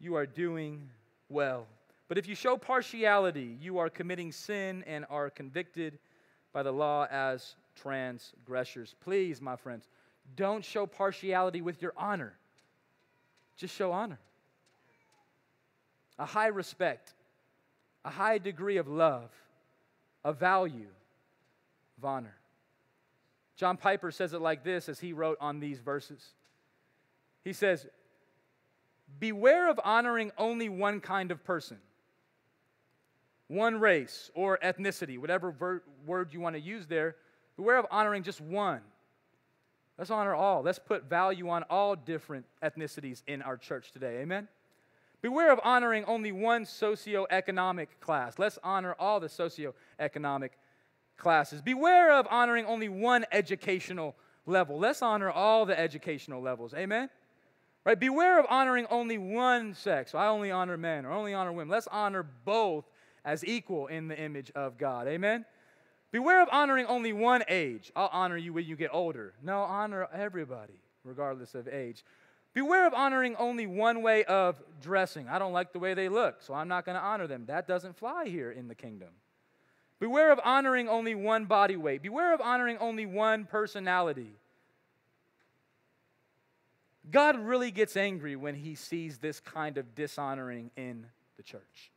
You 0.00 0.16
are 0.16 0.26
doing 0.26 0.90
well. 1.28 1.66
But 2.08 2.18
if 2.18 2.28
you 2.28 2.34
show 2.34 2.56
partiality, 2.56 3.56
you 3.60 3.78
are 3.78 3.88
committing 3.88 4.32
sin 4.32 4.84
and 4.86 5.06
are 5.08 5.30
convicted 5.30 5.98
by 6.52 6.62
the 6.62 6.72
law 6.72 7.06
as 7.10 7.56
transgressors. 7.74 8.94
Please, 9.00 9.40
my 9.40 9.56
friends, 9.56 9.88
don't 10.36 10.64
show 10.64 10.86
partiality 10.86 11.60
with 11.62 11.82
your 11.82 11.92
honor. 11.96 12.34
Just 13.56 13.74
show 13.74 13.92
honor. 13.92 14.18
A 16.18 16.26
high 16.26 16.48
respect, 16.48 17.12
a 18.04 18.10
high 18.10 18.38
degree 18.38 18.76
of 18.76 18.86
love, 18.86 19.30
a 20.24 20.32
value 20.32 20.86
of 21.98 22.04
honor. 22.04 22.34
John 23.56 23.76
Piper 23.76 24.10
says 24.10 24.32
it 24.32 24.40
like 24.40 24.64
this 24.64 24.88
as 24.88 24.98
he 24.98 25.12
wrote 25.12 25.38
on 25.40 25.60
these 25.60 25.78
verses. 25.78 26.20
He 27.44 27.52
says, 27.52 27.86
Beware 29.18 29.70
of 29.70 29.80
honoring 29.84 30.32
only 30.38 30.68
one 30.68 31.00
kind 31.00 31.30
of 31.30 31.44
person 31.44 31.78
one 33.48 33.78
race 33.78 34.30
or 34.34 34.58
ethnicity, 34.62 35.18
whatever 35.18 35.50
ver- 35.50 35.82
word 36.06 36.32
you 36.32 36.40
want 36.40 36.56
to 36.56 36.60
use 36.60 36.86
there. 36.86 37.16
Beware 37.56 37.78
of 37.78 37.86
honoring 37.90 38.22
just 38.22 38.40
one. 38.40 38.80
Let's 39.98 40.10
honor 40.10 40.34
all. 40.34 40.62
Let's 40.62 40.78
put 40.78 41.04
value 41.04 41.48
on 41.48 41.62
all 41.64 41.94
different 41.94 42.46
ethnicities 42.62 43.22
in 43.26 43.42
our 43.42 43.56
church 43.56 43.92
today. 43.92 44.20
Amen? 44.20 44.48
Beware 45.22 45.52
of 45.52 45.60
honoring 45.62 46.04
only 46.06 46.32
one 46.32 46.64
socioeconomic 46.64 47.86
class. 48.00 48.38
Let's 48.38 48.58
honor 48.62 48.96
all 48.98 49.20
the 49.20 49.28
socioeconomic 49.28 50.50
classes. 51.16 51.62
Beware 51.62 52.12
of 52.12 52.26
honoring 52.28 52.66
only 52.66 52.88
one 52.88 53.24
educational 53.30 54.16
level. 54.46 54.78
Let's 54.78 55.00
honor 55.00 55.30
all 55.30 55.64
the 55.64 55.78
educational 55.78 56.42
levels. 56.42 56.74
Amen? 56.74 57.08
Right? 57.84 58.00
Beware 58.00 58.40
of 58.40 58.46
honoring 58.48 58.86
only 58.90 59.18
one 59.18 59.74
sex. 59.74 60.14
I 60.14 60.26
only 60.26 60.50
honor 60.50 60.76
men 60.76 61.04
or 61.04 61.12
only 61.12 61.34
honor 61.34 61.52
women. 61.52 61.68
Let's 61.68 61.86
honor 61.88 62.22
both 62.22 62.86
as 63.24 63.44
equal 63.44 63.88
in 63.88 64.08
the 64.08 64.18
image 64.18 64.50
of 64.54 64.78
God. 64.78 65.06
Amen? 65.06 65.44
Beware 66.10 66.42
of 66.42 66.48
honoring 66.50 66.86
only 66.86 67.12
one 67.12 67.42
age. 67.48 67.90
I'll 67.94 68.10
honor 68.12 68.36
you 68.36 68.52
when 68.52 68.64
you 68.64 68.76
get 68.76 68.90
older. 68.92 69.34
No, 69.42 69.62
honor 69.62 70.08
everybody, 70.14 70.80
regardless 71.04 71.54
of 71.54 71.68
age. 71.68 72.04
Beware 72.54 72.86
of 72.86 72.94
honoring 72.94 73.34
only 73.36 73.66
one 73.66 74.00
way 74.00 74.22
of 74.24 74.62
dressing. 74.80 75.28
I 75.28 75.38
don't 75.40 75.52
like 75.52 75.72
the 75.72 75.80
way 75.80 75.92
they 75.92 76.08
look, 76.08 76.40
so 76.40 76.54
I'm 76.54 76.68
not 76.68 76.86
going 76.86 76.94
to 76.94 77.02
honor 77.02 77.26
them. 77.26 77.46
That 77.46 77.66
doesn't 77.66 77.98
fly 77.98 78.26
here 78.26 78.52
in 78.52 78.68
the 78.68 78.76
kingdom. 78.76 79.08
Beware 79.98 80.30
of 80.30 80.40
honoring 80.44 80.88
only 80.88 81.14
one 81.14 81.46
body 81.46 81.76
weight. 81.76 82.00
Beware 82.00 82.32
of 82.32 82.40
honoring 82.40 82.78
only 82.78 83.06
one 83.06 83.44
personality. 83.44 84.30
God 87.10 87.38
really 87.38 87.70
gets 87.70 87.96
angry 87.96 88.34
when 88.36 88.54
he 88.54 88.74
sees 88.74 89.18
this 89.18 89.40
kind 89.40 89.76
of 89.76 89.94
dishonoring 89.94 90.70
in 90.76 91.06
the 91.36 91.42
church. 91.42 91.92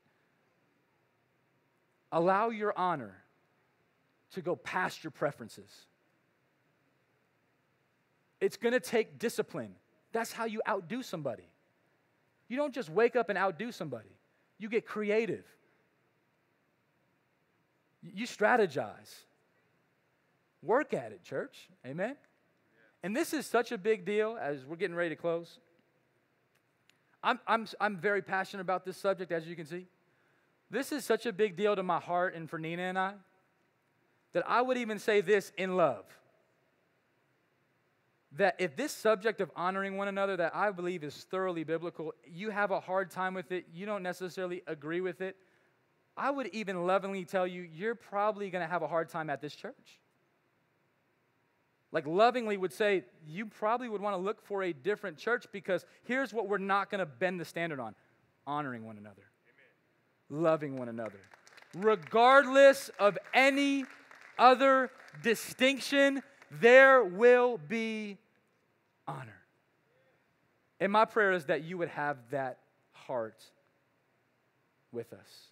Allow 2.12 2.50
your 2.50 2.74
honor 2.78 3.16
to 4.32 4.42
go 4.42 4.56
past 4.56 5.04
your 5.04 5.12
preferences. 5.12 5.70
It's 8.40 8.58
to 8.74 8.80
take 8.80 9.18
discipline. 9.18 9.76
That's 10.12 10.32
how 10.32 10.46
you 10.46 10.62
outdo 10.68 11.02
somebody. 11.04 11.50
You 12.48 12.58
don't 12.58 12.74
just 12.74 12.90
wake 12.90 13.16
up 13.16 13.30
and 13.30 13.38
outdo 13.38 13.72
somebody, 13.72 14.16
you 14.58 14.70
get 14.70 14.86
creative, 14.86 15.46
you 18.02 18.26
strategize. 18.26 19.14
Work 20.64 20.94
at 20.94 21.12
it, 21.12 21.24
church. 21.24 21.70
Amen? 21.86 22.16
And 23.08 23.16
this 23.16 23.32
is 23.32 23.46
such 23.46 23.72
a 23.72 23.78
big 23.78 24.04
deal 24.04 24.38
as 24.38 24.66
we're 24.66 24.76
getting 24.76 24.94
ready 24.94 25.12
to 25.12 25.16
close. 25.16 25.60
I'm, 27.24 27.40
I'm, 27.48 27.66
I'm 27.80 27.96
very 27.96 28.22
passionate 28.22 28.60
about 28.60 28.84
this 28.84 28.98
subject, 28.98 29.32
as 29.32 29.48
you 29.48 29.56
can 29.56 29.66
see. 29.66 29.86
This 30.70 30.92
is 30.92 31.06
such 31.06 31.26
a 31.26 31.32
big 31.32 31.56
deal 31.56 31.74
to 31.74 31.84
my 31.84 32.02
heart 32.02 32.36
and 32.36 32.50
for 32.50 32.60
Nina 32.60 32.82
and 32.82 33.00
I 33.00 33.14
that 34.34 34.44
I 34.46 34.62
would 34.62 34.76
even 34.76 35.00
say 35.00 35.22
this 35.22 35.54
in 35.58 35.78
love. 35.78 36.04
That 38.34 38.56
if 38.60 38.76
this 38.76 38.92
subject 38.92 39.40
of 39.40 39.52
honoring 39.56 39.96
one 39.96 40.10
another, 40.10 40.36
that 40.36 40.54
I 40.54 40.72
believe 40.72 41.06
is 41.06 41.16
thoroughly 41.32 41.64
biblical, 41.64 42.14
you 42.30 42.50
have 42.50 42.72
a 42.72 42.82
hard 42.82 43.10
time 43.10 43.34
with 43.34 43.54
it, 43.54 43.68
you 43.74 43.86
don't 43.86 44.04
necessarily 44.04 44.64
agree 44.68 45.00
with 45.00 45.22
it, 45.22 45.38
I 46.18 46.30
would 46.30 46.48
even 46.48 46.86
lovingly 46.86 47.24
tell 47.24 47.48
you, 47.48 47.62
you're 47.62 47.96
probably 47.96 48.50
going 48.50 48.66
to 48.66 48.70
have 48.70 48.82
a 48.82 48.88
hard 48.90 49.08
time 49.08 49.30
at 49.30 49.40
this 49.40 49.56
church. 49.56 50.02
Like, 51.98 52.06
lovingly 52.06 52.58
would 52.58 52.74
say, 52.74 53.06
you 53.28 53.48
probably 53.48 53.90
would 53.90 54.02
want 54.02 54.14
to 54.14 54.22
look 54.22 54.46
for 54.46 54.62
a 54.62 54.72
different 54.72 55.18
church 55.18 55.48
because 55.52 55.84
here's 56.04 56.32
what 56.32 56.48
we're 56.48 56.60
not 56.60 56.92
going 56.92 57.00
to 57.00 57.08
bend 57.08 57.40
the 57.40 57.44
standard 57.44 57.80
on 57.80 57.96
honoring 58.46 58.86
one 58.86 59.00
another, 59.00 59.24
Amen. 60.30 60.44
loving 60.44 60.78
one 60.78 60.90
another, 60.90 61.18
regardless 61.76 62.92
of 63.00 63.18
any 63.34 63.84
other 64.38 64.92
distinction, 65.24 66.22
there 66.52 67.04
will 67.04 67.58
be 67.68 68.20
honor. 69.08 69.42
And 70.80 70.92
my 70.92 71.06
prayer 71.06 71.32
is 71.32 71.46
that 71.46 71.64
you 71.64 71.80
would 71.80 71.90
have 71.90 72.18
that 72.30 72.60
heart 72.92 73.44
with 74.92 75.14
us. 75.14 75.48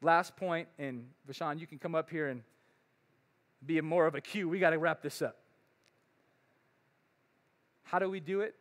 Last 0.00 0.34
point, 0.34 0.66
and 0.78 1.04
Vashawn, 1.30 1.60
you 1.60 1.66
can 1.66 1.78
come 1.78 1.94
up 1.94 2.08
here 2.08 2.28
and 2.28 2.42
be 3.66 3.80
more 3.80 4.06
of 4.06 4.14
a 4.14 4.20
cue. 4.20 4.48
We 4.48 4.58
got 4.58 4.70
to 4.70 4.78
wrap 4.78 5.02
this 5.02 5.22
up. 5.22 5.36
How 7.82 7.98
do 7.98 8.08
we 8.10 8.20
do 8.20 8.40
it? 8.40 8.54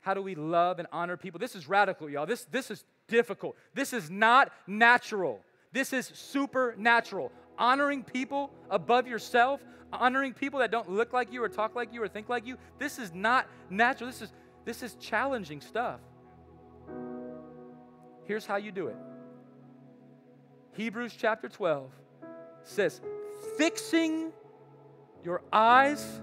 How 0.00 0.14
do 0.14 0.22
we 0.22 0.34
love 0.34 0.78
and 0.78 0.88
honor 0.92 1.16
people? 1.16 1.38
This 1.38 1.54
is 1.54 1.68
radical, 1.68 2.08
y'all. 2.08 2.26
This, 2.26 2.44
this 2.44 2.70
is 2.70 2.84
difficult. 3.08 3.56
This 3.74 3.92
is 3.92 4.10
not 4.10 4.52
natural. 4.66 5.40
This 5.72 5.92
is 5.92 6.06
supernatural 6.14 7.32
honoring 7.58 8.04
people 8.04 8.50
above 8.70 9.06
yourself, 9.06 9.60
honoring 9.92 10.32
people 10.32 10.60
that 10.60 10.70
don't 10.70 10.88
look 10.88 11.12
like 11.12 11.32
you 11.32 11.42
or 11.42 11.48
talk 11.48 11.74
like 11.74 11.92
you 11.92 12.02
or 12.02 12.08
think 12.08 12.28
like 12.28 12.46
you, 12.46 12.56
this 12.78 12.98
is 12.98 13.12
not 13.12 13.46
natural. 13.68 14.08
This 14.08 14.22
is, 14.22 14.32
this 14.64 14.82
is 14.82 14.94
challenging 14.94 15.60
stuff. 15.60 16.00
Here's 18.24 18.46
how 18.46 18.56
you 18.56 18.72
do 18.72 18.88
it 18.88 18.96
Hebrews 20.74 21.14
chapter 21.18 21.48
12 21.48 21.90
says, 22.62 23.00
fixing 23.56 24.32
your 25.24 25.42
eyes 25.52 26.20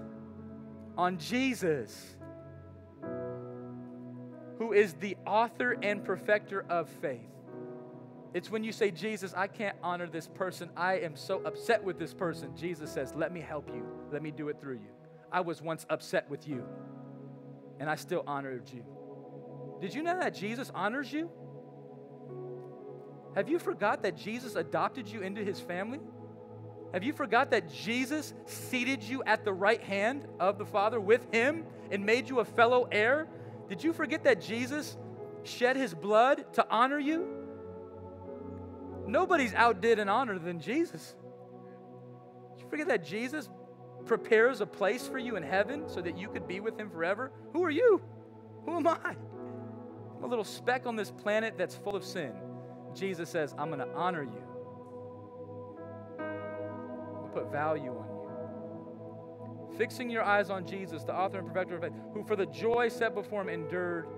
on 0.96 1.18
Jesus, 1.18 2.16
who 4.58 4.72
is 4.72 4.94
the 4.94 5.16
author 5.26 5.76
and 5.82 6.04
perfecter 6.04 6.64
of 6.68 6.88
faith. 6.88 7.20
It's 8.34 8.50
when 8.50 8.64
you 8.64 8.72
say, 8.72 8.90
Jesus, 8.90 9.32
I 9.34 9.46
can't 9.46 9.76
honor 9.82 10.06
this 10.06 10.28
person. 10.28 10.70
I 10.76 10.94
am 10.98 11.16
so 11.16 11.40
upset 11.44 11.82
with 11.82 11.98
this 11.98 12.12
person. 12.12 12.54
Jesus 12.56 12.90
says, 12.92 13.14
Let 13.14 13.32
me 13.32 13.40
help 13.40 13.70
you. 13.74 13.86
Let 14.12 14.22
me 14.22 14.30
do 14.30 14.48
it 14.48 14.60
through 14.60 14.74
you. 14.74 14.90
I 15.32 15.40
was 15.40 15.62
once 15.62 15.86
upset 15.88 16.28
with 16.28 16.46
you, 16.46 16.64
and 17.80 17.88
I 17.88 17.94
still 17.96 18.24
honored 18.26 18.70
you. 18.72 18.84
Did 19.80 19.94
you 19.94 20.02
know 20.02 20.18
that 20.18 20.34
Jesus 20.34 20.70
honors 20.74 21.12
you? 21.12 21.30
Have 23.34 23.48
you 23.48 23.58
forgot 23.58 24.02
that 24.02 24.16
Jesus 24.16 24.54
adopted 24.54 25.08
you 25.08 25.20
into 25.20 25.44
his 25.44 25.60
family? 25.60 26.00
Have 26.96 27.04
you 27.04 27.12
forgot 27.12 27.50
that 27.50 27.70
Jesus 27.70 28.32
seated 28.46 29.02
you 29.02 29.22
at 29.24 29.44
the 29.44 29.52
right 29.52 29.82
hand 29.82 30.26
of 30.40 30.56
the 30.56 30.64
Father 30.64 30.98
with 30.98 31.30
him 31.30 31.66
and 31.90 32.06
made 32.06 32.26
you 32.26 32.40
a 32.40 32.44
fellow 32.46 32.88
heir? 32.90 33.28
Did 33.68 33.84
you 33.84 33.92
forget 33.92 34.24
that 34.24 34.40
Jesus 34.40 34.96
shed 35.42 35.76
his 35.76 35.92
blood 35.92 36.54
to 36.54 36.66
honor 36.70 36.98
you? 36.98 37.28
Nobody's 39.06 39.52
outdid 39.52 39.98
in 39.98 40.08
honor 40.08 40.38
than 40.38 40.58
Jesus. 40.58 41.14
Did 42.54 42.62
you 42.62 42.70
forget 42.70 42.88
that 42.88 43.04
Jesus 43.04 43.50
prepares 44.06 44.62
a 44.62 44.66
place 44.66 45.06
for 45.06 45.18
you 45.18 45.36
in 45.36 45.42
heaven 45.42 45.90
so 45.90 46.00
that 46.00 46.16
you 46.16 46.30
could 46.30 46.48
be 46.48 46.60
with 46.60 46.80
him 46.80 46.88
forever? 46.88 47.30
Who 47.52 47.62
are 47.62 47.70
you? 47.70 48.00
Who 48.64 48.74
am 48.74 48.86
I? 48.86 49.14
I'm 50.16 50.24
a 50.24 50.26
little 50.26 50.44
speck 50.44 50.86
on 50.86 50.96
this 50.96 51.10
planet 51.10 51.58
that's 51.58 51.74
full 51.74 51.94
of 51.94 52.06
sin. 52.06 52.32
Jesus 52.94 53.28
says, 53.28 53.54
I'm 53.58 53.68
going 53.68 53.80
to 53.80 53.94
honor 53.94 54.22
you. 54.22 54.55
Put 57.36 57.52
value 57.52 57.90
on 57.90 58.08
you. 58.08 59.78
Fixing 59.78 60.08
your 60.08 60.24
eyes 60.24 60.48
on 60.50 60.66
Jesus, 60.66 61.04
the 61.04 61.14
author 61.14 61.38
and 61.38 61.46
perfecter 61.46 61.76
of 61.76 61.82
faith, 61.82 61.92
who 62.14 62.24
for 62.24 62.34
the 62.34 62.46
joy 62.46 62.88
set 62.88 63.14
before 63.14 63.42
him 63.42 63.48
endured 63.48 64.08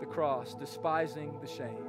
the 0.00 0.06
cross, 0.06 0.54
despising 0.54 1.38
the 1.40 1.46
shame 1.46 1.86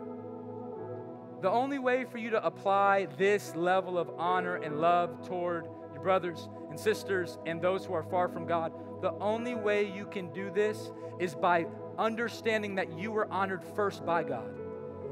the 1.42 1.50
only 1.50 1.78
way 1.78 2.04
for 2.04 2.18
you 2.18 2.32
to 2.32 2.46
apply 2.46 3.08
this 3.18 3.56
level 3.56 3.98
of 3.98 4.10
honor 4.18 4.56
and 4.56 4.82
love 4.82 5.28
toward 5.28 5.66
your 5.94 6.02
brothers 6.02 6.50
and 6.70 6.80
sisters 6.80 7.38
and 7.46 7.62
those 7.62 7.86
who 7.86 7.94
are 7.94 8.04
far 8.04 8.28
from 8.28 8.46
God, 8.46 8.74
the 9.02 9.14
only 9.20 9.54
way 9.54 9.92
you 9.92 10.06
can 10.06 10.32
do 10.34 10.50
this 10.50 10.92
is 11.20 11.36
by 11.36 11.68
understanding 12.00 12.76
that 12.76 12.98
you 12.98 13.12
were 13.12 13.32
honored 13.32 13.64
first 13.76 14.06
by 14.06 14.24
God 14.24 14.50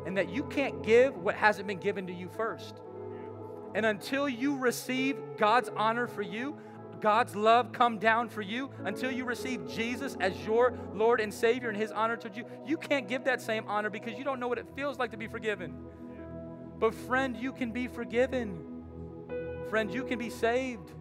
and 0.08 0.18
that 0.18 0.30
you 0.30 0.44
can't 0.46 0.84
give 0.84 1.16
what 1.18 1.36
hasn't 1.36 1.68
been 1.68 1.80
given 1.80 2.08
to 2.08 2.14
you 2.14 2.28
first. 2.28 2.82
And 3.76 3.86
until 3.86 4.30
you 4.30 4.56
receive 4.56 5.18
God's 5.38 5.70
honor 5.76 6.08
for 6.08 6.22
you, 6.22 6.58
God's 7.02 7.36
love 7.36 7.74
come 7.74 8.00
down 8.00 8.30
for 8.30 8.42
you, 8.42 8.70
until 8.86 9.12
you 9.12 9.26
receive 9.26 9.68
Jesus 9.68 10.16
as 10.22 10.34
your 10.46 10.74
Lord 10.94 11.20
and 11.20 11.32
Savior 11.32 11.68
and 11.68 11.78
His 11.78 11.92
honor 11.92 12.16
to 12.16 12.32
you, 12.34 12.46
you 12.66 12.78
can't 12.78 13.06
give 13.06 13.26
that 13.26 13.42
same 13.42 13.66
honor 13.68 13.90
because 13.90 14.18
you 14.18 14.24
don't 14.24 14.40
know 14.40 14.48
what 14.48 14.58
it 14.58 14.66
feels 14.78 14.98
like 14.98 15.12
to 15.12 15.18
be 15.18 15.28
forgiven. 15.28 15.76
But, 16.80 16.96
friend, 16.96 17.36
you 17.36 17.52
can 17.52 17.74
be 17.74 17.88
forgiven. 17.88 18.64
Friend, 19.70 19.94
you 19.94 20.06
can 20.06 20.20
be 20.20 20.30
saved. 20.30 20.94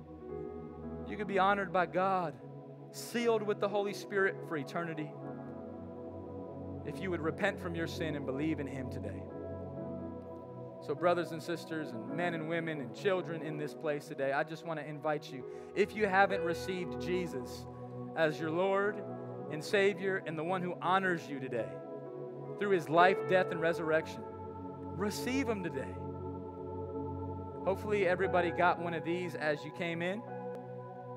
You 1.09 1.16
can 1.16 1.29
be 1.29 1.39
honored 1.39 1.72
by 1.72 1.87
God, 1.87 2.35
sealed 2.91 3.45
with 3.45 3.61
the 3.61 3.68
Holy 3.68 3.95
Spirit 3.95 4.35
for 4.49 4.57
eternity. 4.57 5.12
If 6.87 7.01
you 7.01 7.12
would 7.12 7.20
repent 7.20 7.61
from 7.61 7.77
your 7.77 7.87
sin 7.87 8.16
and 8.16 8.27
believe 8.27 8.59
in 8.59 8.66
Him 8.66 8.91
today. 8.91 9.22
So, 10.87 10.95
brothers 10.95 11.32
and 11.32 11.43
sisters, 11.43 11.93
and 11.93 12.14
men 12.14 12.35
and 12.35 12.47
women 12.47 12.78
and 12.78 12.95
children 12.95 13.41
in 13.41 13.57
this 13.57 13.72
place 13.72 14.07
today, 14.07 14.32
I 14.32 14.45
just 14.45 14.66
want 14.66 14.78
to 14.80 14.87
invite 14.87 15.32
you. 15.32 15.43
If 15.74 15.97
you 15.97 16.07
haven't 16.07 16.43
received 16.43 17.01
Jesus 17.01 17.64
as 18.16 18.39
your 18.39 18.51
Lord 18.51 19.03
and 19.51 19.64
Savior 19.64 20.22
and 20.26 20.39
the 20.39 20.45
one 20.45 20.61
who 20.61 20.74
honors 20.82 21.26
you 21.26 21.41
today 21.41 21.70
through 22.59 22.70
His 22.70 22.91
life, 22.91 23.16
death, 23.30 23.47
and 23.51 23.62
resurrection, 23.62 24.20
receive 24.95 25.49
him 25.49 25.64
today. 25.64 25.95
Hopefully, 27.64 28.07
everybody 28.07 28.51
got 28.51 28.78
one 28.78 28.93
of 28.93 29.05
these 29.05 29.35
as 29.35 29.64
you 29.64 29.70
came 29.70 30.03
in. 30.03 30.20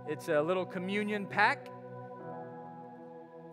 It's 0.08 0.30
a 0.30 0.42
little 0.42 0.66
communion 0.66 1.26
pack. 1.26 1.68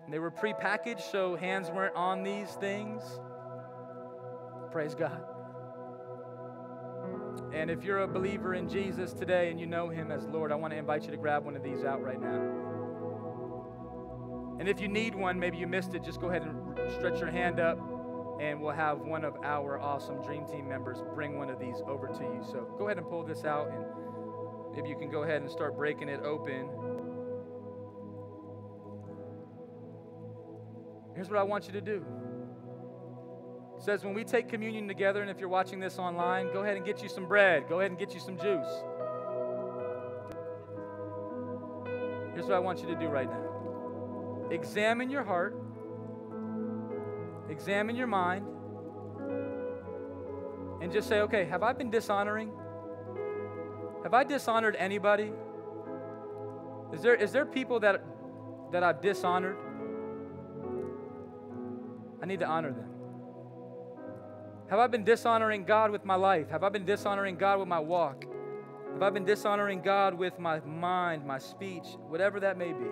They 0.09 0.21
were 0.21 0.31
prepackaged, 0.31 1.11
so 1.11 1.35
hands 1.35 1.71
weren't 1.71 1.97
on 1.97 2.23
these 2.23 2.51
things. 2.51 3.03
Praise 4.71 4.95
God. 4.95 5.34
And 7.53 7.70
if 7.70 7.85
you're 7.85 8.01
a 8.01 8.09
believer 8.09 8.55
in 8.55 8.68
Jesus 8.68 9.12
today 9.12 9.51
and 9.51 9.61
you 9.61 9.66
know 9.66 9.89
him 9.89 10.11
as 10.11 10.26
Lord, 10.26 10.53
I 10.53 10.55
want 10.57 10.72
to 10.72 10.78
invite 10.78 11.05
you 11.05 11.11
to 11.11 11.16
grab 11.16 11.45
one 11.45 11.57
of 11.57 11.62
these 11.62 11.85
out 11.85 12.03
right 12.03 12.20
now. 12.20 12.64
And 14.59 14.68
if 14.68 14.80
you 14.80 14.89
need 14.89 15.14
one, 15.14 15.39
maybe 15.39 15.57
you 15.57 15.66
missed 15.66 15.95
it, 15.95 16.03
just 16.05 16.20
go 16.20 16.28
ahead 16.28 16.43
and 16.43 16.57
stretch 16.93 17.20
your 17.20 17.30
hand 17.30 17.61
up 17.61 17.78
and 18.41 18.61
we'll 18.61 18.72
have 18.72 19.01
one 19.01 19.24
of 19.24 19.37
our 19.45 19.78
awesome 19.80 20.22
Dream 20.22 20.47
Team 20.47 20.68
members 20.68 21.03
bring 21.14 21.39
one 21.39 21.51
of 21.51 21.59
these 21.59 21.76
over 21.87 22.09
to 22.09 22.22
you. 22.22 22.43
So 22.51 22.74
go 22.78 22.87
ahead 22.87 22.99
and 22.99 23.09
pull 23.09 23.24
this 23.24 23.45
out 23.45 23.68
and 23.68 23.85
maybe 24.74 24.89
you 24.89 24.97
can 24.97 25.11
go 25.11 25.22
ahead 25.22 25.43
and 25.43 25.51
start 25.51 25.76
breaking 25.76 26.09
it 26.09 26.20
open. 26.20 26.68
Here's 31.14 31.28
what 31.28 31.39
I 31.39 31.45
want 31.45 31.66
you 31.66 31.72
to 31.72 31.80
do. 31.80 32.05
Says 33.85 34.03
when 34.03 34.14
we 34.14 34.24
take 34.24 34.49
communion 34.49 34.89
together, 34.89 35.20
and 35.20 35.30
if 35.30 35.39
you're 35.39 35.51
watching 35.51 35.78
this 35.78 35.99
online, 35.99 36.51
go 36.55 36.62
ahead 36.62 36.78
and 36.78 36.87
get 36.87 37.03
you 37.03 37.09
some 37.11 37.26
bread. 37.26 37.68
Go 37.68 37.80
ahead 37.80 37.91
and 37.91 38.01
get 38.01 38.14
you 38.14 38.20
some 38.20 38.39
juice. 38.39 38.66
Here's 42.32 42.47
what 42.47 42.55
I 42.55 42.61
want 42.61 42.80
you 42.80 42.87
to 42.87 42.95
do 42.95 43.09
right 43.09 43.28
now 43.28 44.49
examine 44.51 45.11
your 45.11 45.22
heart, 45.22 45.55
examine 47.51 47.95
your 47.95 48.07
mind, 48.07 48.47
and 50.80 50.91
just 50.91 51.07
say, 51.07 51.20
okay, 51.20 51.45
have 51.45 51.62
I 51.62 51.74
been 51.74 51.91
dishonoring? 51.91 52.53
Have 54.03 54.14
I 54.14 54.24
dishonored 54.24 54.76
anybody? 54.78 55.30
Is 56.95 57.03
there, 57.03 57.14
is 57.14 57.32
there 57.32 57.45
people 57.45 57.80
that, 57.80 58.03
that 58.72 58.82
I've 58.82 59.03
dishonored? 59.03 59.59
I 62.22 62.24
need 62.24 62.41
to 62.41 62.47
honor 62.47 62.72
them. 62.72 62.93
Have 64.71 64.79
I 64.79 64.87
been 64.87 65.05
dishonoring 65.05 65.65
God 65.65 65.91
with 65.91 66.05
my 66.05 66.15
life? 66.15 66.49
Have 66.51 66.65
I 66.65 66.71
been 66.71 66.87
dishonoring 66.87 67.37
God 67.37 67.59
with 67.59 67.69
my 67.69 67.79
walk? 67.79 68.25
Have 68.95 69.03
I 69.03 69.11
been 69.11 69.25
dishonoring 69.25 69.83
God 69.83 70.15
with 70.15 70.39
my 70.39 70.61
mind, 70.61 71.27
my 71.27 71.39
speech, 71.39 71.85
whatever 72.09 72.41
that 72.41 72.57
may 72.57 72.73
be? 72.73 72.87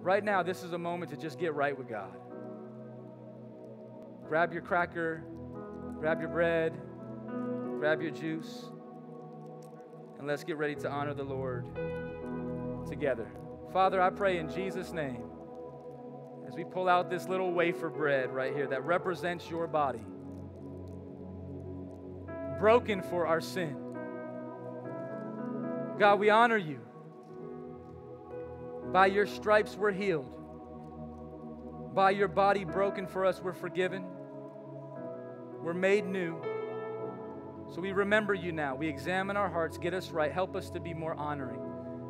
Right 0.00 0.24
now, 0.24 0.42
this 0.42 0.64
is 0.64 0.72
a 0.72 0.78
moment 0.78 1.10
to 1.12 1.16
just 1.16 1.38
get 1.38 1.54
right 1.54 1.76
with 1.76 1.88
God. 1.88 2.16
Grab 4.26 4.52
your 4.52 4.62
cracker, 4.62 5.24
grab 6.00 6.20
your 6.20 6.30
bread, 6.30 6.72
grab 7.78 8.02
your 8.02 8.10
juice, 8.10 8.64
and 10.18 10.26
let's 10.26 10.42
get 10.42 10.56
ready 10.56 10.74
to 10.76 10.88
honor 10.88 11.14
the 11.14 11.22
Lord 11.22 11.66
together. 12.88 13.30
Father, 13.72 14.00
I 14.00 14.10
pray 14.10 14.38
in 14.38 14.48
Jesus' 14.48 14.92
name 14.92 15.27
as 16.48 16.54
we 16.54 16.64
pull 16.64 16.88
out 16.88 17.10
this 17.10 17.28
little 17.28 17.52
wafer 17.52 17.90
bread 17.90 18.30
right 18.32 18.54
here 18.54 18.66
that 18.66 18.82
represents 18.84 19.50
your 19.50 19.66
body, 19.66 20.00
broken 22.58 23.02
for 23.02 23.26
our 23.26 23.40
sin. 23.40 23.76
God, 25.98 26.18
we 26.18 26.30
honor 26.30 26.56
you. 26.56 26.80
By 28.92 29.06
your 29.06 29.26
stripes, 29.26 29.76
we're 29.76 29.92
healed. 29.92 30.34
By 31.94 32.12
your 32.12 32.28
body 32.28 32.64
broken 32.64 33.06
for 33.06 33.26
us, 33.26 33.40
we're 33.42 33.52
forgiven. 33.52 34.04
We're 35.62 35.74
made 35.74 36.06
new. 36.06 36.40
So 37.74 37.82
we 37.82 37.92
remember 37.92 38.32
you 38.32 38.52
now. 38.52 38.74
We 38.74 38.88
examine 38.88 39.36
our 39.36 39.50
hearts, 39.50 39.76
get 39.76 39.92
us 39.92 40.10
right, 40.10 40.32
help 40.32 40.56
us 40.56 40.70
to 40.70 40.80
be 40.80 40.94
more 40.94 41.14
honoring, 41.14 41.60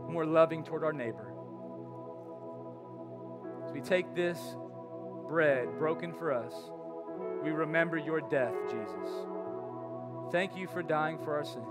more 0.09 0.25
loving 0.25 0.63
toward 0.63 0.85
our 0.85 0.93
neighbor. 0.93 1.28
We 3.79 3.85
take 3.85 4.13
this 4.13 4.41
bread 5.29 5.79
broken 5.79 6.13
for 6.13 6.35
us, 6.35 6.53
we 7.45 7.51
remember 7.51 7.97
your 7.97 8.21
death, 8.21 8.53
Jesus. 8.69 9.09
Thank 10.33 10.57
you 10.57 10.67
for 10.67 10.83
dying 10.83 11.17
for 11.19 11.37
our 11.37 11.45
sin. 11.45 11.63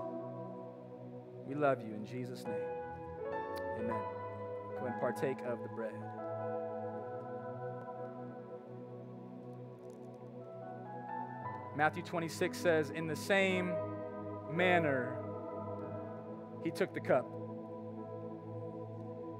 We 1.45 1.53
love 1.53 1.81
you 1.81 1.93
in 1.93 2.05
Jesus' 2.05 2.45
name. 2.45 2.55
Amen. 3.81 4.01
Go 4.79 4.85
and 4.85 4.97
partake 5.01 5.39
of 5.45 5.61
the 5.61 5.67
bread. 5.67 5.91
Matthew 11.75 12.03
26 12.03 12.57
says, 12.57 12.89
In 12.89 13.07
the 13.07 13.17
same 13.17 13.73
manner, 14.49 15.17
he 16.63 16.71
took 16.71 16.93
the 16.93 17.01
cup. 17.01 17.29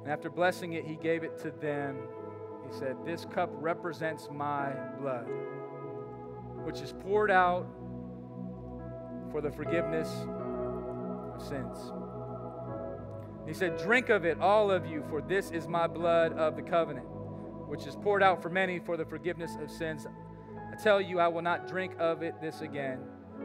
And 0.03 0.11
after 0.11 0.29
blessing 0.29 0.73
it, 0.73 0.83
he 0.83 0.97
gave 0.97 1.23
it 1.23 1.37
to 1.43 1.51
them 1.51 2.09
he 2.69 2.77
said, 2.77 2.97
This 3.05 3.25
cup 3.25 3.49
represents 3.53 4.29
my 4.31 4.71
blood, 4.99 5.27
which 6.63 6.81
is 6.81 6.93
poured 7.03 7.31
out 7.31 7.65
for 9.31 9.41
the 9.41 9.51
forgiveness 9.51 10.09
of 11.33 11.41
sins. 11.41 11.77
He 13.47 13.53
said, 13.53 13.77
Drink 13.77 14.09
of 14.09 14.25
it, 14.25 14.39
all 14.39 14.71
of 14.71 14.85
you, 14.85 15.03
for 15.09 15.21
this 15.21 15.51
is 15.51 15.67
my 15.67 15.87
blood 15.87 16.33
of 16.33 16.55
the 16.55 16.61
covenant, 16.61 17.07
which 17.67 17.85
is 17.85 17.95
poured 17.95 18.23
out 18.23 18.41
for 18.41 18.49
many 18.49 18.79
for 18.79 18.97
the 18.97 19.05
forgiveness 19.05 19.55
of 19.61 19.71
sins. 19.71 20.05
I 20.71 20.75
tell 20.75 20.99
you, 20.99 21.19
I 21.19 21.27
will 21.27 21.41
not 21.41 21.67
drink 21.67 21.93
of 21.99 22.23
it 22.23 22.35
this 22.41 22.61
again, 22.61 22.99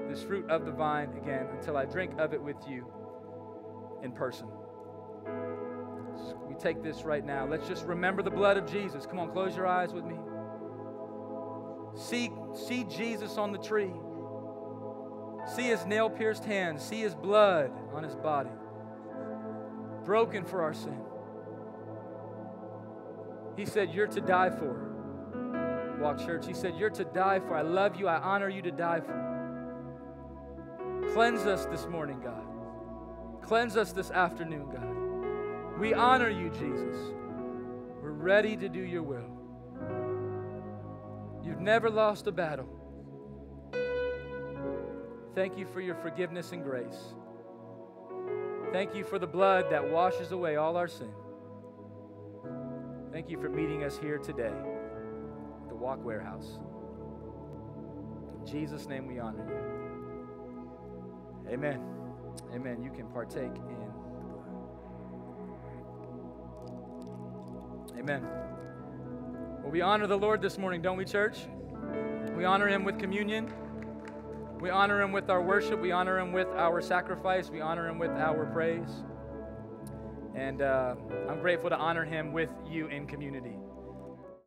this 0.09 0.23
fruit 0.23 0.49
of 0.51 0.65
the 0.65 0.73
vine 0.73 1.11
again, 1.23 1.47
until 1.57 1.77
I 1.77 1.85
drink 1.85 2.13
of 2.19 2.35
it 2.35 2.43
with 2.43 2.57
you 2.69 2.87
in 4.03 4.11
person 4.11 4.49
we 6.49 6.55
take 6.55 6.83
this 6.83 7.03
right 7.03 7.25
now. 7.25 7.47
Let's 7.47 7.69
just 7.69 7.87
remember 7.87 8.23
the 8.23 8.31
blood 8.31 8.57
of 8.57 8.71
Jesus. 8.71 9.07
Come 9.07 9.19
on, 9.19 9.31
close 9.31 9.57
your 9.57 9.67
eyes 9.67 9.93
with 9.93 10.05
me. 10.05 10.17
See, 11.95 12.31
see 12.55 12.85
Jesus 12.85 13.39
on 13.39 13.53
the 13.53 13.59
tree. 13.59 13.93
See 15.55 15.65
his 15.65 15.85
nail 15.85 16.09
pierced 16.09 16.45
hands. 16.45 16.83
See 16.83 17.01
his 17.01 17.15
blood 17.15 17.71
on 17.93 18.03
his 18.03 18.15
body. 18.15 18.51
Broken 20.05 20.45
for 20.45 20.63
our 20.63 20.75
sin. 20.75 20.99
He 23.57 23.67
said, 23.67 23.93
You're 23.93 24.07
to 24.09 24.21
die 24.21 24.51
for. 24.51 24.89
Walk 26.01 26.19
Church. 26.19 26.47
He 26.47 26.55
said, 26.55 26.75
You're 26.79 26.91
to 26.91 27.05
die 27.05 27.41
for. 27.41 27.55
I 27.55 27.63
love 27.63 27.97
you. 27.97 28.09
I 28.09 28.19
honor 28.19 28.49
you 28.49 28.63
to 28.63 28.71
die 28.71 29.01
for. 29.01 29.23
Cleanse 31.13 31.43
us 31.43 31.67
this 31.67 31.87
morning, 31.87 32.21
God. 32.21 32.47
Cleanse 33.43 33.77
us 33.77 33.93
this 33.93 34.11
afternoon, 34.11 34.69
God. 34.73 35.02
We 35.83 35.95
honor 35.95 36.29
you, 36.29 36.49
Jesus. 36.51 36.97
We're 38.01 38.13
ready 38.13 38.57
to 38.57 38.69
do 38.69 38.79
your 38.79 39.03
will. 39.03 39.27
You've 41.43 41.59
never 41.59 41.91
lost 41.91 42.29
a 42.29 42.31
battle. 42.31 42.69
Thank 45.35 45.59
you 45.59 45.67
for 45.67 45.81
your 45.81 45.97
forgiveness 45.97 46.53
and 46.53 46.63
grace. 46.63 47.15
Thank 48.73 48.95
you 48.95 49.03
for 49.03 49.19
the 49.19 49.27
blood 49.27 49.71
that 49.71 49.91
washes 49.91 50.31
away 50.31 50.55
all 50.55 50.77
our 50.77 50.87
sin. 50.87 51.11
Thank 53.11 53.29
you 53.29 53.41
for 53.41 53.49
meeting 53.49 53.83
us 53.83 53.99
here 53.99 54.19
today 54.19 54.55
at 54.55 55.69
the 55.69 55.75
Walk 55.75 55.99
Warehouse. 56.05 56.61
In 58.39 58.47
Jesus' 58.47 58.87
name 58.87 59.09
we 59.09 59.19
honor 59.19 59.49
you. 61.49 61.53
Amen. 61.53 61.81
Amen. 62.55 62.81
You 62.85 62.93
can 62.93 63.09
partake 63.09 63.57
in. 63.57 63.92
Amen. 68.03 68.27
Well, 69.63 69.71
we 69.71 69.81
honor 69.81 70.09
the 70.09 70.19
Lord 70.19 70.43
this 70.43 70.59
morning, 70.59 70.83
don't 70.83 70.97
we, 70.97 71.05
church? 71.05 71.47
We 72.37 72.45
honor 72.45 72.67
him 72.67 72.83
with 72.83 72.99
communion. 72.99 73.49
We 74.61 74.71
honor 74.71 75.01
him 75.01 75.13
with 75.13 75.31
our 75.31 75.41
worship. 75.41 75.81
We 75.81 75.93
honor 75.93 76.19
him 76.19 76.33
with 76.33 76.49
our 76.49 76.81
sacrifice. 76.81 77.49
We 77.49 77.61
honor 77.61 77.89
him 77.89 78.01
with 78.01 78.11
our 78.11 78.47
praise. 78.47 79.05
And 80.35 80.63
uh, 80.63 80.97
I'm 81.29 81.39
grateful 81.39 81.71
to 81.71 81.77
honor 81.77 82.05
him 82.05 82.33
with 82.33 82.51
you 82.69 82.89
in 82.89 83.07
community. 83.07 83.55